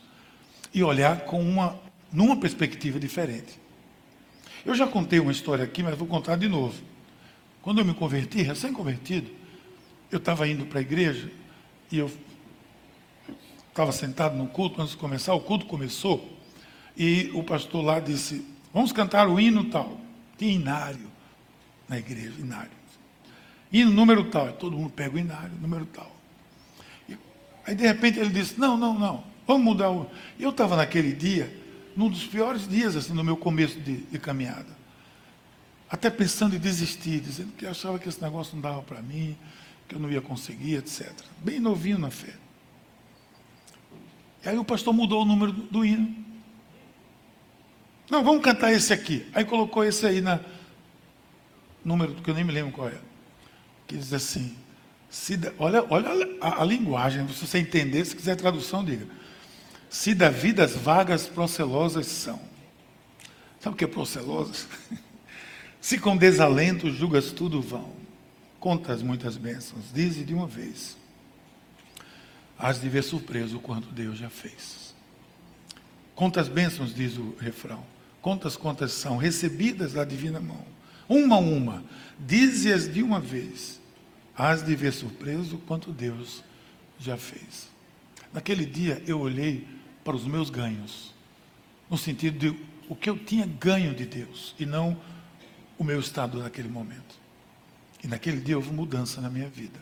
e 0.73 0.83
olhar 0.83 1.21
com 1.21 1.41
uma 1.41 1.79
numa 2.11 2.37
perspectiva 2.37 2.99
diferente. 2.99 3.59
Eu 4.65 4.75
já 4.75 4.85
contei 4.85 5.19
uma 5.19 5.31
história 5.31 5.63
aqui, 5.63 5.81
mas 5.81 5.97
vou 5.97 6.07
contar 6.07 6.35
de 6.35 6.47
novo. 6.47 6.75
Quando 7.61 7.79
eu 7.79 7.85
me 7.85 7.93
converti, 7.93 8.41
recém-convertido, 8.41 9.31
eu 10.11 10.17
estava 10.17 10.47
indo 10.47 10.65
para 10.65 10.79
a 10.79 10.81
igreja 10.81 11.31
e 11.91 11.97
eu 11.97 12.11
estava 13.69 13.91
sentado 13.91 14.35
no 14.35 14.47
culto 14.47 14.81
antes 14.81 14.91
de 14.91 14.97
começar, 14.97 15.33
o 15.33 15.39
culto 15.39 15.65
começou 15.65 16.37
e 16.95 17.31
o 17.33 17.43
pastor 17.43 17.83
lá 17.83 17.99
disse: 17.99 18.45
Vamos 18.73 18.91
cantar 18.91 19.27
o 19.27 19.39
hino 19.39 19.65
tal. 19.65 19.99
Tinha 20.37 20.53
inário 20.53 21.09
na 21.87 21.97
igreja, 21.97 22.33
inário. 22.39 22.71
Hino 23.71 23.91
número 23.91 24.25
tal. 24.25 24.51
Todo 24.53 24.75
mundo 24.75 24.91
pega 24.91 25.15
o 25.15 25.19
inário, 25.19 25.51
número 25.61 25.85
tal. 25.85 26.13
E, 27.07 27.17
aí 27.65 27.75
de 27.75 27.87
repente 27.87 28.19
ele 28.19 28.29
disse: 28.29 28.59
Não, 28.59 28.77
não, 28.77 28.97
não, 28.97 29.23
vamos 29.47 29.63
mudar 29.63 29.89
o. 29.89 30.09
Eu 30.39 30.49
estava 30.49 30.75
naquele 30.75 31.13
dia, 31.13 31.55
num 31.95 32.09
dos 32.09 32.25
piores 32.25 32.67
dias 32.67 32.95
assim, 32.95 33.13
no 33.13 33.23
meu 33.23 33.37
começo 33.37 33.79
de, 33.79 33.97
de 33.97 34.19
caminhada. 34.19 34.81
Até 35.89 36.09
pensando 36.09 36.55
em 36.55 36.59
desistir, 36.59 37.19
dizendo 37.19 37.51
que 37.57 37.65
achava 37.65 37.99
que 37.99 38.07
esse 38.07 38.21
negócio 38.21 38.55
não 38.55 38.61
dava 38.61 38.81
para 38.81 39.01
mim, 39.01 39.37
que 39.91 39.95
eu 39.95 39.99
não 39.99 40.09
ia 40.09 40.21
conseguir, 40.21 40.75
etc. 40.75 41.11
Bem 41.39 41.59
novinho 41.59 41.99
na 41.99 42.09
fé. 42.09 42.33
E 44.41 44.47
aí 44.47 44.57
o 44.57 44.63
pastor 44.63 44.93
mudou 44.93 45.23
o 45.23 45.25
número 45.25 45.51
do, 45.51 45.83
hino. 45.83 46.15
Não, 48.09 48.23
vamos 48.23 48.41
cantar 48.41 48.71
esse 48.71 48.93
aqui. 48.93 49.27
Aí 49.33 49.43
colocou 49.43 49.83
esse 49.83 50.05
aí 50.05 50.21
na 50.21 50.39
número 51.83 52.15
que 52.15 52.29
eu 52.29 52.33
nem 52.33 52.45
me 52.45 52.53
lembro 52.53 52.71
qual 52.71 52.87
é. 52.87 52.97
Que 53.85 53.97
diz 53.97 54.13
assim: 54.13 54.55
se 55.09 55.35
da, 55.35 55.51
olha, 55.59 55.85
olha 55.89 56.37
a, 56.39 56.61
a, 56.61 56.65
linguagem, 56.65 57.27
se 57.27 57.45
você 57.45 57.57
entender, 57.57 58.05
se 58.05 58.15
quiser 58.15 58.37
tradução, 58.37 58.85
diga. 58.85 59.05
Se 59.89 60.15
da 60.15 60.29
vida 60.29 60.63
as 60.63 60.71
vagas 60.71 61.27
procelosas 61.27 62.07
são. 62.07 62.39
Sabe 63.59 63.73
o 63.73 63.77
que 63.77 63.83
é 63.83 63.87
procelosas? 63.87 64.69
se 65.81 65.99
com 65.99 66.15
desalento 66.15 66.89
julgas 66.89 67.33
tudo 67.33 67.61
vão 67.61 68.00
contas 68.61 69.01
muitas 69.01 69.37
bênçãos, 69.37 69.91
dize 69.91 70.23
de 70.23 70.35
uma 70.35 70.45
vez. 70.45 70.95
Hás 72.57 72.79
de 72.79 72.87
ver 72.87 73.03
surpreso 73.03 73.59
quanto 73.59 73.89
Deus 73.89 74.19
já 74.19 74.29
fez. 74.29 74.93
Quantas 76.15 76.47
bênçãos, 76.47 76.93
diz 76.93 77.17
o 77.17 77.35
refrão. 77.39 77.83
Quantas 78.21 78.55
contas 78.55 78.91
são 78.91 79.17
recebidas 79.17 79.93
da 79.93 80.05
divina 80.05 80.39
mão. 80.39 80.63
Uma 81.09 81.37
a 81.37 81.39
uma, 81.39 81.83
dize-as 82.19 82.87
de 82.87 83.01
uma 83.01 83.19
vez. 83.19 83.81
Hás 84.37 84.63
de 84.63 84.75
ver 84.75 84.93
surpreso 84.93 85.57
quanto 85.65 85.91
Deus 85.91 86.43
já 86.99 87.17
fez. 87.17 87.67
Naquele 88.31 88.65
dia 88.65 89.01
eu 89.07 89.19
olhei 89.19 89.67
para 90.03 90.15
os 90.15 90.23
meus 90.23 90.51
ganhos, 90.51 91.15
no 91.89 91.97
sentido 91.97 92.37
de 92.37 92.59
o 92.87 92.95
que 92.95 93.09
eu 93.09 93.17
tinha 93.17 93.47
ganho 93.47 93.95
de 93.95 94.05
Deus 94.05 94.53
e 94.59 94.67
não 94.67 94.95
o 95.79 95.83
meu 95.83 95.99
estado 95.99 96.37
naquele 96.37 96.69
momento. 96.69 97.10
E 98.03 98.07
naquele 98.07 98.41
dia 98.41 98.55
houve 98.57 98.71
mudança 98.71 99.21
na 99.21 99.29
minha 99.29 99.47
vida. 99.47 99.79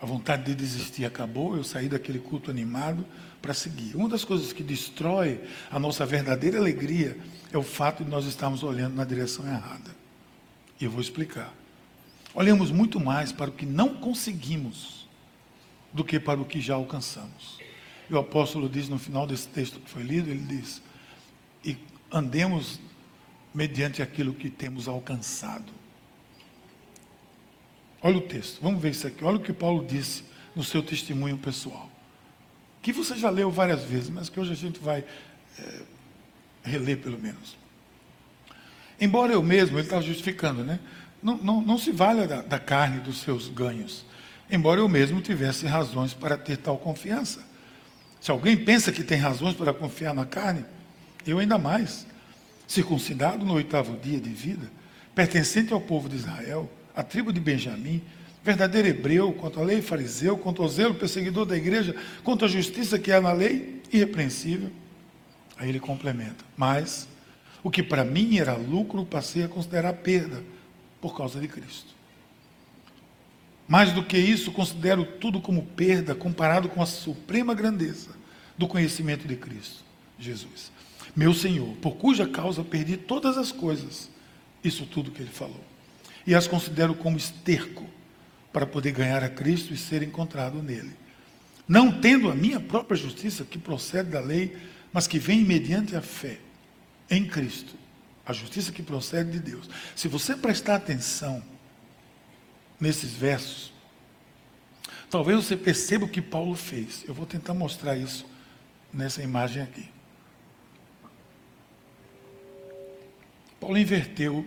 A 0.00 0.06
vontade 0.06 0.44
de 0.44 0.54
desistir 0.54 1.04
acabou, 1.04 1.56
eu 1.56 1.62
saí 1.62 1.88
daquele 1.88 2.18
culto 2.18 2.50
animado 2.50 3.06
para 3.40 3.54
seguir. 3.54 3.94
Uma 3.96 4.08
das 4.08 4.24
coisas 4.24 4.52
que 4.52 4.62
destrói 4.62 5.40
a 5.70 5.78
nossa 5.78 6.04
verdadeira 6.04 6.58
alegria 6.58 7.16
é 7.52 7.58
o 7.58 7.62
fato 7.62 8.02
de 8.02 8.10
nós 8.10 8.24
estarmos 8.24 8.62
olhando 8.62 8.96
na 8.96 9.04
direção 9.04 9.46
errada. 9.46 9.90
E 10.80 10.84
eu 10.84 10.90
vou 10.90 11.00
explicar. 11.00 11.54
Olhamos 12.34 12.70
muito 12.70 12.98
mais 12.98 13.30
para 13.30 13.50
o 13.50 13.52
que 13.52 13.66
não 13.66 13.94
conseguimos 13.94 15.08
do 15.92 16.02
que 16.02 16.18
para 16.18 16.40
o 16.40 16.44
que 16.44 16.60
já 16.60 16.74
alcançamos. 16.74 17.60
E 18.10 18.14
o 18.14 18.18
apóstolo 18.18 18.68
diz 18.68 18.88
no 18.88 18.98
final 18.98 19.26
desse 19.26 19.46
texto 19.48 19.78
que 19.78 19.90
foi 19.90 20.02
lido, 20.02 20.30
ele 20.30 20.44
diz: 20.44 20.82
"E 21.64 21.76
andemos 22.10 22.80
mediante 23.54 24.02
aquilo 24.02 24.32
que 24.34 24.50
temos 24.50 24.88
alcançado. 24.88 25.72
Olha 28.02 28.18
o 28.18 28.20
texto, 28.20 28.60
vamos 28.60 28.82
ver 28.82 28.90
isso 28.90 29.06
aqui. 29.06 29.24
Olha 29.24 29.36
o 29.36 29.40
que 29.40 29.52
Paulo 29.52 29.84
disse 29.86 30.24
no 30.56 30.64
seu 30.64 30.82
testemunho 30.82 31.38
pessoal. 31.38 31.90
Que 32.82 32.92
você 32.92 33.16
já 33.16 33.30
leu 33.30 33.50
várias 33.50 33.84
vezes, 33.84 34.10
mas 34.10 34.28
que 34.28 34.40
hoje 34.40 34.52
a 34.52 34.56
gente 34.56 34.80
vai 34.80 35.04
é, 35.58 35.82
reler 36.64 36.98
pelo 36.98 37.18
menos. 37.18 37.56
Embora 39.00 39.32
eu 39.32 39.42
mesmo, 39.42 39.78
ele 39.78 39.86
está 39.86 40.00
justificando, 40.00 40.64
né? 40.64 40.80
Não, 41.22 41.36
não, 41.36 41.62
não 41.62 41.78
se 41.78 41.92
valha 41.92 42.26
da, 42.26 42.42
da 42.42 42.58
carne 42.58 43.00
dos 43.00 43.20
seus 43.20 43.48
ganhos. 43.48 44.04
Embora 44.50 44.80
eu 44.80 44.88
mesmo 44.88 45.20
tivesse 45.20 45.66
razões 45.66 46.12
para 46.12 46.36
ter 46.36 46.56
tal 46.56 46.76
confiança. 46.76 47.44
Se 48.20 48.30
alguém 48.30 48.56
pensa 48.56 48.92
que 48.92 49.04
tem 49.04 49.18
razões 49.18 49.54
para 49.54 49.72
confiar 49.72 50.12
na 50.14 50.26
carne, 50.26 50.64
eu 51.26 51.38
ainda 51.38 51.58
mais. 51.58 52.06
Circuncidado 52.66 53.44
no 53.44 53.54
oitavo 53.54 53.96
dia 53.96 54.20
de 54.20 54.30
vida, 54.30 54.70
pertencente 55.14 55.72
ao 55.72 55.80
povo 55.80 56.08
de 56.08 56.16
Israel, 56.16 56.70
à 56.94 57.02
tribo 57.02 57.32
de 57.32 57.40
Benjamim, 57.40 58.02
verdadeiro 58.44 58.88
hebreu, 58.88 59.32
quanto 59.32 59.60
à 59.60 59.62
lei 59.62 59.80
fariseu, 59.80 60.36
quanto 60.36 60.62
ao 60.62 60.68
zelo 60.68 60.94
perseguidor 60.94 61.46
da 61.46 61.56
igreja, 61.56 61.94
quanto 62.24 62.44
à 62.44 62.48
justiça 62.48 62.98
que 62.98 63.12
há 63.12 63.20
na 63.20 63.32
lei, 63.32 63.80
irrepreensível. 63.92 64.70
Aí 65.56 65.68
ele 65.68 65.80
complementa. 65.80 66.44
Mas 66.56 67.08
o 67.62 67.70
que 67.70 67.82
para 67.82 68.04
mim 68.04 68.38
era 68.38 68.56
lucro, 68.56 69.04
passei 69.06 69.44
a 69.44 69.48
considerar 69.48 69.92
perda 69.94 70.42
por 71.00 71.16
causa 71.16 71.40
de 71.40 71.46
Cristo. 71.46 71.92
Mais 73.68 73.92
do 73.92 74.02
que 74.02 74.18
isso, 74.18 74.52
considero 74.52 75.04
tudo 75.04 75.40
como 75.40 75.62
perda 75.62 76.14
comparado 76.14 76.68
com 76.68 76.82
a 76.82 76.86
suprema 76.86 77.54
grandeza 77.54 78.10
do 78.58 78.66
conhecimento 78.66 79.26
de 79.26 79.36
Cristo, 79.36 79.82
Jesus. 80.18 80.70
Meu 81.14 81.32
Senhor, 81.32 81.74
por 81.76 81.96
cuja 81.96 82.26
causa 82.26 82.64
perdi 82.64 82.96
todas 82.96 83.38
as 83.38 83.52
coisas, 83.52 84.10
isso 84.62 84.84
tudo 84.86 85.10
que 85.10 85.22
ele 85.22 85.30
falou. 85.30 85.71
E 86.26 86.34
as 86.34 86.46
considero 86.46 86.94
como 86.94 87.16
esterco 87.16 87.88
para 88.52 88.66
poder 88.66 88.92
ganhar 88.92 89.24
a 89.24 89.28
Cristo 89.28 89.72
e 89.72 89.76
ser 89.76 90.02
encontrado 90.02 90.62
nele. 90.62 90.94
Não 91.66 92.00
tendo 92.00 92.30
a 92.30 92.34
minha 92.34 92.60
própria 92.60 92.96
justiça 92.96 93.44
que 93.44 93.58
procede 93.58 94.10
da 94.10 94.20
lei, 94.20 94.56
mas 94.92 95.06
que 95.06 95.18
vem 95.18 95.42
mediante 95.42 95.96
a 95.96 96.02
fé 96.02 96.38
em 97.10 97.26
Cristo, 97.26 97.74
a 98.26 98.32
justiça 98.32 98.72
que 98.72 98.82
procede 98.82 99.30
de 99.32 99.40
Deus. 99.40 99.68
Se 99.96 100.08
você 100.08 100.36
prestar 100.36 100.76
atenção 100.76 101.42
nesses 102.78 103.12
versos, 103.12 103.72
talvez 105.10 105.44
você 105.44 105.56
perceba 105.56 106.04
o 106.04 106.08
que 106.08 106.20
Paulo 106.20 106.54
fez. 106.54 107.04
Eu 107.06 107.14
vou 107.14 107.26
tentar 107.26 107.54
mostrar 107.54 107.96
isso 107.96 108.26
nessa 108.92 109.22
imagem 109.22 109.62
aqui. 109.62 109.88
Paulo 113.58 113.78
inverteu 113.78 114.44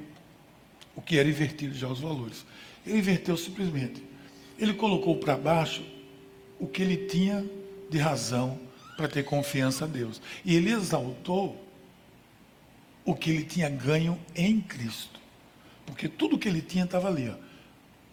o 0.95 1.01
que 1.01 1.17
era 1.17 1.27
invertido 1.27 1.75
já 1.75 1.87
os 1.87 1.99
valores. 1.99 2.45
Ele 2.85 2.99
inverteu 2.99 3.35
simplesmente. 3.35 4.01
Ele 4.57 4.73
colocou 4.73 5.17
para 5.17 5.35
baixo 5.35 5.83
o 6.59 6.67
que 6.67 6.81
ele 6.81 6.97
tinha 7.07 7.45
de 7.89 7.97
razão 7.97 8.59
para 8.95 9.07
ter 9.07 9.23
confiança 9.23 9.85
a 9.85 9.87
Deus. 9.87 10.21
E 10.43 10.55
ele 10.55 10.71
exaltou 10.71 11.61
o 13.03 13.13
que 13.13 13.29
ele 13.29 13.43
tinha 13.43 13.69
ganho 13.69 14.17
em 14.35 14.61
Cristo. 14.61 15.19
Porque 15.85 16.07
tudo 16.07 16.37
que 16.37 16.47
ele 16.47 16.61
tinha 16.61 16.85
estava 16.85 17.07
ali. 17.07 17.29
Ó. 17.29 17.35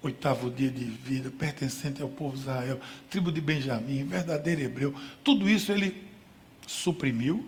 Oitavo 0.03 0.51
dia 0.51 0.70
de 0.70 0.85
vida, 0.85 1.30
pertencente 1.30 2.03
ao 2.03 2.09
povo 2.09 2.35
de 2.35 2.43
Israel, 2.43 2.80
tribo 3.09 3.30
de 3.30 3.41
Benjamim, 3.41 4.05
verdadeiro 4.05 4.61
hebreu. 4.61 4.95
Tudo 5.22 5.49
isso 5.49 5.70
ele 5.70 6.03
suprimiu 6.66 7.47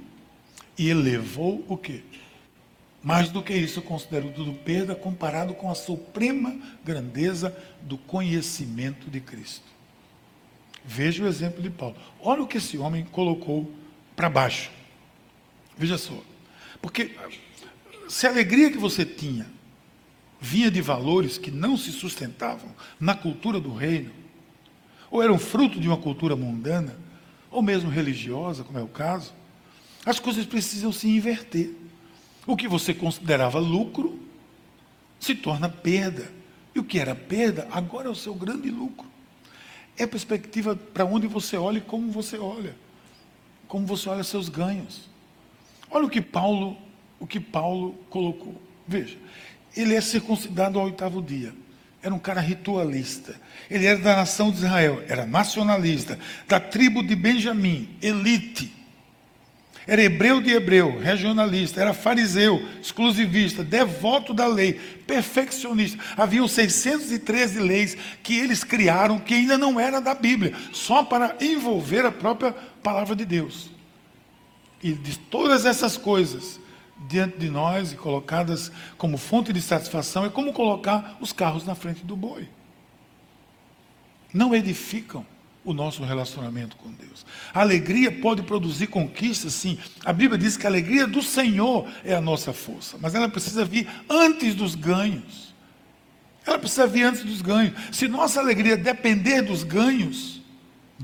e 0.79 0.89
elevou 0.89 1.65
o 1.69 1.77
quê? 1.77 2.03
Mais 3.05 3.29
do 3.29 3.43
que 3.43 3.53
isso, 3.53 3.81
eu 3.81 3.83
considero 3.83 4.33
tudo 4.33 4.55
perda 4.55 4.95
comparado 4.95 5.53
com 5.53 5.71
a 5.71 5.75
suprema 5.75 6.57
grandeza 6.83 7.55
do 7.83 7.99
conhecimento 7.99 9.11
de 9.11 9.21
Cristo. 9.21 9.67
Veja 10.83 11.23
o 11.23 11.27
exemplo 11.27 11.63
de 11.63 11.69
Paulo. 11.69 11.97
Olha 12.19 12.43
o 12.43 12.47
que 12.47 12.57
esse 12.57 12.79
homem 12.79 13.05
colocou 13.05 13.71
para 14.17 14.31
baixo. 14.31 14.71
Veja 15.77 15.99
só. 15.99 16.19
Porque 16.81 17.15
se 18.09 18.27
a 18.27 18.31
alegria 18.31 18.71
que 18.71 18.79
você 18.79 19.05
tinha 19.05 19.47
vinha 20.41 20.71
de 20.71 20.81
valores 20.81 21.37
que 21.37 21.51
não 21.51 21.77
se 21.77 21.93
sustentavam 21.93 22.71
na 22.99 23.15
cultura 23.15 23.61
do 23.61 23.75
reino, 23.75 24.13
ou 25.11 25.23
eram 25.23 25.39
fruto 25.39 25.79
de 25.79 25.87
uma 25.87 25.99
cultura 25.99 26.35
mundana, 26.35 26.97
ou 27.51 27.61
mesmo 27.61 27.91
religiosa, 27.91 28.65
como 28.65 28.79
é 28.79 28.83
o 28.83 28.89
caso, 28.89 29.35
as 30.07 30.19
coisas 30.19 30.47
precisam 30.47 30.91
se 30.91 31.07
inverter. 31.07 31.84
O 32.47 32.57
que 32.57 32.69
você 32.69 32.93
considerava 32.93 33.59
lucro 33.59 34.21
se 35.19 35.35
torna 35.35 35.69
perda. 35.69 36.31
E 36.75 36.79
o 36.79 36.85
que 36.85 36.99
era 36.99 37.15
perda, 37.15 37.69
agora 37.71 38.09
é 38.09 38.11
o 38.11 38.15
seu 38.15 38.35
grande 38.35 38.71
lucro. 38.71 39.07
É 39.97 40.07
perspectiva 40.07 40.75
para 40.75 41.05
onde 41.05 41.27
você 41.27 41.57
olha 41.57 41.79
e 41.79 41.83
como 41.83 42.11
você 42.11 42.37
olha. 42.37 42.75
Como 43.69 43.87
você 43.87 44.09
olha 44.09 44.25
seus 44.25 44.49
ganhos. 44.49 45.09
Olha 45.91 46.07
o 46.07 46.11
que 46.11 46.21
Paulo, 46.21 46.77
o 47.19 47.27
que 47.27 47.39
Paulo 47.39 47.95
colocou. 48.11 48.61
Veja, 48.87 49.17
ele 49.77 49.95
é 49.95 50.01
circuncidado 50.01 50.79
ao 50.79 50.87
oitavo 50.87 51.23
dia. 51.23 51.55
Era 52.03 52.15
um 52.15 52.19
cara 52.19 52.41
ritualista. 52.41 53.41
Ele 53.71 53.87
era 53.87 53.99
da 53.99 54.17
nação 54.17 54.51
de 54.51 54.59
Israel, 54.59 55.03
era 55.09 55.25
nacionalista, 55.25 56.19
da 56.47 56.61
tribo 56.61 57.03
de 57.03 57.17
Benjamim, 57.17 57.97
elite. 58.03 58.71
Era 59.87 60.03
hebreu 60.03 60.41
de 60.41 60.51
hebreu, 60.51 60.99
regionalista, 60.99 61.81
era 61.81 61.93
fariseu, 61.93 62.67
exclusivista, 62.81 63.63
devoto 63.63 64.33
da 64.33 64.47
lei, 64.47 64.73
perfeccionista. 65.07 66.03
Haviam 66.17 66.49
613 66.49 67.61
leis 67.61 67.97
que 68.23 68.39
eles 68.39 68.65
criaram 68.65 69.19
que 69.19 69.35
ainda 69.35 69.59
não 69.59 69.79
era 69.79 70.01
da 70.01 70.15
Bíblia, 70.15 70.55
só 70.73 71.05
para 71.05 71.37
envolver 71.39 72.07
a 72.07 72.13
própria 72.13 72.53
palavra 72.83 73.15
de 73.15 73.27
Deus. 73.27 73.71
E 74.83 74.93
de 74.93 75.19
todas 75.19 75.67
essas 75.67 75.99
coisas 75.99 76.59
diante 77.07 77.37
de 77.37 77.51
nós 77.51 77.93
e 77.93 77.97
colocadas 77.97 78.73
como 78.97 79.19
fonte 79.19 79.53
de 79.53 79.61
satisfação 79.61 80.25
é 80.25 80.31
como 80.31 80.55
colocar 80.55 81.19
os 81.21 81.33
carros 81.33 81.67
na 81.67 81.75
frente 81.75 82.05
do 82.05 82.17
boi. 82.17 82.49
Não 84.33 84.55
edificam 84.55 85.27
o 85.65 85.73
nosso 85.73 86.05
relacionamento 86.05 86.77
com 86.77 86.93
Deus. 86.93 87.25
A 87.53 87.61
alegria 87.61 88.13
pode 88.13 88.43
produzir 88.43 88.89
conquistas, 88.89 89.55
sim. 89.55 89.79
A 90.05 90.13
Bíblia 90.13 90.39
diz 90.39 90.57
que 90.57 90.67
a 90.67 90.71
alegria 90.71 91.07
do 91.07 91.23
Senhor 91.23 91.89
é 92.05 92.15
a 92.15 92.21
nossa 92.21 92.53
força, 92.53 92.99
mas 93.01 93.15
ela 93.15 93.29
precisa 93.29 93.65
vir 93.65 93.89
antes 94.09 94.55
dos 94.55 94.75
ganhos. 94.75 95.55
Ela 96.47 96.59
precisa 96.59 96.87
vir 96.87 97.05
antes 97.05 97.25
dos 97.25 97.41
ganhos. 97.41 97.73
Se 97.91 98.07
nossa 98.07 98.39
alegria 98.39 98.77
depender 98.77 99.43
dos 99.43 99.63
ganhos, 99.63 100.43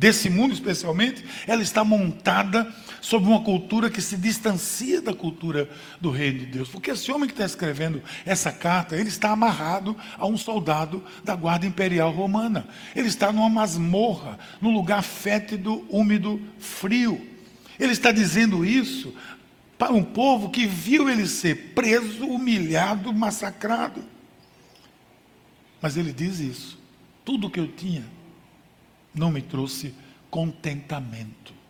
desse 0.01 0.31
mundo 0.31 0.55
especialmente, 0.55 1.23
ela 1.47 1.63
está 1.63 1.85
montada 1.85 2.67
sobre 3.03 3.29
uma 3.29 3.43
cultura 3.43 3.91
que 3.91 4.01
se 4.01 4.17
distancia 4.17 5.03
da 5.03 5.13
cultura 5.13 5.69
do 6.01 6.11
reino 6.11 6.39
de 6.39 6.47
Deus. 6.47 6.71
Porque 6.71 6.91
esse 6.91 7.13
homem 7.13 7.29
que 7.29 7.35
está 7.35 7.45
escrevendo 7.45 8.03
essa 8.25 8.51
carta, 8.51 8.97
ele 8.97 9.11
está 9.11 9.31
amarrado 9.31 9.95
a 10.17 10.27
um 10.27 10.39
soldado 10.39 11.05
da 11.23 11.37
guarda 11.37 11.67
imperial 11.67 12.11
romana. 12.13 12.67
Ele 12.97 13.09
está 13.09 13.31
numa 13.31 13.51
masmorra, 13.51 14.39
num 14.59 14.73
lugar 14.73 15.03
fétido, 15.03 15.85
úmido, 15.91 16.41
frio. 16.59 17.21
Ele 17.79 17.93
está 17.93 18.11
dizendo 18.11 18.65
isso 18.65 19.15
para 19.77 19.93
um 19.93 20.03
povo 20.03 20.49
que 20.49 20.67
viu 20.67 21.11
ele 21.11 21.27
ser 21.27 21.75
preso, 21.75 22.27
humilhado, 22.27 23.13
massacrado. 23.13 24.03
Mas 25.83 25.99
ele 25.99 26.11
diz 26.11 26.41
isso: 26.41 26.79
tudo 27.23 27.51
que 27.51 27.61
eu 27.61 27.69
tinha 27.69 28.20
não 29.15 29.31
me 29.31 29.43
trouxe 29.43 29.95
contentamento 30.31 31.61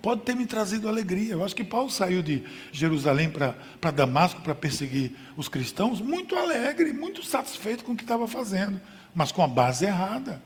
pode 0.00 0.22
ter 0.22 0.34
me 0.34 0.46
trazido 0.46 0.88
alegria. 0.88 1.32
Eu 1.32 1.44
acho 1.44 1.54
que 1.54 1.64
Paulo 1.64 1.90
saiu 1.90 2.22
de 2.22 2.42
Jerusalém 2.72 3.30
para 3.30 3.90
Damasco 3.90 4.40
para 4.40 4.54
perseguir 4.54 5.12
os 5.36 5.48
cristãos 5.48 6.00
muito 6.00 6.36
alegre, 6.36 6.92
muito 6.92 7.22
satisfeito 7.22 7.84
com 7.84 7.92
o 7.92 7.96
que 7.96 8.02
estava 8.02 8.26
fazendo, 8.26 8.80
mas 9.14 9.30
com 9.30 9.42
a 9.42 9.48
base 9.48 9.84
errada. 9.84 10.42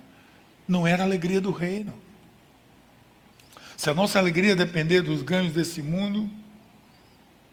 Não 0.66 0.86
era 0.86 1.02
a 1.02 1.06
alegria 1.06 1.40
do 1.40 1.50
reino. 1.50 1.94
Se 3.76 3.90
a 3.90 3.94
nossa 3.94 4.18
alegria 4.18 4.56
depender 4.56 5.02
dos 5.02 5.22
ganhos 5.22 5.52
desse 5.52 5.82
mundo, 5.82 6.30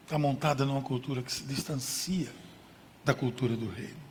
está 0.04 0.18
montada 0.18 0.66
numa 0.66 0.82
cultura 0.82 1.22
que 1.22 1.32
se 1.32 1.44
distancia 1.44 2.30
da 3.04 3.14
cultura 3.14 3.56
do 3.56 3.70
reino. 3.70 4.11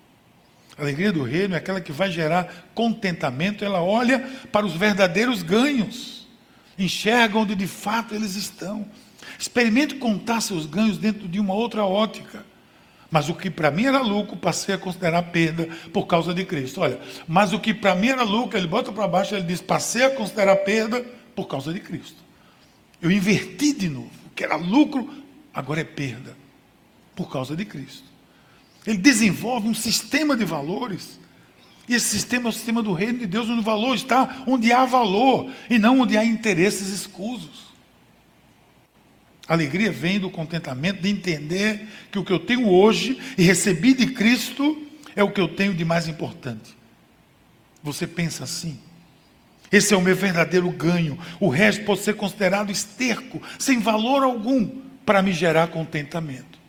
A 0.79 0.83
alegria 0.83 1.13
do 1.13 1.23
reino 1.23 1.55
é 1.55 1.59
aquela 1.59 1.81
que 1.81 1.93
vai 1.93 2.11
gerar 2.11 2.71
contentamento, 2.75 3.65
ela 3.65 3.83
olha 3.83 4.21
para 4.51 4.65
os 4.65 4.75
verdadeiros 4.75 5.43
ganhos 5.43 6.21
enxerga 6.85 7.39
onde 7.39 7.55
de 7.55 7.67
fato 7.67 8.15
eles 8.15 8.35
estão. 8.37 8.87
Experimente 9.39 9.97
contar 9.97 10.41
seus 10.41 10.67
ganhos 10.67 10.99
dentro 10.99 11.29
de 11.29 11.39
uma 11.39 11.55
outra 11.55 11.85
ótica. 11.85 12.45
Mas 13.11 13.29
o 13.29 13.35
que 13.35 13.51
para 13.51 13.71
mim 13.71 13.87
era 13.87 14.01
lucro, 14.01 14.37
passei 14.37 14.75
a 14.75 14.79
considerar 14.79 15.23
perda 15.25 15.69
por 15.93 16.07
causa 16.07 16.33
de 16.33 16.45
Cristo. 16.45 16.81
Olha, 16.81 17.01
mas 17.27 17.53
o 17.53 17.59
que 17.59 17.75
para 17.75 17.95
mim 17.95 18.09
era 18.09 18.23
lucro, 18.23 18.57
ele 18.57 18.69
bota 18.69 18.93
para 18.93 19.09
baixo, 19.09 19.35
ele 19.35 19.45
diz: 19.45 19.61
passei 19.61 20.05
a 20.05 20.11
considerar 20.11 20.57
perda 20.57 21.05
por 21.35 21.47
causa 21.47 21.73
de 21.73 21.81
Cristo. 21.81 22.23
Eu 23.03 23.11
inverti 23.11 23.73
de 23.73 23.89
novo. 23.89 24.11
O 24.27 24.31
que 24.31 24.45
era 24.45 24.57
lucro, 24.57 25.11
agora 25.53 25.81
é 25.81 25.85
perda 25.85 26.37
Por 27.17 27.31
causa 27.31 27.57
de 27.57 27.65
Cristo. 27.65 28.10
Ele 28.87 28.99
desenvolve 28.99 29.69
um 29.69 29.75
sistema 29.75 30.37
de 30.37 30.45
valores. 30.45 31.19
E 31.89 31.95
esse 31.95 32.09
sistema 32.09 32.47
é 32.47 32.51
o 32.51 32.53
sistema 32.53 32.83
do 32.83 32.93
reino 32.93 33.19
de 33.19 33.27
Deus, 33.27 33.49
onde 33.49 33.61
o 33.61 33.65
valor 33.65 33.95
está 33.95 34.45
onde 34.47 34.73
há 34.73 34.85
valor 34.85 35.51
e 35.69 35.79
não 35.79 36.01
onde 36.01 36.17
há 36.17 36.25
interesses 36.25 36.89
escusos. 36.89 37.71
A 39.49 39.55
alegria 39.55 39.91
vem 39.91 40.21
do 40.21 40.31
contentamento 40.31 41.03
de 41.03 41.09
entender 41.09 41.89
que 42.13 42.19
o 42.19 42.25
que 42.25 42.33
eu 42.33 42.39
tenho 42.39 42.69
hoje 42.69 43.19
e 43.37 43.43
recebi 43.43 43.93
de 43.93 44.07
Cristo 44.07 44.87
é 45.17 45.25
o 45.25 45.33
que 45.33 45.41
eu 45.41 45.49
tenho 45.49 45.75
de 45.75 45.85
mais 45.85 46.07
importante. 46.07 46.77
Você 47.83 48.07
pensa 48.07 48.45
assim? 48.45 48.79
Esse 49.73 49.93
é 49.93 49.97
o 49.97 50.01
meu 50.01 50.15
verdadeiro 50.15 50.71
ganho. 50.71 51.19
O 51.41 51.49
resto 51.49 51.85
pode 51.85 52.03
ser 52.03 52.15
considerado 52.15 52.71
esterco, 52.71 53.43
sem 53.59 53.81
valor 53.81 54.23
algum, 54.23 54.69
para 55.05 55.23
me 55.23 55.33
gerar 55.33 55.67
contentamento. 55.69 56.60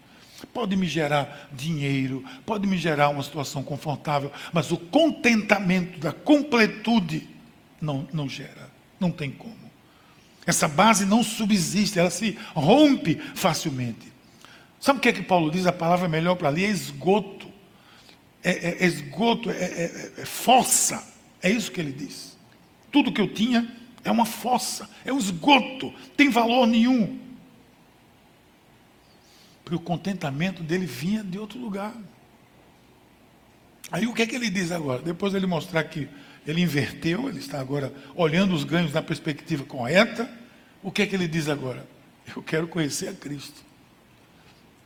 Pode 0.47 0.75
me 0.75 0.87
gerar 0.87 1.49
dinheiro, 1.51 2.23
pode 2.45 2.67
me 2.67 2.77
gerar 2.77 3.09
uma 3.09 3.23
situação 3.23 3.63
confortável, 3.63 4.31
mas 4.51 4.71
o 4.71 4.77
contentamento 4.77 5.99
da 5.99 6.11
completude 6.11 7.27
não, 7.79 8.07
não 8.11 8.27
gera, 8.27 8.69
não 8.99 9.11
tem 9.11 9.31
como. 9.31 9.71
Essa 10.45 10.67
base 10.67 11.05
não 11.05 11.23
subsiste, 11.23 11.99
ela 11.99 12.09
se 12.09 12.37
rompe 12.53 13.15
facilmente. 13.35 14.11
Sabe 14.79 14.97
o 14.97 15.01
que 15.01 15.09
é 15.09 15.13
que 15.13 15.21
Paulo 15.21 15.51
diz? 15.51 15.67
A 15.67 15.71
palavra 15.71 16.07
melhor 16.07 16.35
para 16.35 16.47
ali 16.47 16.65
é 16.65 16.69
esgoto. 16.69 17.47
É, 18.43 18.51
é, 18.51 18.83
é 18.83 18.85
esgoto, 18.85 19.51
é, 19.51 19.53
é, 19.53 20.11
é 20.17 20.25
fossa. 20.25 21.07
É 21.41 21.49
isso 21.49 21.71
que 21.71 21.79
ele 21.79 21.91
diz. 21.91 22.37
Tudo 22.91 23.11
que 23.11 23.21
eu 23.21 23.31
tinha 23.31 23.71
é 24.03 24.11
uma 24.11 24.25
fossa, 24.25 24.89
é 25.05 25.13
um 25.13 25.17
esgoto, 25.17 25.93
tem 26.17 26.29
valor 26.29 26.65
nenhum. 26.67 27.19
Porque 29.63 29.75
o 29.75 29.79
contentamento 29.79 30.63
dele 30.63 30.85
vinha 30.85 31.23
de 31.23 31.37
outro 31.37 31.59
lugar. 31.59 31.95
Aí 33.91 34.07
o 34.07 34.13
que 34.13 34.21
é 34.21 34.25
que 34.25 34.35
ele 34.35 34.49
diz 34.49 34.71
agora? 34.71 35.01
Depois 35.01 35.33
ele 35.33 35.45
mostrar 35.45 35.83
que 35.83 36.07
ele 36.47 36.61
inverteu, 36.61 37.29
ele 37.29 37.39
está 37.39 37.59
agora 37.59 37.93
olhando 38.15 38.53
os 38.53 38.63
ganhos 38.63 38.93
na 38.93 39.01
perspectiva 39.01 39.63
correta. 39.65 40.29
O 40.81 40.91
que 40.91 41.01
é 41.01 41.07
que 41.07 41.15
ele 41.15 41.27
diz 41.27 41.49
agora? 41.49 41.85
Eu 42.35 42.41
quero 42.41 42.67
conhecer 42.67 43.09
a 43.09 43.13
Cristo. 43.13 43.61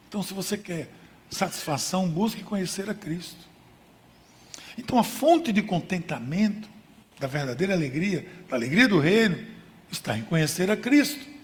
Então, 0.10 0.24
se 0.24 0.34
você 0.34 0.58
quer 0.58 0.90
satisfação, 1.30 2.08
busque 2.08 2.44
conhecer 2.44 2.90
a 2.90 2.94
Cristo. 2.94 3.46
Então, 4.78 4.98
a 4.98 5.04
fonte 5.04 5.52
de 5.52 5.62
contentamento, 5.62 6.68
da 7.20 7.28
verdadeira 7.28 7.74
alegria, 7.74 8.28
da 8.50 8.56
alegria 8.56 8.88
do 8.88 9.00
reino, 9.00 9.38
está 9.92 10.18
em 10.18 10.24
conhecer 10.24 10.70
a 10.70 10.76
Cristo. 10.76 11.35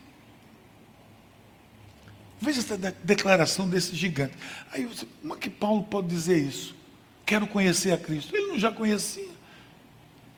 Veja 2.41 2.59
essa 2.59 2.75
declaração 3.03 3.69
desse 3.69 3.95
gigante. 3.95 4.33
Aí, 4.71 4.89
como 5.21 5.35
é 5.35 5.37
que 5.37 5.49
Paulo 5.49 5.83
pode 5.83 6.07
dizer 6.07 6.39
isso? 6.39 6.75
Quero 7.23 7.45
conhecer 7.45 7.91
a 7.91 7.97
Cristo. 7.97 8.35
Ele 8.35 8.47
não 8.47 8.59
já 8.59 8.71
conhecia. 8.71 9.29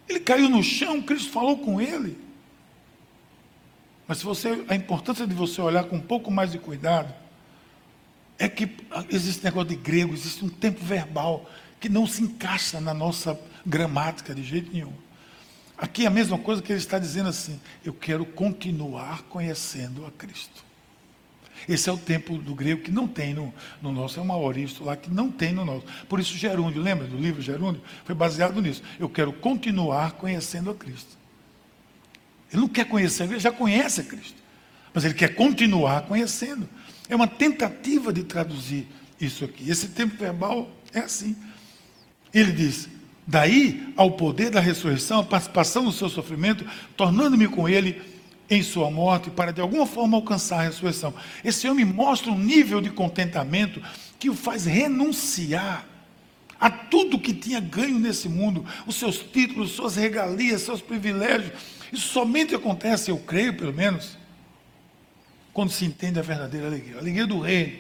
Ele 0.08 0.20
caiu 0.20 0.50
no 0.50 0.62
chão, 0.62 1.02
Cristo 1.02 1.32
falou 1.32 1.58
com 1.58 1.80
ele. 1.80 2.18
Mas 4.06 4.18
se 4.18 4.26
você, 4.26 4.66
a 4.68 4.76
importância 4.76 5.26
de 5.26 5.34
você 5.34 5.62
olhar 5.62 5.86
com 5.86 5.96
um 5.96 6.02
pouco 6.02 6.30
mais 6.30 6.52
de 6.52 6.60
cuidado, 6.60 7.14
é 8.38 8.50
que 8.50 8.70
existe 9.10 9.44
negócio 9.44 9.70
de 9.70 9.78
grego, 9.78 10.14
existe 10.14 10.44
um 10.44 10.50
tempo 10.50 10.84
verbal 10.84 11.50
que 11.80 11.88
não 11.88 12.06
se 12.06 12.22
encaixa 12.22 12.82
na 12.82 12.94
nossa 12.94 13.40
gramática 13.66 14.36
de 14.36 14.44
jeito 14.44 14.74
nenhum. 14.74 14.94
Aqui 15.78 16.04
é 16.04 16.08
a 16.08 16.12
mesma 16.12 16.38
coisa 16.38 16.62
que 16.62 16.72
ele 16.72 16.80
está 16.80 17.00
dizendo 17.00 17.30
assim: 17.30 17.60
eu 17.86 17.94
quero 17.94 18.26
continuar 18.26 19.24
conhecendo 19.24 20.06
a 20.06 20.12
Cristo. 20.12 20.73
Esse 21.68 21.90
é 21.90 21.92
o 21.94 21.98
tempo 21.98 22.38
do 22.38 22.54
grego 22.54 22.82
que 22.82 22.92
não 22.92 23.08
tem 23.08 23.34
no, 23.34 23.54
no 23.82 23.92
nosso, 23.92 24.20
é 24.20 24.24
uma 24.24 24.38
oristo 24.38 24.84
lá 24.84 24.96
que 24.96 25.10
não 25.10 25.32
tem 25.32 25.54
no 25.54 25.64
nosso. 25.64 25.86
Por 26.10 26.20
isso 26.20 26.38
Gerúndio, 26.38 26.82
lembra 26.82 27.08
do 27.08 27.18
livro 27.18 27.42
Gerúndio? 27.42 27.82
Foi 28.06 28.14
baseado 28.14 28.62
nisso. 28.62 28.84
Eu 29.00 29.10
quero 29.10 29.32
continuar 29.34 30.14
conhecendo 30.14 30.70
a 30.70 30.76
Cristo. 30.76 31.18
Ele 32.52 32.62
não 32.62 32.68
quer 32.68 32.86
conhecer, 32.86 33.24
ele 33.24 33.40
já 33.40 33.52
conhece 33.52 34.02
a 34.02 34.04
Cristo. 34.04 34.36
Mas 34.94 35.06
ele 35.06 35.14
quer 35.14 35.36
continuar 35.36 36.04
conhecendo. 36.04 36.70
É 37.10 37.16
uma 37.16 37.28
tentativa 37.28 38.14
de 38.14 38.24
traduzir 38.24 38.88
isso 39.20 39.44
aqui. 39.44 39.70
Esse 39.70 39.88
tempo 39.88 40.16
verbal 40.18 40.70
é 40.94 41.00
assim. 41.00 41.36
Ele 42.34 42.52
diz: 42.52 42.88
Daí 43.26 43.94
ao 43.96 44.12
poder 44.12 44.50
da 44.50 44.60
ressurreição, 44.60 45.22
a 45.22 45.24
participação 45.24 45.84
no 45.84 45.92
seu 45.92 46.10
sofrimento, 46.10 46.66
tornando-me 46.96 47.48
com 47.48 47.68
ele 47.68 48.02
em 48.50 48.62
sua 48.62 48.92
morte 48.92 49.30
para 49.30 49.52
de 49.52 49.62
alguma 49.62 49.86
forma 49.86 50.18
alcançar 50.18 50.60
a 50.60 50.64
ressurreição. 50.64 51.14
Esse 51.44 51.68
homem 51.68 51.86
mostra 51.86 52.32
um 52.32 52.38
nível 52.38 52.82
de 52.82 52.90
contentamento 52.90 53.82
que 54.20 54.30
o 54.30 54.36
faz 54.36 54.66
renunciar 54.66 55.86
a 56.60 56.70
tudo 56.70 57.20
que 57.20 57.34
tinha 57.34 57.60
ganho 57.60 58.00
nesse 58.00 58.30
mundo, 58.30 58.66
os 58.88 58.96
seus 58.96 59.18
títulos, 59.18 59.72
suas 59.72 59.96
regalias, 59.96 60.62
seus 60.62 60.82
privilégios. 60.82 61.52
Isso 61.92 62.08
somente 62.08 62.56
acontece, 62.56 63.12
eu 63.12 63.18
creio 63.18 63.54
pelo 63.54 63.74
menos, 63.74 64.18
quando 65.52 65.72
se 65.72 65.84
entende 65.84 66.20
a 66.20 66.22
verdadeira 66.22 66.68
alegria. 66.68 66.96
A 66.96 67.00
alegria 67.00 67.28
do 67.28 67.40
reino 67.40 67.80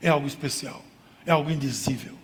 é 0.00 0.08
algo 0.08 0.26
especial, 0.26 0.82
é 1.26 1.30
algo 1.30 1.50
indizível. 1.50 2.21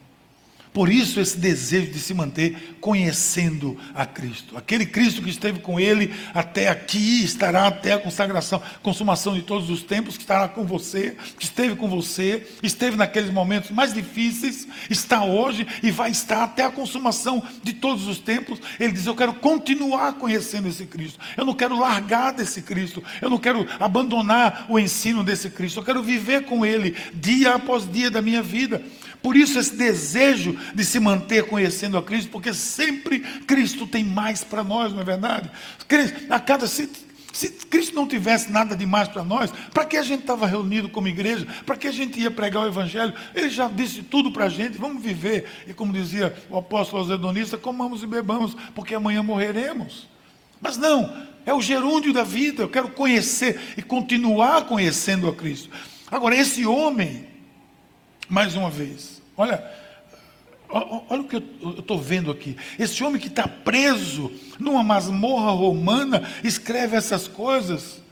Por 0.79 0.89
isso, 0.89 1.19
esse 1.19 1.37
desejo 1.37 1.91
de 1.91 1.99
se 1.99 2.15
manter 2.15 2.77
conhecendo 2.81 3.77
a 3.93 4.07
Cristo. 4.07 4.57
Aquele 4.57 4.87
Cristo 4.87 5.21
que 5.21 5.29
esteve 5.29 5.59
com 5.59 5.81
ele 5.81 6.15
até 6.33 6.69
aqui, 6.69 7.25
estará 7.25 7.67
até 7.67 7.95
a 7.95 7.99
consagração, 7.99 8.63
consumação 8.81 9.35
de 9.35 9.43
todos 9.43 9.71
os 9.71 9.83
tempos, 9.83 10.17
que 10.17 10.23
estará 10.23 10.47
com 10.47 10.65
você, 10.65 11.17
que 11.37 11.43
esteve 11.43 11.75
com 11.75 11.89
você, 11.89 12.47
esteve 12.63 12.97
naqueles 12.97 13.29
momentos 13.33 13.73
mais 13.73 13.93
difíceis, 13.93 14.69
está 14.89 15.25
hoje 15.25 15.67
e 15.83 15.91
vai 15.91 16.13
estar 16.13 16.45
até 16.45 16.65
a 16.65 16.71
consumação 16.71 17.43
de 17.61 17.73
todos 17.73 18.07
os 18.07 18.21
tempos. 18.21 18.61
Ele 18.79 18.93
diz: 18.93 19.05
Eu 19.05 19.17
quero 19.17 19.35
continuar 19.35 20.13
conhecendo 20.13 20.69
esse 20.69 20.87
Cristo. 20.87 21.19
Eu 21.37 21.45
não 21.45 21.55
quero 21.55 21.77
largar 21.77 22.33
desse 22.33 22.63
Cristo. 22.63 23.03
Eu 23.21 23.29
não 23.29 23.39
quero 23.39 23.67
abandonar 23.81 24.67
o 24.69 24.79
ensino 24.79 25.25
desse 25.25 25.51
Cristo. 25.51 25.81
Eu 25.81 25.85
quero 25.85 26.05
viver 26.05 26.45
com 26.45 26.65
ele 26.65 26.95
dia 27.13 27.57
após 27.57 27.91
dia 27.91 28.13
da 28.13 28.23
minha 28.23 28.45
vida. 28.45 28.81
Por 29.23 29.37
isso, 29.37 29.59
esse 29.59 29.75
desejo 29.75 30.57
de 30.75 30.85
se 30.85 31.01
manter 31.01 31.45
conhecendo 31.45 31.99
a 31.99 32.03
Cristo, 32.03 32.31
porque 32.31 32.55
sempre 32.55 33.21
Cristo 33.21 33.87
tem 33.87 34.05
mais 34.05 34.45
para 34.45 34.63
nós, 34.63 34.93
não 34.93 35.01
é 35.01 35.05
verdade? 35.05 35.51
A 36.31 36.39
cada 36.39 36.67
se, 36.67 36.89
se 37.33 37.49
Cristo 37.49 37.95
não 37.95 38.07
tivesse 38.07 38.51
nada 38.51 38.77
de 38.77 38.87
mais 38.87 39.09
para 39.09 39.25
nós, 39.25 39.53
para 39.73 39.85
que 39.85 39.97
a 39.97 40.03
gente 40.03 40.21
estava 40.21 40.47
reunido 40.47 40.89
como 40.89 41.09
igreja? 41.09 41.47
Para 41.67 41.77
que 41.77 41.87
a 41.87 41.93
gente 41.93 42.19
ia 42.21 42.31
pregar 42.31 42.63
o 42.63 42.67
Evangelho? 42.67 43.13
Ele 43.35 43.51
já 43.51 43.69
disse 43.69 44.03
tudo 44.03 44.33
para 44.33 44.47
a 44.47 44.49
gente, 44.49 44.79
vamos 44.79 45.03
viver. 45.03 45.47
E 45.67 45.75
como 45.75 45.93
dizia 45.93 46.35
o 46.49 46.59
apóstolo 46.59 47.05
Zedonista, 47.05 47.59
comamos 47.59 48.03
e 48.03 48.07
bebamos, 48.07 48.57
porque 48.75 48.95
amanhã 48.95 49.23
morreremos. 49.23 50.09
Mas 50.61 50.77
não, 50.77 51.27
é 51.47 51.55
o 51.55 51.63
gerúndio 51.63 52.13
da 52.13 52.25
vida, 52.25 52.63
eu 52.63 52.69
quero 52.69 52.89
conhecer 52.91 53.61
e 53.77 53.83
continuar 53.83 54.67
conhecendo 54.67 55.29
a 55.29 55.35
Cristo. 55.35 55.71
Agora, 56.11 56.37
esse 56.37 56.67
homem, 56.67 57.27
mais 58.29 58.55
uma 58.55 58.71
vez. 58.71 59.23
Olha, 59.37 59.65
olha 60.69 61.23
o 61.23 61.25
que 61.25 61.37
eu 61.37 61.79
estou 61.79 61.99
vendo 61.99 62.31
aqui. 62.31 62.57
Esse 62.79 63.03
homem 63.03 63.21
que 63.21 63.29
está 63.29 63.49
preso 63.49 64.31
numa 64.59 64.83
masmorra 64.83 65.51
romana 65.51 66.29
escreve 66.45 66.97
essas 66.97 67.27
coisas. 67.27 68.03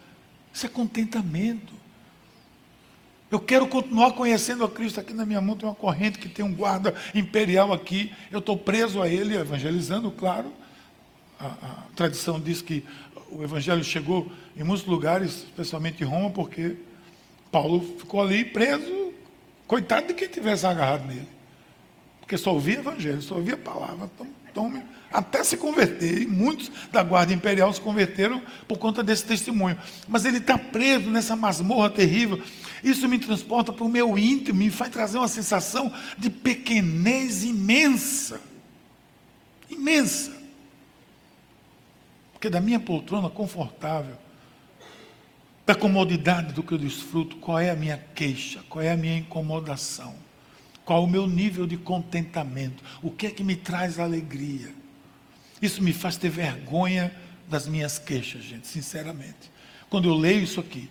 Isso 0.52 0.66
é 0.66 0.68
contentamento. 0.68 1.74
Eu 3.30 3.40
quero 3.40 3.66
continuar 3.66 4.12
conhecendo 4.12 4.64
a 4.64 4.70
Cristo. 4.70 5.00
Aqui 5.00 5.12
na 5.12 5.26
minha 5.26 5.40
mão 5.40 5.56
tem 5.56 5.68
uma 5.68 5.74
corrente 5.74 6.18
que 6.18 6.28
tem 6.28 6.44
um 6.44 6.54
guarda 6.54 6.94
imperial 7.14 7.72
aqui. 7.72 8.12
Eu 8.30 8.38
estou 8.38 8.56
preso 8.56 9.02
a 9.02 9.08
ele, 9.08 9.36
evangelizando, 9.36 10.10
claro. 10.10 10.50
A, 11.38 11.46
a, 11.46 11.82
tradição 11.94 12.40
diz 12.40 12.62
que 12.62 12.84
o 13.30 13.42
evangelho 13.42 13.84
chegou 13.84 14.30
em 14.56 14.62
muitos 14.62 14.86
lugares, 14.86 15.42
especialmente 15.42 16.02
em 16.02 16.06
Roma, 16.06 16.30
porque 16.30 16.76
Paulo 17.50 17.80
ficou 17.98 18.22
ali 18.22 18.44
preso 18.44 19.05
Coitado 19.66 20.08
de 20.08 20.14
quem 20.14 20.28
tivesse 20.28 20.66
agarrado 20.66 21.06
nele. 21.06 21.28
Porque 22.20 22.36
só 22.36 22.52
ouvia 22.52 22.78
evangelho, 22.78 23.22
só 23.22 23.36
ouvia 23.36 23.56
palavra. 23.56 24.10
Então, 24.14 24.26
tome, 24.52 24.82
até 25.12 25.44
se 25.44 25.56
converter. 25.56 26.22
E 26.22 26.26
muitos 26.26 26.70
da 26.90 27.02
guarda 27.02 27.32
imperial 27.32 27.72
se 27.72 27.80
converteram 27.80 28.42
por 28.66 28.78
conta 28.78 29.02
desse 29.02 29.24
testemunho. 29.24 29.78
Mas 30.08 30.24
ele 30.24 30.38
está 30.38 30.58
preso 30.58 31.10
nessa 31.10 31.36
masmorra 31.36 31.90
terrível. 31.90 32.42
Isso 32.82 33.08
me 33.08 33.18
transporta 33.18 33.72
para 33.72 33.84
o 33.84 33.88
meu 33.88 34.16
íntimo, 34.16 34.58
me 34.58 34.70
faz 34.70 34.90
trazer 34.90 35.18
uma 35.18 35.28
sensação 35.28 35.92
de 36.16 36.30
pequenez 36.30 37.44
imensa. 37.44 38.40
Imensa. 39.68 40.32
Porque 42.32 42.50
da 42.50 42.60
minha 42.60 42.78
poltrona 42.78 43.28
confortável, 43.28 44.16
da 45.66 45.74
comodidade 45.74 46.52
do 46.52 46.62
que 46.62 46.72
eu 46.72 46.78
desfruto, 46.78 47.36
qual 47.36 47.58
é 47.58 47.70
a 47.70 47.76
minha 47.76 47.98
queixa, 48.14 48.62
qual 48.68 48.84
é 48.84 48.92
a 48.92 48.96
minha 48.96 49.18
incomodação, 49.18 50.14
qual 50.84 51.02
o 51.02 51.08
meu 51.08 51.26
nível 51.26 51.66
de 51.66 51.76
contentamento, 51.76 52.84
o 53.02 53.10
que 53.10 53.26
é 53.26 53.30
que 53.30 53.42
me 53.42 53.56
traz 53.56 53.98
alegria. 53.98 54.72
Isso 55.60 55.82
me 55.82 55.92
faz 55.92 56.16
ter 56.16 56.28
vergonha 56.28 57.12
das 57.48 57.66
minhas 57.66 57.98
queixas, 57.98 58.44
gente, 58.44 58.68
sinceramente. 58.68 59.50
Quando 59.90 60.08
eu 60.08 60.14
leio 60.14 60.44
isso 60.44 60.60
aqui, 60.60 60.88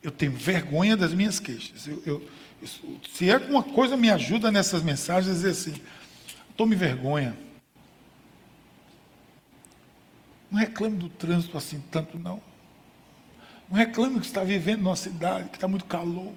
eu 0.00 0.12
tenho 0.12 0.32
vergonha 0.32 0.96
das 0.96 1.12
minhas 1.12 1.40
queixas. 1.40 1.86
Eu, 1.86 2.02
eu, 2.06 2.28
Se 3.12 3.30
alguma 3.32 3.64
coisa 3.64 3.96
me 3.96 4.10
ajuda 4.10 4.52
nessas 4.52 4.82
mensagens, 4.82 5.32
é 5.32 5.34
dizer 5.34 5.50
assim: 5.50 5.74
tome 6.56 6.76
vergonha. 6.76 7.36
Não 10.50 10.58
reclame 10.60 10.98
do 10.98 11.08
trânsito 11.08 11.56
assim 11.56 11.82
tanto, 11.90 12.18
não. 12.18 12.51
Não 13.72 13.78
reclame 13.78 14.20
que 14.20 14.26
está 14.26 14.44
vivendo 14.44 14.82
numa 14.82 14.94
cidade 14.94 15.48
que 15.48 15.56
está 15.56 15.66
muito 15.66 15.86
calor. 15.86 16.30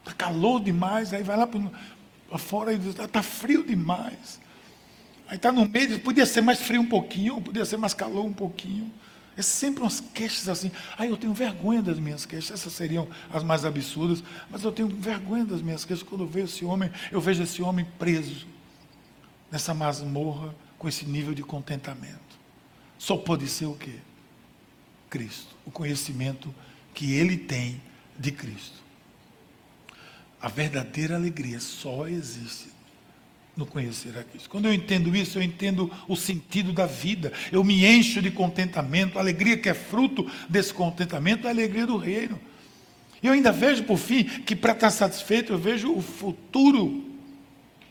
Está 0.00 0.12
calor 0.12 0.60
demais, 0.60 1.14
aí 1.14 1.22
vai 1.22 1.36
lá 1.36 1.46
para 1.46 2.38
fora 2.38 2.72
e 2.72 2.78
diz, 2.78 2.88
está 2.88 3.06
tá 3.06 3.22
frio 3.22 3.64
demais. 3.64 4.40
Aí 5.28 5.36
está 5.36 5.52
no 5.52 5.68
meio, 5.68 6.00
podia 6.00 6.26
ser 6.26 6.40
mais 6.40 6.60
frio 6.60 6.80
um 6.80 6.88
pouquinho, 6.88 7.40
podia 7.40 7.64
ser 7.64 7.76
mais 7.76 7.94
calor 7.94 8.24
um 8.24 8.32
pouquinho. 8.32 8.92
É 9.36 9.42
sempre 9.42 9.80
umas 9.80 10.00
queixas 10.00 10.48
assim. 10.48 10.72
Aí 10.98 11.08
eu 11.08 11.16
tenho 11.16 11.32
vergonha 11.32 11.80
das 11.80 12.00
minhas 12.00 12.26
queixas. 12.26 12.58
Essas 12.58 12.72
seriam 12.72 13.06
as 13.32 13.44
mais 13.44 13.64
absurdas. 13.64 14.24
Mas 14.50 14.64
eu 14.64 14.72
tenho 14.72 14.88
vergonha 14.88 15.44
das 15.44 15.62
minhas 15.62 15.84
queixas. 15.84 16.02
Quando 16.02 16.24
eu 16.24 16.28
vejo 16.28 16.46
esse 16.46 16.64
homem, 16.64 16.90
eu 17.12 17.20
vejo 17.20 17.44
esse 17.44 17.62
homem 17.62 17.86
preso 17.96 18.44
nessa 19.52 19.72
masmorra 19.72 20.52
com 20.78 20.88
esse 20.88 21.04
nível 21.04 21.32
de 21.32 21.44
contentamento. 21.44 22.18
Só 22.98 23.16
pode 23.16 23.46
ser 23.46 23.66
o 23.66 23.74
quê? 23.74 24.00
Cristo. 25.08 25.55
O 25.66 25.70
conhecimento 25.70 26.54
que 26.94 27.12
ele 27.12 27.36
tem 27.36 27.82
de 28.18 28.32
Cristo. 28.32 28.82
A 30.40 30.48
verdadeira 30.48 31.16
alegria 31.16 31.60
só 31.60 32.08
existe 32.08 32.68
no 33.56 33.64
conhecer 33.64 34.16
a 34.18 34.22
Cristo. 34.22 34.50
Quando 34.50 34.66
eu 34.66 34.74
entendo 34.74 35.14
isso, 35.16 35.38
eu 35.38 35.42
entendo 35.42 35.90
o 36.06 36.14
sentido 36.14 36.72
da 36.72 36.86
vida. 36.86 37.32
Eu 37.50 37.64
me 37.64 37.84
encho 37.86 38.20
de 38.20 38.30
contentamento. 38.30 39.18
A 39.18 39.22
alegria 39.22 39.56
que 39.56 39.68
é 39.68 39.74
fruto 39.74 40.30
desse 40.48 40.72
contentamento 40.74 41.46
é 41.46 41.48
a 41.48 41.52
alegria 41.52 41.86
do 41.86 41.96
reino. 41.96 42.38
E 43.22 43.26
eu 43.26 43.32
ainda 43.32 43.50
vejo, 43.50 43.84
por 43.84 43.96
fim, 43.96 44.24
que 44.24 44.54
para 44.54 44.72
estar 44.72 44.90
satisfeito, 44.90 45.52
eu 45.52 45.58
vejo 45.58 45.92
o 45.92 46.02
futuro 46.02 47.10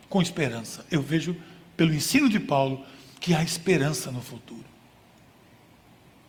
com 0.07 0.21
esperança. 0.21 0.85
Eu 0.91 1.01
vejo, 1.01 1.35
pelo 1.75 1.93
ensino 1.93 2.29
de 2.29 2.39
Paulo, 2.39 2.85
que 3.19 3.33
há 3.33 3.41
esperança 3.41 4.11
no 4.11 4.21
futuro. 4.21 4.63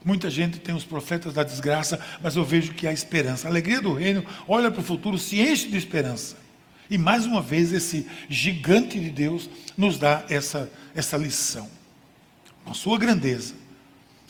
Muita 0.07 0.30
gente 0.30 0.61
tem 0.61 0.72
os 0.72 0.84
profetas 0.84 1.34
da 1.34 1.42
desgraça, 1.42 1.98
mas 2.22 2.36
eu 2.36 2.44
vejo 2.44 2.72
que 2.74 2.86
há 2.86 2.92
esperança. 2.92 3.48
A 3.48 3.50
alegria 3.50 3.82
do 3.82 3.92
reino 3.92 4.24
olha 4.46 4.70
para 4.70 4.80
o 4.80 4.84
futuro, 4.84 5.18
se 5.18 5.40
enche 5.40 5.66
de 5.66 5.76
esperança. 5.76 6.36
E 6.88 6.96
mais 6.96 7.26
uma 7.26 7.42
vez 7.42 7.72
esse 7.72 8.07
gigante 8.28 9.00
de 9.00 9.11
Deus 9.11 9.50
nos 9.76 9.98
dá 9.98 10.24
essa, 10.28 10.70
essa 10.94 11.16
lição. 11.16 11.68
Com 12.64 12.70
a 12.70 12.74
sua 12.74 12.96
grandeza. 13.00 13.54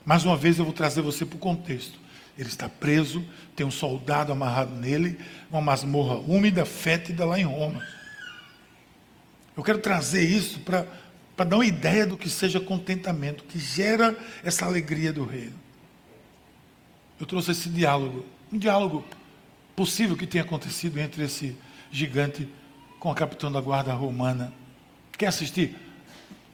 Mais 0.02 0.24
uma 0.24 0.34
vez 0.34 0.58
eu 0.58 0.64
vou 0.64 0.72
trazer 0.72 1.02
você 1.02 1.26
para 1.26 1.36
o 1.36 1.38
contexto. 1.38 1.98
Ele 2.38 2.48
está 2.48 2.70
preso, 2.70 3.22
tem 3.54 3.66
um 3.66 3.70
soldado 3.70 4.32
amarrado 4.32 4.74
nele, 4.74 5.18
uma 5.50 5.60
masmorra 5.60 6.14
úmida, 6.16 6.64
fétida 6.64 7.26
lá 7.26 7.38
em 7.38 7.44
Roma. 7.44 7.86
Eu 9.54 9.62
quero 9.62 9.80
trazer 9.80 10.26
isso 10.26 10.58
para 10.60 10.86
dar 11.44 11.56
uma 11.56 11.66
ideia 11.66 12.06
do 12.06 12.16
que 12.16 12.30
seja 12.30 12.58
contentamento, 12.58 13.44
que 13.44 13.58
gera 13.58 14.16
essa 14.42 14.64
alegria 14.64 15.12
do 15.12 15.26
reino. 15.26 15.65
Eu 17.18 17.26
trouxe 17.26 17.52
esse 17.52 17.68
diálogo, 17.68 18.24
um 18.52 18.58
diálogo 18.58 19.04
possível 19.74 20.16
que 20.16 20.26
tenha 20.26 20.44
acontecido 20.44 20.98
entre 20.98 21.24
esse 21.24 21.56
gigante 21.90 22.48
com 22.98 23.10
a 23.10 23.14
capitã 23.14 23.50
da 23.50 23.60
guarda 23.60 23.92
romana. 23.94 24.52
Quer 25.16 25.26
assistir? 25.26 25.76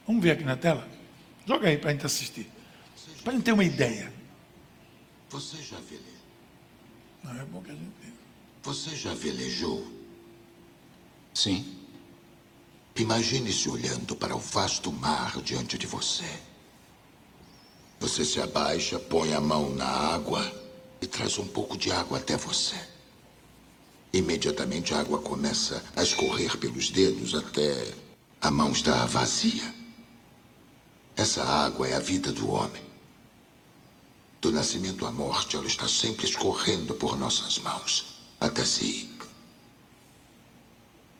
Vamos 0.07 0.21
ver 0.23 0.31
aqui 0.31 0.43
na 0.43 0.55
tela? 0.55 0.87
Joga 1.45 1.67
aí 1.67 1.77
para 1.77 1.89
a 1.89 1.93
gente 1.93 2.05
assistir. 2.05 2.49
Para 3.23 3.33
a 3.33 3.35
gente 3.35 3.45
ter 3.45 3.51
uma 3.51 3.63
ideia. 3.63 4.13
Você 5.29 5.57
já 5.61 5.77
velejou? 5.77 6.13
Não, 7.23 7.41
é 7.41 7.45
bom 7.45 7.61
que 7.61 7.71
a 7.71 7.73
gente 7.73 7.91
tenha. 8.01 8.13
Você 8.63 8.95
já 8.95 9.13
velejou? 9.13 9.91
Sim. 11.33 11.77
Imagine-se 12.95 13.69
olhando 13.69 14.15
para 14.15 14.35
o 14.35 14.39
vasto 14.39 14.91
mar 14.91 15.41
diante 15.41 15.77
de 15.77 15.87
você. 15.87 16.29
Você 18.03 18.25
se 18.25 18.41
abaixa, 18.41 18.99
põe 18.99 19.33
a 19.33 19.39
mão 19.39 19.73
na 19.73 19.87
água 19.87 20.53
e 21.01 21.07
traz 21.07 21.37
um 21.37 21.47
pouco 21.47 21.77
de 21.77 21.89
água 21.89 22.17
até 22.17 22.35
você. 22.35 22.75
Imediatamente 24.11 24.93
a 24.93 24.99
água 24.99 25.21
começa 25.21 25.81
a 25.95 26.03
escorrer 26.03 26.57
pelos 26.57 26.89
dedos 26.89 27.33
até 27.33 27.93
a 28.41 28.51
mão 28.51 28.73
estar 28.73 29.05
vazia. 29.05 29.73
Essa 31.15 31.45
água 31.45 31.87
é 31.87 31.95
a 31.95 31.99
vida 31.99 32.33
do 32.33 32.51
homem. 32.51 32.83
Do 34.41 34.51
nascimento 34.51 35.05
à 35.05 35.11
morte, 35.11 35.55
ela 35.55 35.65
está 35.65 35.87
sempre 35.87 36.25
escorrendo 36.25 36.93
por 36.95 37.17
nossas 37.17 37.57
mãos, 37.59 38.19
até 38.37 38.65
se 38.65 38.83
ir. 38.83 39.17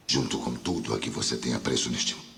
Junto 0.05 0.37
com 0.37 0.53
tudo 0.53 0.93
a 0.93 0.99
que 0.99 1.09
você 1.09 1.37
tem 1.37 1.53
apreço 1.53 1.89
neste 1.89 2.13
mundo. 2.13 2.32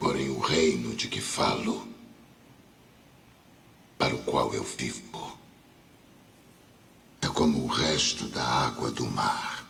Porém, 0.00 0.30
o 0.30 0.38
reino 0.38 0.96
de 0.96 1.08
que 1.08 1.20
falo, 1.20 1.86
para 3.98 4.14
o 4.14 4.24
qual 4.24 4.54
eu 4.54 4.64
vivo, 4.64 5.38
é 7.20 7.28
como 7.28 7.62
o 7.62 7.66
resto 7.66 8.26
da 8.28 8.42
água 8.42 8.90
do 8.90 9.04
mar. 9.04 9.68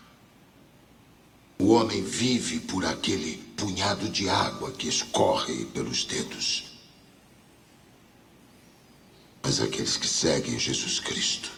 O 1.59 1.70
homem 1.72 2.01
vive 2.05 2.61
por 2.61 2.87
aquele 2.87 3.39
punhado 3.57 4.09
de 4.09 4.28
água 4.28 4.70
que 4.70 4.89
escorre 4.89 5.64
pelos 5.66 6.05
dedos. 6.05 6.78
Mas 9.43 9.61
aqueles 9.61 9.97
que 9.97 10.07
seguem 10.07 10.61
Jesus 10.61 11.01
Cristo 11.01 11.51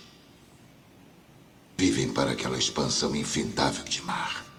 vivem 1.76 2.10
para 2.10 2.30
aquela 2.30 2.56
expansão 2.56 3.14
infindável 3.14 3.84
de 3.84 4.00
mar. 4.00 4.51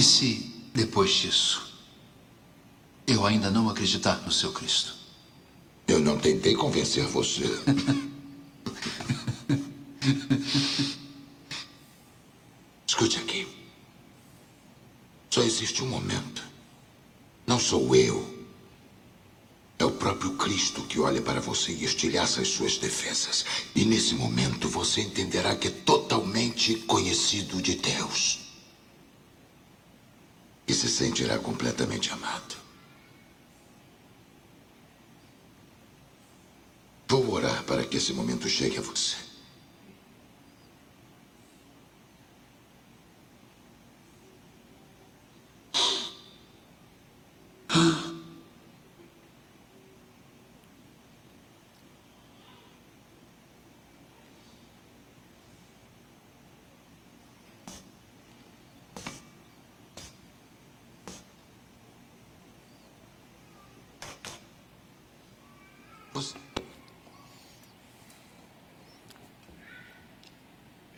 E 0.00 0.02
se, 0.02 0.50
depois 0.74 1.10
disso, 1.10 1.76
eu 3.06 3.26
ainda 3.26 3.50
não 3.50 3.68
acreditar 3.68 4.16
no 4.22 4.32
seu 4.32 4.50
Cristo. 4.50 4.94
Eu 5.86 6.00
não 6.00 6.18
tentei 6.18 6.54
convencer 6.54 7.06
você. 7.06 7.44
Escute 12.88 13.18
aqui. 13.18 13.46
Só 15.28 15.42
existe 15.42 15.84
um 15.84 15.88
momento. 15.88 16.42
Não 17.46 17.60
sou 17.60 17.94
eu. 17.94 18.48
É 19.78 19.84
o 19.84 19.90
próprio 19.90 20.32
Cristo 20.38 20.80
que 20.84 20.98
olha 20.98 21.20
para 21.20 21.42
você 21.42 21.72
e 21.72 21.84
estilhaça 21.84 22.40
as 22.40 22.48
suas 22.48 22.78
defesas. 22.78 23.44
E 23.74 23.84
nesse 23.84 24.14
momento 24.14 24.66
você 24.66 25.02
entenderá 25.02 25.54
que 25.56 25.68
é 25.68 25.70
totalmente 25.70 26.76
conhecido 26.86 27.60
de 27.60 27.74
Deus. 27.74 28.49
E 30.70 30.72
se 30.72 30.88
sentirá 30.88 31.36
completamente 31.36 32.12
amado. 32.12 32.54
Vou 37.08 37.28
orar 37.32 37.64
para 37.64 37.84
que 37.84 37.96
esse 37.96 38.12
momento 38.12 38.48
chegue 38.48 38.78
a 38.78 38.80
você. 38.80 39.16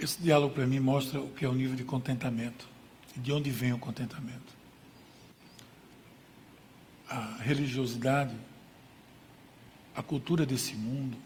Esse 0.02 0.20
diálogo 0.20 0.52
para 0.52 0.66
mim 0.66 0.80
mostra 0.80 1.20
o 1.20 1.30
que 1.30 1.44
é 1.44 1.48
o 1.48 1.54
nível 1.54 1.76
de 1.76 1.84
contentamento, 1.84 2.66
de 3.16 3.32
onde 3.32 3.50
vem 3.50 3.72
o 3.72 3.78
contentamento. 3.78 4.52
A 7.08 7.36
religiosidade, 7.40 8.34
a 9.94 10.02
cultura 10.02 10.44
desse 10.44 10.74
mundo, 10.74 11.16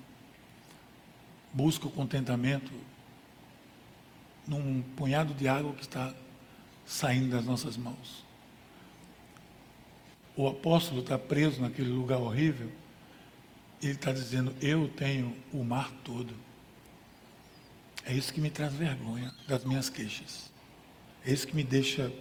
busca 1.54 1.86
o 1.86 1.90
contentamento 1.90 2.70
num 4.46 4.82
punhado 4.94 5.32
de 5.32 5.48
água 5.48 5.72
que 5.72 5.80
está 5.80 6.14
saindo 6.84 7.30
das 7.30 7.46
nossas 7.46 7.78
mãos. 7.78 8.26
O 10.36 10.46
apóstolo 10.46 11.00
está 11.00 11.18
preso 11.18 11.62
naquele 11.62 11.88
lugar 11.88 12.18
horrível, 12.18 12.70
ele 13.82 13.92
está 13.92 14.12
dizendo: 14.12 14.54
Eu 14.60 14.86
tenho 14.86 15.34
o 15.50 15.64
mar 15.64 15.90
todo. 16.04 16.44
É 18.06 18.12
isso 18.12 18.32
que 18.32 18.40
me 18.40 18.50
traz 18.50 18.72
vergonha 18.72 19.34
das 19.48 19.64
minhas 19.64 19.90
queixas. 19.90 20.48
É 21.24 21.32
isso 21.32 21.44
que 21.44 21.56
me 21.56 21.64
deixa, 21.64 22.12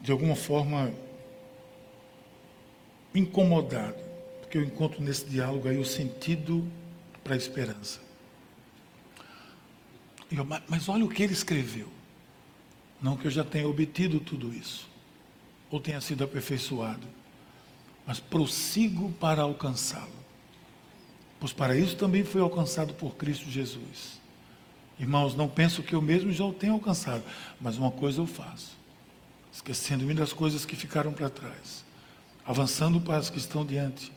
de 0.00 0.12
alguma 0.12 0.36
forma, 0.36 0.94
incomodado, 3.12 3.98
porque 4.40 4.56
eu 4.56 4.62
encontro 4.62 5.02
nesse 5.02 5.26
diálogo 5.26 5.68
aí 5.68 5.78
o 5.78 5.84
sentido 5.84 6.64
para 7.24 7.34
a 7.34 7.36
esperança. 7.36 8.00
Eu, 10.30 10.44
mas 10.44 10.88
olha 10.88 11.04
o 11.04 11.08
que 11.08 11.22
ele 11.22 11.32
escreveu. 11.32 11.88
Não 13.02 13.16
que 13.16 13.26
eu 13.26 13.30
já 13.32 13.44
tenha 13.44 13.68
obtido 13.68 14.20
tudo 14.20 14.54
isso, 14.54 14.88
ou 15.70 15.80
tenha 15.80 16.00
sido 16.00 16.22
aperfeiçoado, 16.22 17.06
mas 18.06 18.20
prossigo 18.20 19.12
para 19.14 19.42
alcançá-lo. 19.42 20.23
Pois 21.38 21.52
para 21.52 21.76
isso 21.76 21.96
também 21.96 22.24
fui 22.24 22.40
alcançado 22.40 22.94
por 22.94 23.16
Cristo 23.16 23.50
Jesus. 23.50 24.20
Irmãos, 24.98 25.34
não 25.34 25.48
penso 25.48 25.82
que 25.82 25.94
eu 25.94 26.00
mesmo 26.00 26.32
já 26.32 26.44
o 26.44 26.52
tenha 26.52 26.72
alcançado, 26.72 27.24
mas 27.60 27.76
uma 27.76 27.90
coisa 27.90 28.20
eu 28.20 28.26
faço, 28.26 28.76
esquecendo-me 29.52 30.14
das 30.14 30.32
coisas 30.32 30.64
que 30.64 30.76
ficaram 30.76 31.12
para 31.12 31.28
trás, 31.28 31.84
avançando 32.46 33.00
para 33.00 33.16
as 33.16 33.28
que 33.28 33.38
estão 33.38 33.64
diante, 33.66 34.12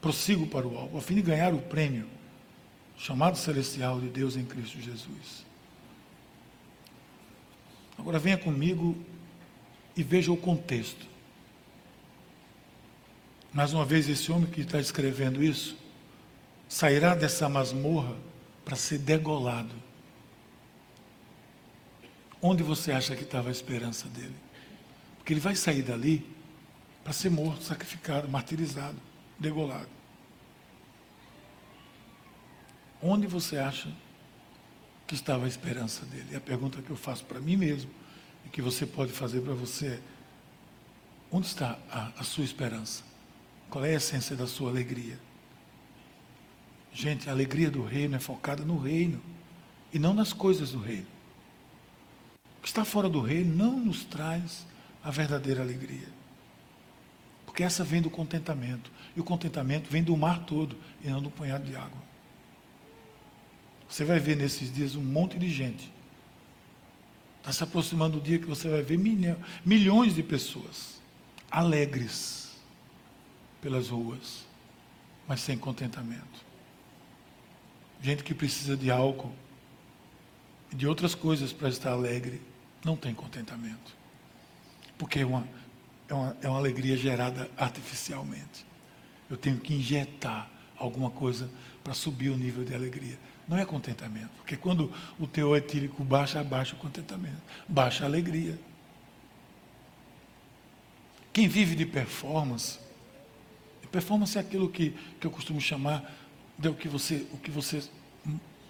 prossigo 0.00 0.46
para 0.46 0.66
o 0.66 0.76
alvo, 0.76 0.98
a 0.98 1.00
fim 1.00 1.14
de 1.14 1.22
ganhar 1.22 1.54
o 1.54 1.60
prêmio, 1.60 2.06
chamado 2.98 3.38
celestial 3.38 4.00
de 4.00 4.08
Deus 4.08 4.36
em 4.36 4.44
Cristo 4.44 4.80
Jesus. 4.80 5.44
Agora 7.96 8.18
venha 8.18 8.36
comigo 8.36 8.96
e 9.96 10.02
veja 10.02 10.32
o 10.32 10.36
contexto. 10.36 11.06
Mais 13.52 13.72
uma 13.72 13.84
vez, 13.84 14.08
esse 14.08 14.32
homem 14.32 14.50
que 14.50 14.62
está 14.62 14.80
escrevendo 14.80 15.42
isso 15.42 15.76
sairá 16.74 17.14
dessa 17.14 17.48
masmorra 17.48 18.16
para 18.64 18.74
ser 18.74 18.98
degolado. 18.98 19.72
Onde 22.42 22.64
você 22.64 22.90
acha 22.90 23.14
que 23.14 23.22
estava 23.22 23.48
a 23.48 23.52
esperança 23.52 24.08
dele? 24.08 24.34
Porque 25.16 25.32
ele 25.32 25.38
vai 25.38 25.54
sair 25.54 25.82
dali 25.82 26.28
para 27.04 27.12
ser 27.12 27.30
morto, 27.30 27.62
sacrificado, 27.62 28.28
martirizado, 28.28 28.96
degolado. 29.38 29.88
Onde 33.00 33.28
você 33.28 33.56
acha 33.56 33.88
que 35.06 35.14
estava 35.14 35.44
a 35.44 35.48
esperança 35.48 36.04
dele? 36.06 36.30
E 36.32 36.36
a 36.36 36.40
pergunta 36.40 36.82
que 36.82 36.90
eu 36.90 36.96
faço 36.96 37.24
para 37.24 37.38
mim 37.38 37.56
mesmo 37.56 37.90
e 38.44 38.48
que 38.48 38.60
você 38.60 38.84
pode 38.84 39.12
fazer 39.12 39.42
para 39.42 39.54
você 39.54 39.86
é: 39.86 40.00
onde 41.30 41.46
está 41.46 41.78
a, 41.88 42.10
a 42.18 42.24
sua 42.24 42.42
esperança? 42.42 43.04
Qual 43.70 43.84
é 43.84 43.90
a 43.90 43.96
essência 43.98 44.34
da 44.34 44.48
sua 44.48 44.70
alegria? 44.70 45.20
Gente, 46.94 47.28
a 47.28 47.32
alegria 47.32 47.68
do 47.68 47.82
reino 47.82 48.14
é 48.14 48.20
focada 48.20 48.64
no 48.64 48.78
reino 48.78 49.20
e 49.92 49.98
não 49.98 50.14
nas 50.14 50.32
coisas 50.32 50.70
do 50.70 50.78
reino. 50.78 51.06
O 52.58 52.62
que 52.62 52.68
está 52.68 52.84
fora 52.84 53.08
do 53.08 53.20
reino 53.20 53.54
não 53.54 53.78
nos 53.80 54.04
traz 54.04 54.64
a 55.02 55.10
verdadeira 55.10 55.60
alegria. 55.60 56.08
Porque 57.44 57.64
essa 57.64 57.82
vem 57.82 58.00
do 58.00 58.08
contentamento. 58.08 58.90
E 59.16 59.20
o 59.20 59.24
contentamento 59.24 59.90
vem 59.90 60.04
do 60.04 60.16
mar 60.16 60.44
todo 60.44 60.76
e 61.02 61.08
não 61.08 61.20
do 61.20 61.30
punhado 61.30 61.64
de 61.64 61.74
água. 61.74 62.02
Você 63.88 64.04
vai 64.04 64.20
ver 64.20 64.36
nesses 64.36 64.72
dias 64.72 64.94
um 64.94 65.02
monte 65.02 65.36
de 65.36 65.50
gente. 65.50 65.92
Está 67.40 67.52
se 67.52 67.62
aproximando 67.64 68.18
do 68.18 68.24
dia 68.24 68.38
que 68.38 68.46
você 68.46 68.68
vai 68.68 68.82
ver 68.82 68.98
milhões 69.64 70.14
de 70.14 70.22
pessoas 70.22 71.00
alegres 71.50 72.52
pelas 73.60 73.88
ruas, 73.88 74.46
mas 75.28 75.40
sem 75.40 75.58
contentamento. 75.58 76.43
Gente 78.04 78.22
que 78.22 78.34
precisa 78.34 78.76
de 78.76 78.90
álcool 78.90 79.32
e 80.70 80.76
de 80.76 80.86
outras 80.86 81.14
coisas 81.14 81.54
para 81.54 81.70
estar 81.70 81.90
alegre, 81.90 82.38
não 82.84 82.98
tem 82.98 83.14
contentamento. 83.14 83.96
Porque 84.98 85.20
é 85.20 85.24
uma, 85.24 85.48
é 86.06 86.12
uma, 86.12 86.36
é 86.42 86.48
uma 86.50 86.58
alegria 86.58 86.98
gerada 86.98 87.50
artificialmente. 87.56 88.66
Eu 89.30 89.38
tenho 89.38 89.58
que 89.58 89.72
injetar 89.72 90.50
alguma 90.76 91.10
coisa 91.10 91.48
para 91.82 91.94
subir 91.94 92.28
o 92.28 92.36
nível 92.36 92.62
de 92.62 92.74
alegria. 92.74 93.18
Não 93.48 93.56
é 93.56 93.64
contentamento. 93.64 94.28
Porque 94.36 94.54
quando 94.54 94.92
o 95.18 95.26
teor 95.26 95.56
etílico 95.56 96.04
baixa, 96.04 96.44
baixa 96.44 96.74
o 96.74 96.78
contentamento, 96.78 97.40
baixa 97.66 98.04
a 98.04 98.06
alegria. 98.06 98.60
Quem 101.32 101.48
vive 101.48 101.74
de 101.74 101.86
performance, 101.86 102.78
performance 103.94 104.36
é 104.36 104.40
aquilo 104.40 104.68
que, 104.68 104.90
que 105.20 105.26
eu 105.26 105.30
costumo 105.30 105.60
chamar 105.60 106.12
de 106.58 106.68
o 106.68 106.74
que 106.74 106.88
você, 106.88 107.26
o 107.32 107.38
que 107.38 107.50
você 107.50 107.82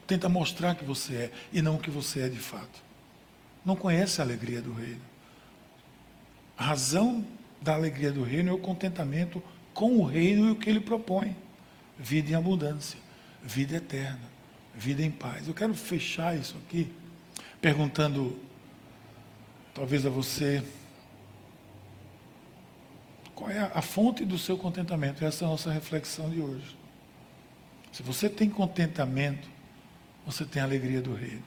tenta 0.06 0.28
mostrar 0.28 0.74
que 0.74 0.84
você 0.84 1.14
é 1.14 1.32
e 1.52 1.62
não 1.62 1.76
o 1.76 1.78
que 1.78 1.90
você 1.90 2.20
é 2.20 2.28
de 2.28 2.38
fato. 2.38 2.82
Não 3.64 3.76
conhece 3.76 4.20
a 4.20 4.24
alegria 4.24 4.60
do 4.60 4.72
reino. 4.72 5.00
A 6.56 6.64
razão 6.64 7.24
da 7.60 7.74
alegria 7.74 8.12
do 8.12 8.22
reino 8.22 8.50
é 8.50 8.52
o 8.52 8.58
contentamento 8.58 9.42
com 9.72 9.98
o 9.98 10.04
reino 10.04 10.48
e 10.48 10.50
o 10.52 10.56
que 10.56 10.68
ele 10.68 10.80
propõe. 10.80 11.36
Vida 11.98 12.32
em 12.32 12.34
abundância, 12.34 12.98
vida 13.42 13.76
eterna, 13.76 14.20
vida 14.74 15.02
em 15.02 15.10
paz. 15.10 15.48
Eu 15.48 15.54
quero 15.54 15.74
fechar 15.74 16.36
isso 16.36 16.56
aqui 16.64 16.92
perguntando, 17.60 18.38
talvez 19.72 20.04
a 20.04 20.10
você, 20.10 20.62
qual 23.34 23.50
é 23.50 23.58
a 23.58 23.80
fonte 23.80 24.24
do 24.24 24.38
seu 24.38 24.56
contentamento? 24.56 25.24
Essa 25.24 25.44
é 25.44 25.46
a 25.46 25.50
nossa 25.50 25.72
reflexão 25.72 26.28
de 26.28 26.40
hoje. 26.40 26.76
Se 27.94 28.02
você 28.02 28.28
tem 28.28 28.50
contentamento, 28.50 29.48
você 30.26 30.44
tem 30.44 30.60
a 30.60 30.64
alegria 30.64 31.00
do 31.00 31.14
reino. 31.14 31.44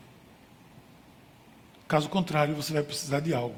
Caso 1.90 2.08
contrário, 2.08 2.56
você 2.56 2.72
vai 2.72 2.84
precisar 2.84 3.20
de 3.20 3.34
algo 3.34 3.58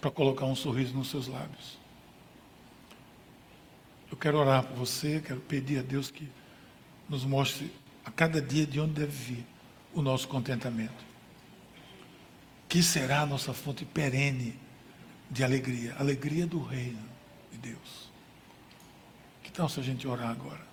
para 0.00 0.10
colocar 0.10 0.44
um 0.46 0.56
sorriso 0.56 0.92
nos 0.94 1.08
seus 1.10 1.28
lábios. 1.28 1.78
Eu 4.10 4.16
quero 4.16 4.36
orar 4.36 4.64
por 4.64 4.78
você, 4.78 5.22
quero 5.24 5.38
pedir 5.42 5.78
a 5.78 5.82
Deus 5.82 6.10
que 6.10 6.28
nos 7.08 7.24
mostre 7.24 7.72
a 8.04 8.10
cada 8.10 8.42
dia 8.42 8.66
de 8.66 8.80
onde 8.80 8.94
deve 8.94 9.12
vir 9.12 9.46
o 9.94 10.02
nosso 10.02 10.26
contentamento. 10.26 11.04
Que 12.68 12.82
será 12.82 13.20
a 13.20 13.26
nossa 13.26 13.54
fonte 13.54 13.84
perene 13.84 14.58
de 15.30 15.44
alegria, 15.44 15.94
alegria 16.00 16.48
do 16.48 16.60
reino 16.60 17.08
de 17.52 17.58
Deus. 17.58 18.10
Que 19.40 19.52
tal 19.52 19.68
se 19.68 19.78
a 19.78 19.84
gente 19.84 20.08
orar 20.08 20.30
agora? 20.30 20.71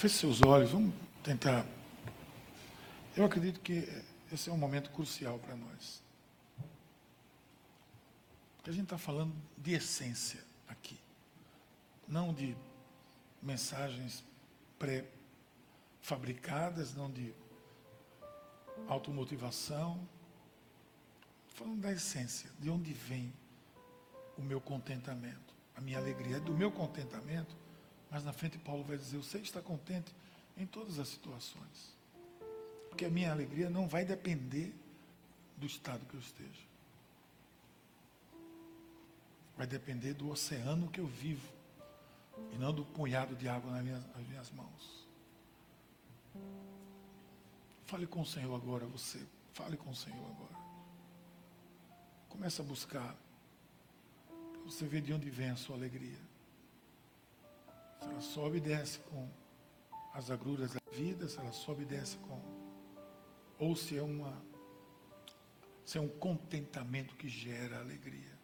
Feche 0.00 0.16
seus 0.16 0.40
olhos, 0.40 0.70
vamos 0.70 0.94
tentar. 1.22 1.66
Eu 3.14 3.26
acredito 3.26 3.60
que 3.60 3.86
esse 4.32 4.48
é 4.48 4.52
um 4.52 4.56
momento 4.56 4.90
crucial 4.92 5.38
para 5.38 5.54
nós. 5.54 6.02
Porque 8.56 8.70
a 8.70 8.72
gente 8.72 8.84
está 8.84 8.96
falando 8.96 9.34
de 9.58 9.74
essência 9.74 10.42
aqui, 10.66 10.98
não 12.08 12.32
de 12.32 12.56
mensagens 13.42 14.24
pré-fabricadas, 14.78 16.94
não 16.94 17.10
de 17.10 17.34
automotivação. 18.88 20.00
Falando 21.48 21.82
da 21.82 21.92
essência, 21.92 22.48
de 22.58 22.70
onde 22.70 22.94
vem 22.94 23.30
o 24.38 24.40
meu 24.40 24.62
contentamento, 24.62 25.54
a 25.76 25.80
minha 25.82 25.98
alegria. 25.98 26.38
É 26.38 26.40
do 26.40 26.54
meu 26.54 26.72
contentamento 26.72 27.59
mas 28.10 28.24
na 28.24 28.32
frente 28.32 28.58
Paulo 28.58 28.82
vai 28.82 28.96
dizer: 28.96 29.16
Eu 29.16 29.22
sei 29.22 29.42
estar 29.42 29.62
contente 29.62 30.12
em 30.56 30.66
todas 30.66 30.98
as 30.98 31.08
situações. 31.08 31.94
Porque 32.88 33.04
a 33.04 33.10
minha 33.10 33.30
alegria 33.30 33.70
não 33.70 33.86
vai 33.86 34.04
depender 34.04 34.74
do 35.56 35.66
estado 35.66 36.04
que 36.06 36.14
eu 36.14 36.20
esteja. 36.20 36.70
Vai 39.56 39.66
depender 39.66 40.14
do 40.14 40.28
oceano 40.28 40.90
que 40.90 41.00
eu 41.00 41.06
vivo. 41.06 41.52
E 42.52 42.58
não 42.58 42.72
do 42.72 42.84
punhado 42.84 43.36
de 43.36 43.48
água 43.48 43.70
nas 43.70 43.84
minhas, 43.84 44.06
nas 44.16 44.26
minhas 44.26 44.50
mãos. 44.50 45.06
Fale 47.86 48.06
com 48.06 48.22
o 48.22 48.26
Senhor 48.26 48.54
agora, 48.54 48.86
você. 48.86 49.24
Fale 49.52 49.76
com 49.76 49.90
o 49.90 49.96
Senhor 49.96 50.24
agora. 50.24 50.60
Comece 52.28 52.60
a 52.60 52.64
buscar. 52.64 53.14
Você 54.64 54.86
vê 54.86 55.00
de 55.00 55.12
onde 55.12 55.28
vem 55.28 55.50
a 55.50 55.56
sua 55.56 55.76
alegria. 55.76 56.29
Se 58.00 58.08
ela 58.08 58.20
sobe 58.20 58.56
e 58.56 58.60
desce 58.60 58.98
com 59.00 59.28
as 60.14 60.30
agruras 60.30 60.72
da 60.72 60.80
vida, 60.92 61.28
se 61.28 61.38
ela 61.38 61.52
sobe 61.52 61.82
e 61.82 61.86
desce 61.86 62.16
com. 62.18 62.40
Ou 63.58 63.76
se 63.76 63.96
é 63.96 64.02
uma. 64.02 64.42
Se 65.84 65.98
é 65.98 66.00
um 66.00 66.08
contentamento 66.08 67.14
que 67.16 67.28
gera 67.28 67.78
alegria. 67.78 68.38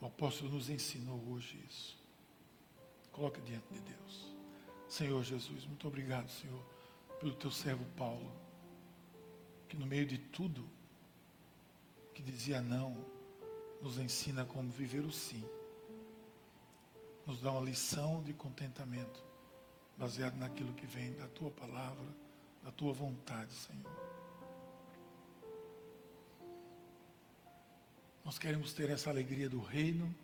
O 0.00 0.06
apóstolo 0.06 0.50
nos 0.50 0.68
ensinou 0.68 1.22
hoje 1.30 1.62
isso. 1.68 1.96
Coloque 3.12 3.40
diante 3.42 3.72
de 3.72 3.80
Deus. 3.80 4.34
Senhor 4.88 5.22
Jesus, 5.22 5.64
muito 5.64 5.86
obrigado, 5.86 6.28
Senhor, 6.28 6.62
pelo 7.20 7.34
teu 7.34 7.50
servo 7.50 7.84
Paulo, 7.96 8.32
que 9.68 9.76
no 9.76 9.86
meio 9.86 10.04
de 10.04 10.18
tudo 10.18 10.68
que 12.12 12.22
dizia 12.22 12.60
não, 12.60 12.96
nos 13.80 13.98
ensina 13.98 14.44
como 14.44 14.70
viver 14.70 15.04
o 15.04 15.12
sim 15.12 15.44
nos 17.26 17.40
dá 17.40 17.52
uma 17.52 17.60
lição 17.60 18.22
de 18.22 18.32
contentamento, 18.32 19.22
baseado 19.96 20.36
naquilo 20.36 20.72
que 20.74 20.86
vem 20.86 21.12
da 21.14 21.28
tua 21.28 21.50
palavra, 21.50 22.06
da 22.62 22.70
tua 22.72 22.92
vontade, 22.92 23.52
Senhor. 23.52 24.12
Nós 28.24 28.38
queremos 28.38 28.72
ter 28.72 28.90
essa 28.90 29.10
alegria 29.10 29.48
do 29.48 29.60
reino, 29.60 30.14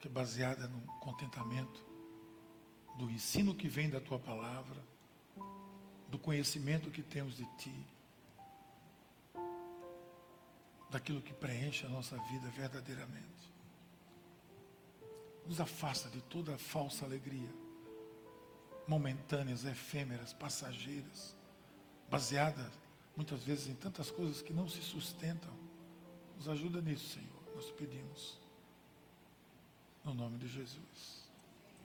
que 0.00 0.08
é 0.08 0.10
baseada 0.10 0.66
no 0.66 0.80
contentamento, 0.98 1.84
do 2.98 3.10
ensino 3.10 3.54
que 3.54 3.68
vem 3.68 3.88
da 3.88 4.00
tua 4.00 4.18
palavra, 4.18 4.82
do 6.08 6.18
conhecimento 6.18 6.90
que 6.90 7.02
temos 7.02 7.36
de 7.36 7.46
ti, 7.56 7.86
daquilo 10.90 11.22
que 11.22 11.32
preenche 11.32 11.86
a 11.86 11.88
nossa 11.88 12.16
vida 12.24 12.48
verdadeiramente. 12.50 13.51
Nos 15.46 15.60
afasta 15.60 16.08
de 16.08 16.20
toda 16.22 16.56
falsa 16.56 17.04
alegria, 17.04 17.52
momentâneas, 18.86 19.64
efêmeras, 19.64 20.32
passageiras, 20.32 21.36
baseadas 22.08 22.70
muitas 23.16 23.42
vezes 23.44 23.68
em 23.68 23.74
tantas 23.74 24.10
coisas 24.10 24.42
que 24.42 24.52
não 24.52 24.68
se 24.68 24.82
sustentam. 24.82 25.52
Nos 26.36 26.48
ajuda 26.48 26.80
nisso, 26.80 27.14
Senhor, 27.14 27.54
nós 27.54 27.70
pedimos. 27.72 28.40
No 30.04 30.14
nome 30.14 30.38
de 30.38 30.48
Jesus. 30.48 31.21